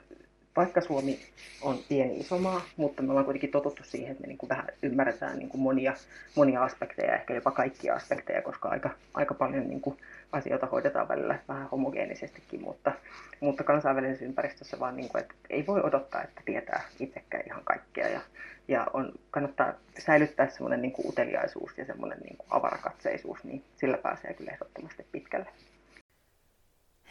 vaikka 0.57 0.81
Suomi 0.81 1.19
on 1.63 1.79
pieni 1.89 2.17
iso 2.17 2.39
maa, 2.39 2.63
mutta 2.77 3.03
me 3.03 3.11
ollaan 3.11 3.25
kuitenkin 3.25 3.51
totuttu 3.51 3.85
siihen, 3.85 4.11
että 4.11 4.21
me 4.21 4.27
niin 4.27 4.39
kuin 4.39 4.49
vähän 4.49 4.67
ymmärretään 4.83 5.39
niin 5.39 5.49
kuin 5.49 5.61
monia, 5.61 5.95
monia 6.35 6.65
aspekteja, 6.65 7.15
ehkä 7.15 7.35
jopa 7.35 7.51
kaikkia 7.51 7.95
aspekteja, 7.95 8.43
koska 8.43 8.69
aika, 8.69 8.91
aika 9.15 9.35
paljon 9.35 9.69
niin 9.69 9.81
kuin 9.81 9.97
asioita 10.33 10.67
hoidetaan 10.67 11.09
välillä 11.09 11.39
vähän 11.49 11.69
homogeenisestikin, 11.69 12.61
mutta, 12.61 12.93
mutta 13.41 13.65
kansainvälisessä 13.65 14.25
ympäristössä 14.25 14.81
vaan, 14.81 14.97
niin 14.97 15.09
kuin, 15.09 15.23
että 15.23 15.35
ei 15.51 15.67
voi 15.67 15.81
odottaa, 15.81 16.23
että 16.23 16.43
tietää 16.45 16.83
itsekään 17.01 17.43
ihan 17.47 17.65
kaikkea. 17.65 18.09
Ja, 18.09 18.21
ja 18.69 18.87
on, 18.93 19.13
kannattaa 19.31 19.73
säilyttää 19.99 20.51
semmoinen 20.51 20.83
niin 20.83 20.93
kuin 20.93 21.09
uteliaisuus 21.09 21.79
ja 21.79 21.85
semmoinen 21.85 22.19
niin 22.19 22.37
kuin 22.37 22.47
avarakatseisuus, 22.51 23.45
niin 23.45 23.65
sillä 23.77 23.99
pääsee 23.99 24.35
kyllä 24.35 24.53
ehdottomasti 24.53 25.07
pitkälle. 25.13 25.47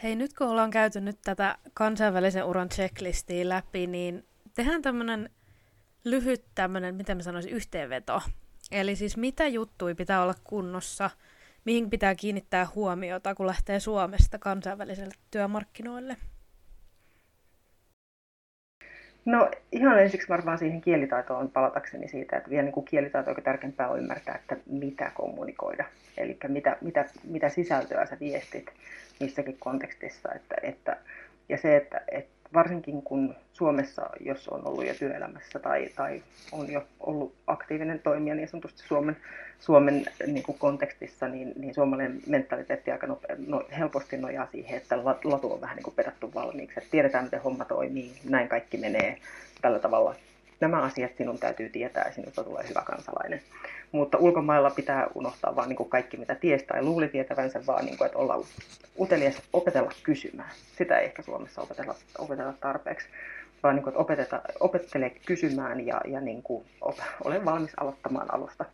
Hei, 0.02 0.16
nyt 0.16 0.32
kun 0.32 0.46
ollaan 0.48 0.70
käyty 0.70 1.00
nyt 1.00 1.18
tätä 1.24 1.58
kansainvälisen 1.74 2.44
uran 2.44 2.68
checklistia 2.68 3.48
läpi, 3.48 3.86
niin 3.86 4.24
tehdään 4.54 4.82
tämmöinen 4.82 5.30
lyhyt 6.04 6.44
tämmöinen, 6.54 6.94
miten 6.94 7.16
mä 7.16 7.22
sanoisin, 7.22 7.52
yhteenveto. 7.52 8.22
Eli 8.70 8.96
siis 8.96 9.16
mitä 9.16 9.48
juttui 9.48 9.94
pitää 9.94 10.22
olla 10.22 10.34
kunnossa, 10.44 11.10
mihin 11.64 11.90
pitää 11.90 12.14
kiinnittää 12.14 12.66
huomiota, 12.74 13.34
kun 13.34 13.46
lähtee 13.46 13.80
Suomesta 13.80 14.38
kansainväliselle 14.38 15.14
työmarkkinoille? 15.30 16.16
No 19.26 19.50
ihan 19.72 20.02
ensiksi 20.02 20.28
varmaan 20.28 20.58
siihen 20.58 20.80
kielitaitoon 20.80 21.50
palatakseni 21.50 22.08
siitä, 22.08 22.36
että 22.36 22.50
vielä 22.50 22.62
niin 22.62 22.72
kuin 22.72 22.86
kielitaito 22.86 23.30
on 23.30 23.36
tärkeämpää 23.42 23.88
on 23.88 23.98
ymmärtää, 23.98 24.34
että 24.34 24.56
mitä 24.66 25.10
kommunikoida. 25.14 25.84
Eli 26.16 26.38
mitä, 26.48 26.76
mitä, 26.80 27.04
mitä 27.24 27.48
sisältöä 27.48 28.06
sä 28.06 28.16
viestit 28.20 28.66
missäkin 29.20 29.56
kontekstissa. 29.58 30.32
Että, 30.34 30.54
että, 30.62 30.96
ja 31.48 31.58
se, 31.58 31.76
että, 31.76 32.00
että 32.08 32.35
varsinkin 32.54 33.02
kun 33.02 33.34
Suomessa, 33.52 34.10
jos 34.20 34.48
on 34.48 34.66
ollut 34.66 34.86
jo 34.86 34.94
työelämässä 34.94 35.58
tai, 35.58 35.88
tai 35.96 36.22
on 36.52 36.72
jo 36.72 36.82
ollut 37.00 37.34
aktiivinen 37.46 37.98
toimija 37.98 38.34
niin 38.34 38.48
sanotusti 38.48 38.82
Suomen, 38.82 39.16
Suomen 39.60 40.04
niin 40.26 40.42
kuin 40.42 40.58
kontekstissa, 40.58 41.28
niin, 41.28 41.52
niin 41.56 41.74
suomalainen 41.74 42.20
mentaliteetti 42.26 42.90
aika 42.90 43.06
nope, 43.06 43.36
no, 43.46 43.62
helposti 43.78 44.16
nojaa 44.16 44.48
siihen, 44.52 44.76
että 44.76 45.04
latu 45.04 45.52
on 45.52 45.60
vähän 45.60 45.76
niin 45.76 45.84
kuin 45.84 45.94
pedattu 45.94 46.34
valmiiksi. 46.34 46.78
Että 46.78 46.90
tiedetään, 46.90 47.24
miten 47.24 47.42
homma 47.42 47.64
toimii, 47.64 48.12
näin 48.28 48.48
kaikki 48.48 48.76
menee 48.76 49.18
tällä 49.62 49.78
tavalla. 49.78 50.14
Nämä 50.60 50.82
asiat 50.82 51.16
sinun 51.16 51.38
täytyy 51.38 51.68
tietää 51.68 52.12
sinusta 52.12 52.44
tulee 52.44 52.68
hyvä 52.68 52.82
kansalainen. 52.84 53.42
Mutta 53.92 54.18
ulkomailla 54.18 54.70
pitää 54.70 55.06
unohtaa 55.14 55.56
vaan 55.56 55.68
niin 55.68 55.76
kuin 55.76 55.88
kaikki, 55.88 56.16
mitä 56.16 56.34
ties 56.34 56.62
tai 56.62 56.82
luuli 56.82 57.08
tietävänsä, 57.08 57.66
vaan 57.66 57.84
niin 57.84 57.98
kuin, 57.98 58.06
että 58.06 58.18
olla 58.18 58.44
utelias, 59.00 59.42
opetella 59.52 59.92
kysymään. 60.02 60.50
Sitä 60.78 60.98
ei 60.98 61.04
ehkä 61.04 61.22
Suomessa 61.22 61.62
opetella, 61.62 61.94
opetella 62.18 62.52
tarpeeksi. 62.60 63.08
vaan 63.62 63.74
niin 63.74 63.82
kuin, 63.82 63.90
että 63.90 64.00
opeteta, 64.00 64.42
opettele 64.60 65.10
kysymään 65.26 65.86
ja, 65.86 66.00
ja 66.04 66.20
niin 66.20 66.42
kuin, 66.42 66.66
op, 66.80 66.96
ole 67.24 67.44
valmis 67.44 67.72
aloittamaan 67.76 68.34
alusta. 68.34 68.64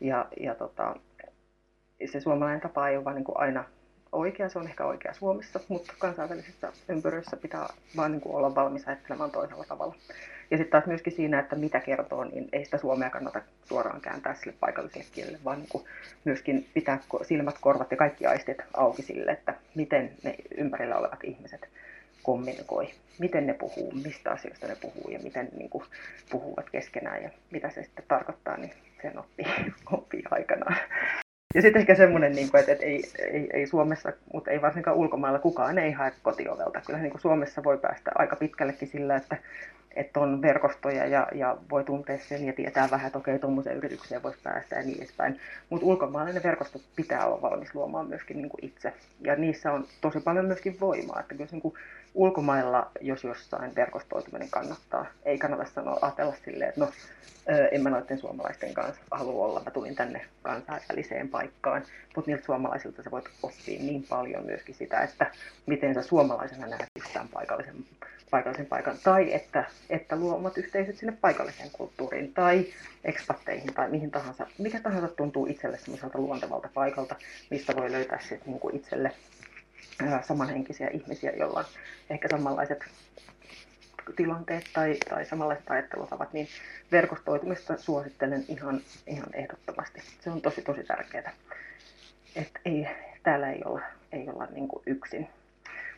Ja, 0.00 0.26
ja 0.40 0.54
tota, 0.54 0.96
se 2.06 2.20
suomalainen 2.20 2.60
tapa 2.60 2.88
ei 2.88 2.96
ole 2.96 3.04
vaan 3.04 3.16
niin 3.16 3.24
kuin 3.24 3.38
aina 3.38 3.64
oikea, 4.12 4.48
se 4.48 4.58
on 4.58 4.66
ehkä 4.66 4.84
oikea 4.84 5.14
Suomessa, 5.14 5.60
mutta 5.68 5.92
kansainvälisissä 5.98 6.72
ympyröissä 6.88 7.36
pitää 7.36 7.68
vaan 7.96 8.12
niin 8.12 8.20
kuin 8.20 8.36
olla 8.36 8.54
valmis 8.54 8.88
ajattelemaan 8.88 9.30
toisella 9.30 9.64
tavalla. 9.68 9.94
Ja 10.50 10.56
sitten 10.56 10.70
taas 10.70 10.86
myöskin 10.86 11.12
siinä, 11.12 11.40
että 11.40 11.56
mitä 11.56 11.80
kertoo, 11.80 12.24
niin 12.24 12.48
ei 12.52 12.64
sitä 12.64 12.78
suomea 12.78 13.10
kannata 13.10 13.42
suoraan 13.64 14.00
kääntää 14.00 14.34
sille 14.34 14.56
paikalliselle 14.60 15.06
kielelle, 15.12 15.38
vaan 15.44 15.58
niin 15.58 15.68
kuin 15.68 15.84
myöskin 16.24 16.66
pitää 16.74 16.98
silmät, 17.22 17.56
korvat 17.60 17.90
ja 17.90 17.96
kaikki 17.96 18.26
aistit 18.26 18.58
auki 18.74 19.02
sille, 19.02 19.30
että 19.30 19.54
miten 19.74 20.10
ne 20.22 20.34
ympärillä 20.56 20.96
olevat 20.96 21.24
ihmiset 21.24 21.68
kommunikoi, 22.22 22.90
miten 23.18 23.46
ne 23.46 23.54
puhuu, 23.54 23.92
mistä 23.92 24.30
asioista 24.30 24.66
ne 24.66 24.76
puhuu 24.80 25.10
ja 25.10 25.18
miten 25.18 25.48
niin 25.56 25.70
kuin, 25.70 25.84
puhuvat 26.30 26.70
keskenään 26.70 27.22
ja 27.22 27.30
mitä 27.50 27.70
se 27.70 27.82
sitten 27.82 28.04
tarkoittaa, 28.08 28.56
niin 28.56 28.72
sen 29.02 29.18
oppii, 29.18 29.46
oppii 29.92 30.22
aikanaan. 30.30 30.76
Ja 31.58 31.62
sitten 31.62 31.80
ehkä 31.80 31.94
semmoinen, 31.94 32.32
niin 32.32 32.50
kuin, 32.50 32.60
että, 32.60 32.72
että 32.72 32.84
ei, 32.84 33.04
ei, 33.18 33.48
ei 33.52 33.66
Suomessa, 33.66 34.12
mutta 34.32 34.50
ei 34.50 34.62
varsinkaan 34.62 34.96
ulkomailla, 34.96 35.38
kukaan 35.38 35.78
ei 35.78 35.92
hae 35.92 36.12
kotiovelta. 36.22 36.80
Kyllä 36.86 36.98
niin 36.98 37.10
kuin 37.10 37.20
Suomessa 37.20 37.64
voi 37.64 37.78
päästä 37.78 38.10
aika 38.14 38.36
pitkällekin 38.36 38.88
sillä, 38.88 39.16
että, 39.16 39.36
että 39.96 40.20
on 40.20 40.42
verkostoja 40.42 41.06
ja, 41.06 41.26
ja 41.34 41.56
voi 41.70 41.84
tuntea 41.84 42.18
sen 42.18 42.46
ja 42.46 42.52
tietää 42.52 42.88
vähän, 42.90 43.06
että 43.06 43.18
okei, 43.18 43.38
tuommoiseen 43.38 43.76
yritykseen 43.76 44.22
voisi 44.22 44.38
päästä 44.42 44.76
ja 44.76 44.82
niin 44.82 44.98
edespäin. 44.98 45.40
Mutta 45.70 45.86
ulkomaalainen 45.86 46.42
verkosto 46.42 46.80
pitää 46.96 47.26
olla 47.26 47.42
valmis 47.42 47.74
luomaan 47.74 48.08
myöskin 48.08 48.36
niin 48.36 48.48
kuin 48.48 48.64
itse. 48.64 48.92
Ja 49.20 49.36
niissä 49.36 49.72
on 49.72 49.86
tosi 50.00 50.20
paljon 50.20 50.44
myöskin 50.44 50.80
voimaa. 50.80 51.20
Että 51.20 51.34
kyllä 51.34 51.48
niin 51.52 51.62
kuin 51.62 51.74
ulkomailla, 52.18 52.90
jos 53.00 53.24
jossain 53.24 53.74
verkostoituminen 53.74 54.50
kannattaa, 54.50 55.06
ei 55.24 55.38
kannata 55.38 55.70
sanoa, 55.74 55.98
ajatella 56.02 56.34
silleen, 56.44 56.68
että 56.68 56.80
no, 56.80 56.90
en 57.72 57.82
mä 57.82 57.90
noiden 57.90 58.18
suomalaisten 58.18 58.74
kanssa 58.74 59.02
halua 59.10 59.44
olla, 59.44 59.62
mä 59.64 59.70
tulin 59.70 59.94
tänne 59.94 60.24
kansainväliseen 60.42 61.28
paikkaan, 61.28 61.82
mutta 62.16 62.30
niiltä 62.30 62.44
suomalaisilta 62.44 63.02
sä 63.02 63.10
voit 63.10 63.24
oppia 63.42 63.82
niin 63.82 64.04
paljon 64.08 64.46
myöskin 64.46 64.74
sitä, 64.74 65.00
että 65.00 65.30
miten 65.66 65.94
sä 65.94 66.02
suomalaisena 66.02 66.66
näet 66.66 66.86
yhtään 66.96 67.28
paikallisen, 67.28 67.74
paikallisen 68.30 68.66
paikan, 68.66 68.96
tai 69.04 69.34
että, 69.34 69.64
että 69.90 70.16
luo 70.16 70.34
omat 70.34 70.58
yhteisöt 70.58 70.96
sinne 70.96 71.16
paikalliseen 71.20 71.70
kulttuuriin, 71.72 72.34
tai 72.34 72.66
ekspatteihin, 73.04 73.74
tai 73.74 73.90
mihin 73.90 74.10
tahansa, 74.10 74.46
mikä 74.58 74.80
tahansa 74.80 75.08
tuntuu 75.08 75.46
itselle 75.46 75.78
semmoiselta 75.78 76.18
luontevalta 76.18 76.68
paikalta, 76.74 77.16
mistä 77.50 77.76
voi 77.76 77.92
löytää 77.92 78.18
sitten 78.20 78.52
niin 78.52 78.76
itselle 78.76 79.12
samanhenkisiä 80.22 80.88
ihmisiä, 80.88 81.30
joilla 81.30 81.58
on 81.58 81.64
ehkä 82.10 82.28
samanlaiset 82.28 82.84
tilanteet 84.16 84.64
tai, 84.72 84.96
tai 85.08 85.24
samanlaiset 85.24 85.70
ajattelutavat, 85.70 86.32
niin 86.32 86.48
verkostoitumista 86.92 87.76
suosittelen 87.76 88.44
ihan, 88.48 88.80
ihan 89.06 89.28
ehdottomasti. 89.32 90.02
Se 90.20 90.30
on 90.30 90.40
tosi 90.40 90.62
tosi 90.62 90.84
tärkeää. 90.84 91.32
Et 92.36 92.50
ei, 92.64 92.88
täällä 93.22 93.50
ei 93.50 93.62
olla, 93.64 93.82
ei 94.12 94.28
olla 94.28 94.46
niin 94.50 94.68
kuin 94.68 94.82
yksin. 94.86 95.28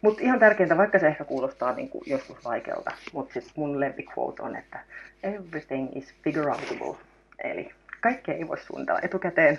Mutta 0.02 0.22
ihan 0.22 0.38
tärkeintä, 0.38 0.76
vaikka 0.76 0.98
se 0.98 1.06
ehkä 1.06 1.24
kuulostaa 1.24 1.74
niin 1.74 1.88
kuin 1.88 2.04
joskus 2.06 2.44
vaikealta, 2.44 2.90
mutta 3.12 3.34
sitten 3.34 3.52
mun 3.56 3.80
lempikvote 3.80 4.42
on, 4.42 4.56
että 4.56 4.80
everything 5.22 5.96
is 5.96 6.14
figureoutable. 6.22 6.96
Eli 7.44 7.70
kaikkea 8.00 8.34
ei 8.34 8.48
voi 8.48 8.58
suunnitella 8.58 9.00
etukäteen 9.02 9.58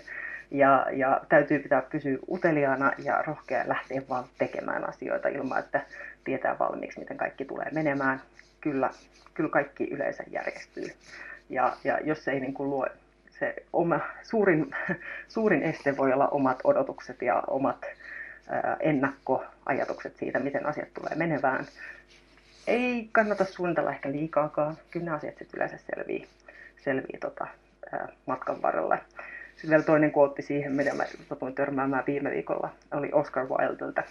ja, 0.52 0.86
ja 0.91 1.22
täytyy 1.30 1.60
pitää 1.60 1.82
pysyä 1.82 2.18
uteliaana 2.32 2.91
ja 2.97 3.22
rohkea 3.22 3.64
lähteä 3.68 4.02
vaan 4.10 4.26
tekemään 4.38 4.89
asioita 4.89 5.28
ilman, 5.28 5.60
että 5.60 5.82
tietää 6.24 6.60
valmiiksi, 6.60 6.99
miten 6.99 7.18
kaikki 7.18 7.45
tulee 7.45 7.68
menemään. 7.72 8.22
Kyllä, 8.62 8.89
kyllä 9.34 9.49
kaikki 9.49 9.84
yleensä 9.84 10.24
järjestyy. 10.28 10.88
Ja, 11.49 11.78
ja 11.84 11.99
jos 12.04 12.28
ei 12.28 12.39
niin 12.39 12.54
kuin 12.54 12.70
luo 12.70 12.88
se 13.39 13.56
oma, 13.74 13.99
suurin, 14.24 14.76
suurin 15.28 15.64
este 15.64 15.97
voi 15.97 16.14
olla 16.14 16.28
omat 16.28 16.60
odotukset 16.64 17.22
ja 17.22 17.43
omat 17.47 17.86
ää, 18.49 18.78
ennakkoajatukset 18.80 20.18
siitä, 20.18 20.39
miten 20.39 20.66
asiat 20.66 20.93
tulee 20.93 21.16
menevään. 21.16 21.66
Ei 22.68 23.10
kannata 23.12 23.45
suunnitella 23.45 23.91
ehkä 23.91 24.12
liikaakaan. 24.12 24.78
Kyllä 24.91 25.06
ne 25.06 25.12
asiat 25.12 25.36
yleensä 25.54 25.78
selvii, 25.78 26.28
selvii 26.84 27.18
tota, 27.20 27.47
ää, 27.91 28.08
matkan 28.26 28.62
varrella. 28.62 28.97
Sitten 29.62 29.70
vielä 29.70 29.84
toinen 29.84 30.12
kuotti 30.12 30.41
siihen, 30.41 30.72
mitä 30.72 30.93
mä 30.93 31.03
satuin 31.30 31.55
törmäämään 31.55 32.03
viime 32.07 32.32
viikolla, 32.32 32.70
oli 32.91 33.09
Oscar 33.12 33.47
Wildeltä, 33.47 34.03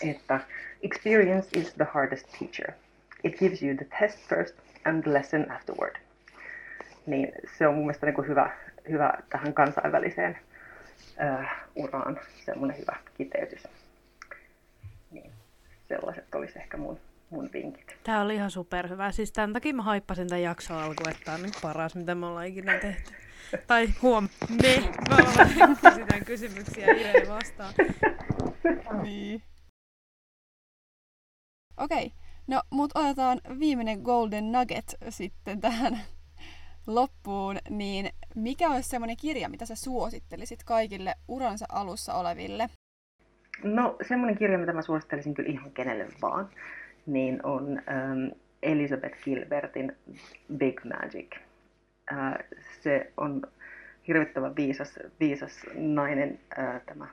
että 0.00 0.40
experience 0.82 1.60
is 1.60 1.74
the 1.74 1.86
hardest 1.92 2.26
teacher. 2.38 2.72
It 3.24 3.38
gives 3.38 3.62
you 3.62 3.76
the 3.76 3.86
test 4.00 4.28
first 4.28 4.54
and 4.84 5.02
the 5.02 5.12
lesson 5.12 5.50
afterward. 5.50 5.96
Niin 7.06 7.32
se 7.58 7.66
on 7.66 7.74
mun 7.74 7.84
mielestä 7.84 8.06
niin 8.06 8.14
kuin 8.14 8.28
hyvä, 8.28 8.50
hyvä 8.88 9.14
tähän 9.28 9.54
kansainväliseen 9.54 10.38
uh, 11.04 11.84
uraan, 11.84 12.20
semmoinen 12.44 12.78
hyvä 12.78 12.96
kiteytys. 13.14 13.68
Niin, 15.10 15.32
sellaiset 15.88 16.34
olisi 16.34 16.58
ehkä 16.58 16.76
mun, 16.76 17.00
mun 17.30 17.50
vinkit. 17.52 17.96
Tämä 18.04 18.22
oli 18.22 18.34
ihan 18.34 18.50
superhyvä. 18.50 19.12
Siis 19.12 19.32
tämän 19.32 19.52
takia 19.52 19.74
mä 19.74 19.82
haippasin 19.82 20.28
tämän 20.28 20.42
jakson 20.42 20.76
alkuun, 20.76 21.10
että 21.10 21.22
tämä 21.24 21.34
on 21.34 21.42
niin 21.42 21.54
paras, 21.62 21.94
mitä 21.94 22.14
me 22.14 22.26
ollaan 22.26 22.46
ikinä 22.46 22.78
tehty. 22.78 23.12
Tai 23.66 23.88
huom, 24.02 24.28
me. 24.62 24.92
Mä 25.08 25.16
olen 26.10 26.24
kysymyksiä 26.24 26.86
Irene 26.86 27.28
vastaan. 27.28 27.74
Niin. 29.02 29.42
Okei, 31.76 32.06
okay. 32.06 32.18
no 32.46 32.62
mut 32.70 32.90
otetaan 32.94 33.40
viimeinen 33.58 34.00
golden 34.00 34.52
nugget 34.52 34.96
sitten 35.08 35.60
tähän 35.60 36.00
loppuun, 36.86 37.56
niin 37.70 38.08
mikä 38.34 38.70
olisi 38.70 38.88
semmoinen 38.88 39.16
kirja, 39.16 39.48
mitä 39.48 39.66
sä 39.66 39.74
suosittelisit 39.74 40.64
kaikille 40.64 41.14
uransa 41.28 41.66
alussa 41.68 42.14
oleville? 42.14 42.68
No 43.62 43.96
semmoinen 44.08 44.38
kirja, 44.38 44.58
mitä 44.58 44.72
mä 44.72 44.82
suosittelisin 44.82 45.34
kyllä 45.34 45.50
ihan 45.50 45.70
kenelle 45.70 46.08
vaan, 46.22 46.50
niin 47.06 47.46
on 47.46 47.64
um, 47.64 48.30
Elizabeth 48.62 49.24
Gilbertin 49.24 49.96
Big 50.56 50.80
Magic. 50.84 51.36
Uh, 52.12 52.58
se 52.80 53.12
on 53.16 53.42
hirvittävän 54.08 54.56
viisas, 54.56 54.98
viisas 55.20 55.52
nainen, 55.74 56.38
uh, 56.58 56.80
tämä 56.86 57.08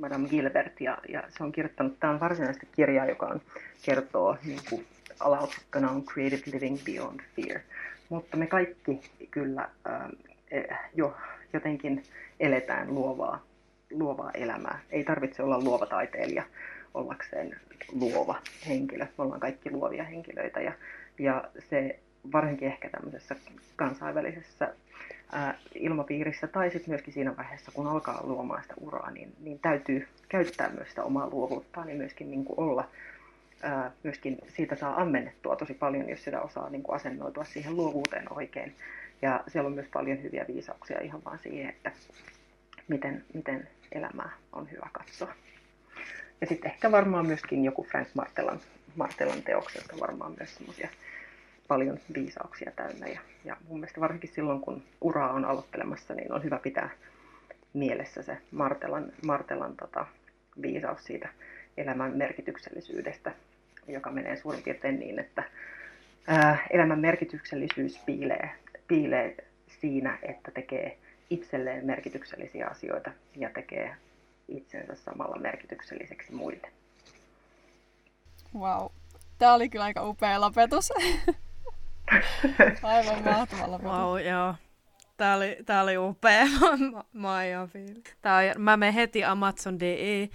Madame 0.00 0.28
Gilbert, 0.28 0.80
ja, 0.80 0.98
ja 1.08 1.22
se 1.28 1.44
on 1.44 1.52
kirjoittanut, 1.52 2.00
tämä 2.00 2.12
on 2.12 2.20
varsinaisesti 2.20 2.68
kirja, 2.72 3.06
joka 3.06 3.26
on, 3.26 3.40
kertoo 3.84 4.36
niin 4.44 4.60
kuin, 4.70 4.86
on 5.90 6.04
Creative 6.04 6.42
Living 6.52 6.78
Beyond 6.84 7.20
Fear. 7.36 7.60
Mutta 8.08 8.36
me 8.36 8.46
kaikki 8.46 9.00
kyllä 9.30 9.68
äh, 9.86 10.90
jo 10.94 11.16
jotenkin 11.52 12.02
eletään 12.40 12.94
luovaa, 12.94 13.42
luovaa 13.90 14.30
elämää. 14.34 14.78
Ei 14.90 15.04
tarvitse 15.04 15.42
olla 15.42 15.60
luova 15.60 15.86
taiteilija 15.86 16.42
ollakseen 16.94 17.60
luova 17.92 18.42
henkilö. 18.68 19.04
Me 19.04 19.24
ollaan 19.24 19.40
kaikki 19.40 19.70
luovia 19.70 20.04
henkilöitä 20.04 20.60
ja, 20.60 20.72
ja 21.18 21.44
se 21.58 21.98
varsinkin 22.32 22.68
ehkä 22.68 22.90
tämmöisessä 22.90 23.36
kansainvälisessä 23.76 24.74
ää, 25.32 25.58
ilmapiirissä 25.74 26.46
tai 26.46 26.70
sitten 26.70 26.90
myöskin 26.90 27.14
siinä 27.14 27.36
vaiheessa, 27.36 27.72
kun 27.74 27.86
alkaa 27.86 28.26
luomaan 28.26 28.62
sitä 28.62 28.74
uraa, 28.80 29.10
niin, 29.10 29.32
niin 29.40 29.58
täytyy 29.58 30.08
käyttää 30.28 30.68
myös 30.68 30.88
sitä 30.88 31.04
omaa 31.04 31.30
luovuuttaan 31.30 31.86
niin 31.86 31.98
myöskin 31.98 32.30
niin 32.30 32.44
kuin 32.44 32.60
olla 32.60 32.88
ää, 33.62 33.90
myöskin 34.02 34.38
siitä 34.48 34.76
saa 34.76 35.00
ammennettua 35.02 35.56
tosi 35.56 35.74
paljon, 35.74 36.08
jos 36.08 36.24
sitä 36.24 36.40
osaa 36.40 36.70
niin 36.70 36.82
kuin 36.82 36.96
asennoitua 36.96 37.44
siihen 37.44 37.76
luovuuteen 37.76 38.32
oikein. 38.32 38.74
Ja 39.22 39.40
siellä 39.48 39.66
on 39.66 39.74
myös 39.74 39.88
paljon 39.92 40.22
hyviä 40.22 40.44
viisauksia 40.48 41.00
ihan 41.00 41.24
vaan 41.24 41.38
siihen, 41.38 41.68
että 41.68 41.92
miten, 42.88 43.24
miten 43.34 43.68
elämää 43.92 44.30
on 44.52 44.70
hyvä 44.70 44.88
katsoa. 44.92 45.32
Ja 46.40 46.46
sitten 46.46 46.70
ehkä 46.70 46.92
varmaan 46.92 47.26
myöskin 47.26 47.64
joku 47.64 47.82
Frank 47.90 48.08
Martelan, 48.14 48.60
Martelan 48.96 49.42
teokselta 49.42 50.00
varmaan 50.00 50.34
myös 50.38 50.54
semmoisia 50.54 50.88
paljon 51.68 51.98
viisauksia 52.14 52.70
täynnä. 52.76 53.06
Ja, 53.06 53.20
ja 53.44 53.56
mun 53.68 53.80
mielestä 53.80 54.00
varsinkin 54.00 54.32
silloin, 54.34 54.60
kun 54.60 54.82
uraa 55.00 55.32
on 55.32 55.44
aloittelemassa, 55.44 56.14
niin 56.14 56.32
on 56.32 56.44
hyvä 56.44 56.58
pitää 56.58 56.90
mielessä 57.72 58.22
se 58.22 58.38
Martelan, 58.50 59.12
Martelan 59.26 59.76
tota, 59.76 60.06
viisaus 60.62 61.04
siitä 61.04 61.28
elämän 61.76 62.16
merkityksellisyydestä, 62.16 63.32
joka 63.88 64.10
menee 64.10 64.36
suurin 64.36 64.62
piirtein 64.62 65.00
niin, 65.00 65.18
että 65.18 65.42
ää, 66.26 66.66
elämän 66.70 67.00
merkityksellisyys 67.00 67.98
piilee, 68.06 68.50
piilee 68.88 69.36
siinä, 69.80 70.18
että 70.22 70.50
tekee 70.50 70.98
itselleen 71.30 71.86
merkityksellisiä 71.86 72.66
asioita 72.66 73.10
ja 73.36 73.50
tekee 73.50 73.96
itsensä 74.48 74.94
samalla 74.94 75.38
merkitykselliseksi 75.38 76.32
muille. 76.32 76.68
Wow. 78.58 78.86
Tämä 79.38 79.54
oli 79.54 79.68
kyllä 79.68 79.84
aika 79.84 80.08
upea 80.08 80.40
lopetus. 80.40 80.92
Aivan 82.82 83.24
mahtava 83.24 83.70
lopetus. 83.70 83.92
Wow, 83.92 84.20
joo. 84.20 84.54
Tää 85.16 85.36
oli, 85.36 85.56
tää 85.66 85.82
oli 85.82 85.98
upea. 85.98 86.44
mä, 86.92 87.04
mä, 87.12 87.68
Tää 88.22 88.36
on, 88.36 88.62
mä 88.62 88.76
menen 88.76 88.94
heti 88.94 89.24
Amazon.de 89.24 90.28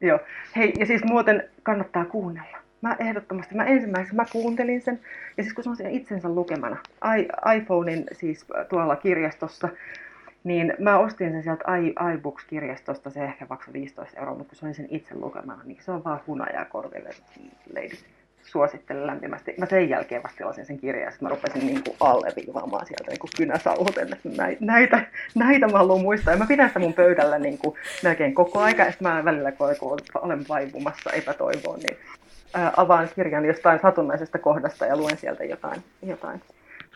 Joo. 0.00 0.20
Hei, 0.56 0.72
ja 0.78 0.86
siis 0.86 1.04
muuten 1.04 1.50
kannattaa 1.62 2.04
kuunnella. 2.04 2.58
Mä 2.82 2.96
ehdottomasti, 2.98 3.54
mä 3.54 3.64
ensimmäisenä 3.64 4.22
mä 4.22 4.28
kuuntelin 4.32 4.80
sen, 4.80 5.00
ja 5.36 5.42
siis 5.42 5.54
kun 5.54 5.64
se 5.64 5.70
on 5.70 5.76
siinä 5.76 5.90
itsensä 5.90 6.28
lukemana, 6.28 6.76
I, 7.18 7.28
iPhonein 7.56 8.04
siis 8.12 8.46
tuolla 8.68 8.96
kirjastossa, 8.96 9.68
niin 10.44 10.74
mä 10.78 10.98
ostin 10.98 11.32
sen 11.32 11.42
sieltä 11.42 11.64
iBooks-kirjastosta, 12.14 13.10
se 13.10 13.24
ehkä 13.24 13.46
maksaa 13.50 13.72
15 13.72 14.20
euroa, 14.20 14.34
mutta 14.34 14.48
kun 14.48 14.56
se 14.56 14.66
oli 14.66 14.74
sen 14.74 14.88
itse 14.90 15.14
lukemana, 15.14 15.62
niin 15.64 15.82
se 15.82 15.90
on 15.90 16.04
vaan 16.04 16.20
hunajaa 16.26 16.64
korville 16.64 17.10
leidit. 17.72 18.17
Suosittelen 18.50 19.06
lämpimästi. 19.06 19.54
Mä 19.58 19.66
sen 19.66 19.88
jälkeen 19.88 20.22
vasta 20.22 20.36
tilasin 20.36 20.66
sen 20.66 20.78
kirjan, 20.78 21.04
ja 21.04 21.18
mä 21.20 21.28
rupesin 21.28 21.66
niin 21.66 21.84
kuin 21.84 21.96
alleviivaamaan 22.00 22.86
sieltä 22.86 23.10
niin 23.10 23.36
kynäsauhuten, 23.36 24.12
että 24.12 24.28
näitä, 24.60 25.06
näitä 25.34 25.66
mä 25.66 25.78
haluan 25.78 26.00
muistaa. 26.00 26.34
Ja 26.34 26.38
mä 26.38 26.46
pidän 26.46 26.68
sitä 26.68 26.78
mun 26.78 26.94
pöydällä 26.94 27.38
niin 27.38 27.58
kuin 27.58 27.74
melkein 28.02 28.34
koko 28.34 28.58
aika, 28.60 28.82
ja 28.82 28.92
mä 29.00 29.24
välillä 29.24 29.52
kun 29.52 29.68
olen 30.14 30.48
vaivumassa 30.48 31.10
epätoivoon, 31.10 31.80
niin 31.80 31.98
avaan 32.76 33.08
kirjan 33.14 33.44
jostain 33.44 33.80
satunnaisesta 33.82 34.38
kohdasta 34.38 34.86
ja 34.86 34.96
luen 34.96 35.18
sieltä 35.18 35.44
jotain, 35.44 35.84
jotain 36.02 36.42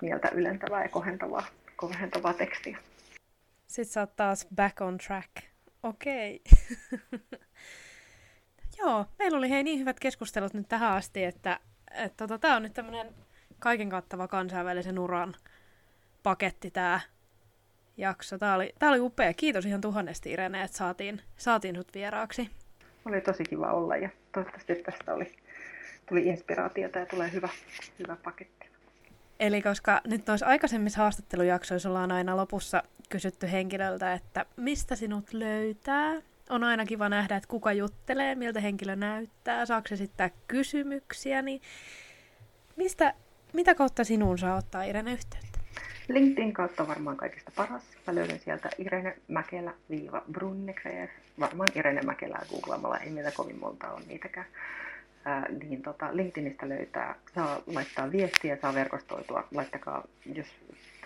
mieltä 0.02 0.28
ylentävää 0.28 0.82
ja 0.82 0.88
kohentavaa, 0.88 1.46
kohentavaa 1.76 2.34
tekstiä. 2.34 2.78
Sitten 3.66 3.92
sä 3.92 4.00
oot 4.00 4.16
taas 4.16 4.46
back 4.56 4.80
on 4.80 4.98
track. 4.98 5.30
Okei. 5.82 6.40
Okay. 7.10 7.18
Joo, 8.84 9.06
meillä 9.18 9.38
oli 9.38 9.50
hei 9.50 9.62
niin 9.62 9.78
hyvät 9.78 10.00
keskustelut 10.00 10.54
nyt 10.54 10.68
tähän 10.68 10.92
asti, 10.92 11.24
että, 11.24 11.60
että 11.90 12.16
tota, 12.16 12.38
tämä 12.38 12.56
on 12.56 12.62
nyt 12.62 12.74
tämmöinen 12.74 13.14
kaiken 13.58 13.90
kattava 13.90 14.28
kansainvälisen 14.28 14.98
uran 14.98 15.34
paketti 16.22 16.70
tämä 16.70 17.00
jakso. 17.96 18.38
Tämä 18.38 18.54
oli, 18.54 18.74
oli 18.82 19.00
upea. 19.00 19.34
Kiitos 19.34 19.66
ihan 19.66 19.80
tuhannesti 19.80 20.30
Irene, 20.30 20.62
että 20.62 20.76
saatiin, 20.76 21.22
saatiin 21.36 21.76
sut 21.76 21.94
vieraaksi. 21.94 22.50
Oli 23.04 23.20
tosi 23.20 23.44
kiva 23.44 23.72
olla 23.72 23.96
ja 23.96 24.08
toivottavasti 24.32 24.74
tästä 24.74 25.14
oli, 25.14 25.36
tuli 26.08 26.26
inspiraatiota 26.26 26.98
ja 26.98 27.06
tulee 27.06 27.32
hyvä, 27.32 27.48
hyvä 27.98 28.16
paketti. 28.16 28.68
Eli 29.40 29.62
koska 29.62 30.00
nyt 30.04 30.26
noissa 30.26 30.46
aikaisemmissa 30.46 31.00
haastattelujaksoissa 31.00 31.88
ollaan 31.88 32.12
aina 32.12 32.36
lopussa 32.36 32.82
kysytty 33.08 33.52
henkilöltä, 33.52 34.12
että 34.12 34.46
mistä 34.56 34.96
sinut 34.96 35.32
löytää. 35.32 36.31
On 36.52 36.64
aina 36.64 36.86
kiva 36.86 37.08
nähdä, 37.08 37.36
että 37.36 37.48
kuka 37.48 37.72
juttelee, 37.72 38.34
miltä 38.34 38.60
henkilö 38.60 38.96
näyttää, 38.96 39.66
saako 39.66 39.88
esittää 39.92 40.30
kysymyksiä, 40.48 41.42
niin 41.42 41.60
mistä, 42.76 43.14
mitä 43.52 43.74
kautta 43.74 44.04
sinuun 44.04 44.38
saa 44.38 44.56
ottaa 44.56 44.82
Irene 44.82 45.12
yhteyttä? 45.12 45.58
LinkedIn 46.08 46.52
kautta 46.52 46.88
varmaan 46.88 47.16
kaikista 47.16 47.52
paras. 47.56 47.82
Mä 48.06 48.14
löydän 48.14 48.38
sieltä 48.38 48.70
Irene 48.78 49.16
Mäkelä-Brunnekreer. 49.28 51.08
Varmaan 51.40 51.68
Irene 51.74 52.02
Mäkelää 52.02 52.46
googlaamalla, 52.50 52.98
ei 52.98 53.10
meillä 53.10 53.30
kovin 53.30 53.60
monta 53.60 53.92
on 53.92 54.02
niitäkään 54.08 54.46
ää, 55.24 55.46
niin 55.48 55.82
tota, 55.82 56.16
LinkedInistä 56.16 56.68
löytää, 56.68 57.14
saa 57.34 57.62
laittaa 57.66 58.12
viestiä, 58.12 58.58
saa 58.62 58.74
verkostoitua, 58.74 59.48
laittakaa, 59.54 60.04
jos 60.34 60.48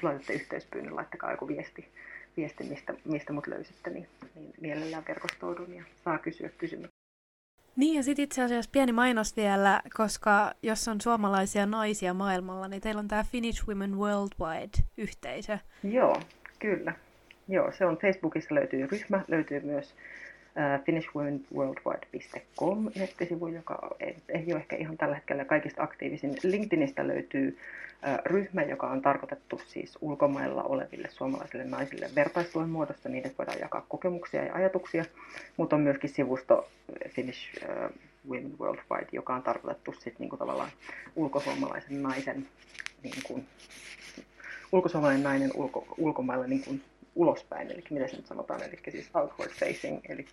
laitatte 0.03 0.33
yhteyspyynnön, 0.33 0.97
laittakaa 0.97 1.31
joku 1.31 1.49
viesti, 1.49 1.89
viesti 2.37 2.65
mistä, 2.65 2.95
mistä 3.05 3.33
mut 3.33 3.47
löysitte, 3.47 3.91
niin, 3.91 4.09
niin 4.35 4.55
mielellään 4.61 5.05
verkostoudun 5.09 5.75
ja 5.75 5.85
saa 6.05 6.19
kysyä 6.19 6.49
kysymyksiä. 6.49 6.97
Niin 7.77 7.95
ja 7.95 8.03
sitten 8.03 8.23
itse 8.23 8.43
asiassa 8.43 8.71
pieni 8.73 8.93
mainos 8.93 9.37
vielä, 9.37 9.83
koska 9.97 10.53
jos 10.63 10.89
on 10.89 11.01
suomalaisia 11.01 11.67
naisia 11.67 12.15
maailmalla, 12.15 12.69
niin 12.69 12.83
teillä 12.83 12.99
on 12.99 13.09
tämä 13.09 13.25
Finnish 13.25 13.69
Women 13.69 13.99
Worldwide-yhteisö. 13.99 15.59
Joo, 15.83 16.21
kyllä. 16.59 16.93
Joo, 17.49 17.73
se 17.73 17.87
on 17.87 17.99
Facebookissa 17.99 18.55
löytyy 18.55 18.87
ryhmä, 18.87 19.25
löytyy 19.29 19.61
myös 19.61 19.95
finishwomenworldwide.com 20.85 22.91
nettisivu, 22.95 23.47
joka 23.47 23.97
ei, 24.01 24.17
ei 24.29 24.45
ole 24.49 24.57
ehkä 24.57 24.77
ihan 24.77 24.97
tällä 24.97 25.15
hetkellä 25.15 25.45
kaikista 25.45 25.83
aktiivisin. 25.83 26.37
LinkedInistä 26.43 27.07
löytyy 27.07 27.59
ryhmä, 28.25 28.63
joka 28.63 28.91
on 28.91 29.03
tarkoitettu 29.03 29.61
siis 29.67 29.99
ulkomailla 30.01 30.63
oleville 30.63 31.09
suomalaisille 31.11 31.65
naisille 31.65 32.11
vertaistuen 32.15 32.69
muodossa. 32.69 33.09
Niiden 33.09 33.33
voidaan 33.39 33.61
jakaa 33.61 33.87
kokemuksia 33.89 34.45
ja 34.45 34.55
ajatuksia, 34.55 35.05
mutta 35.57 35.77
on 35.77 35.83
myöskin 35.83 36.11
sivusto 36.11 36.69
Finnish 37.09 37.65
Women 38.29 38.59
Worldwide, 38.59 39.09
joka 39.13 39.35
on 39.35 39.43
tarkoitettu 39.43 39.93
sitten 39.93 40.15
niinku 40.19 40.37
tavallaan 40.37 40.71
ulkosuomalaisen 41.17 42.03
naisen 42.03 42.49
niin 43.03 43.23
kuin, 43.27 43.47
ulkosuomalainen 44.73 45.23
nainen 45.23 45.51
ulko, 45.55 45.95
ulkomailla 45.99 46.47
niin 46.47 46.65
kuin 46.65 46.83
ulospäin, 47.17 47.71
eli 47.71 47.85
miten 47.91 48.09
se 48.09 48.17
nyt 48.17 48.27
sanotaan, 48.27 48.63
eli 48.63 48.79
siis 48.89 49.11
outward 49.15 49.51
facing, 49.51 50.01
eli 50.09 50.27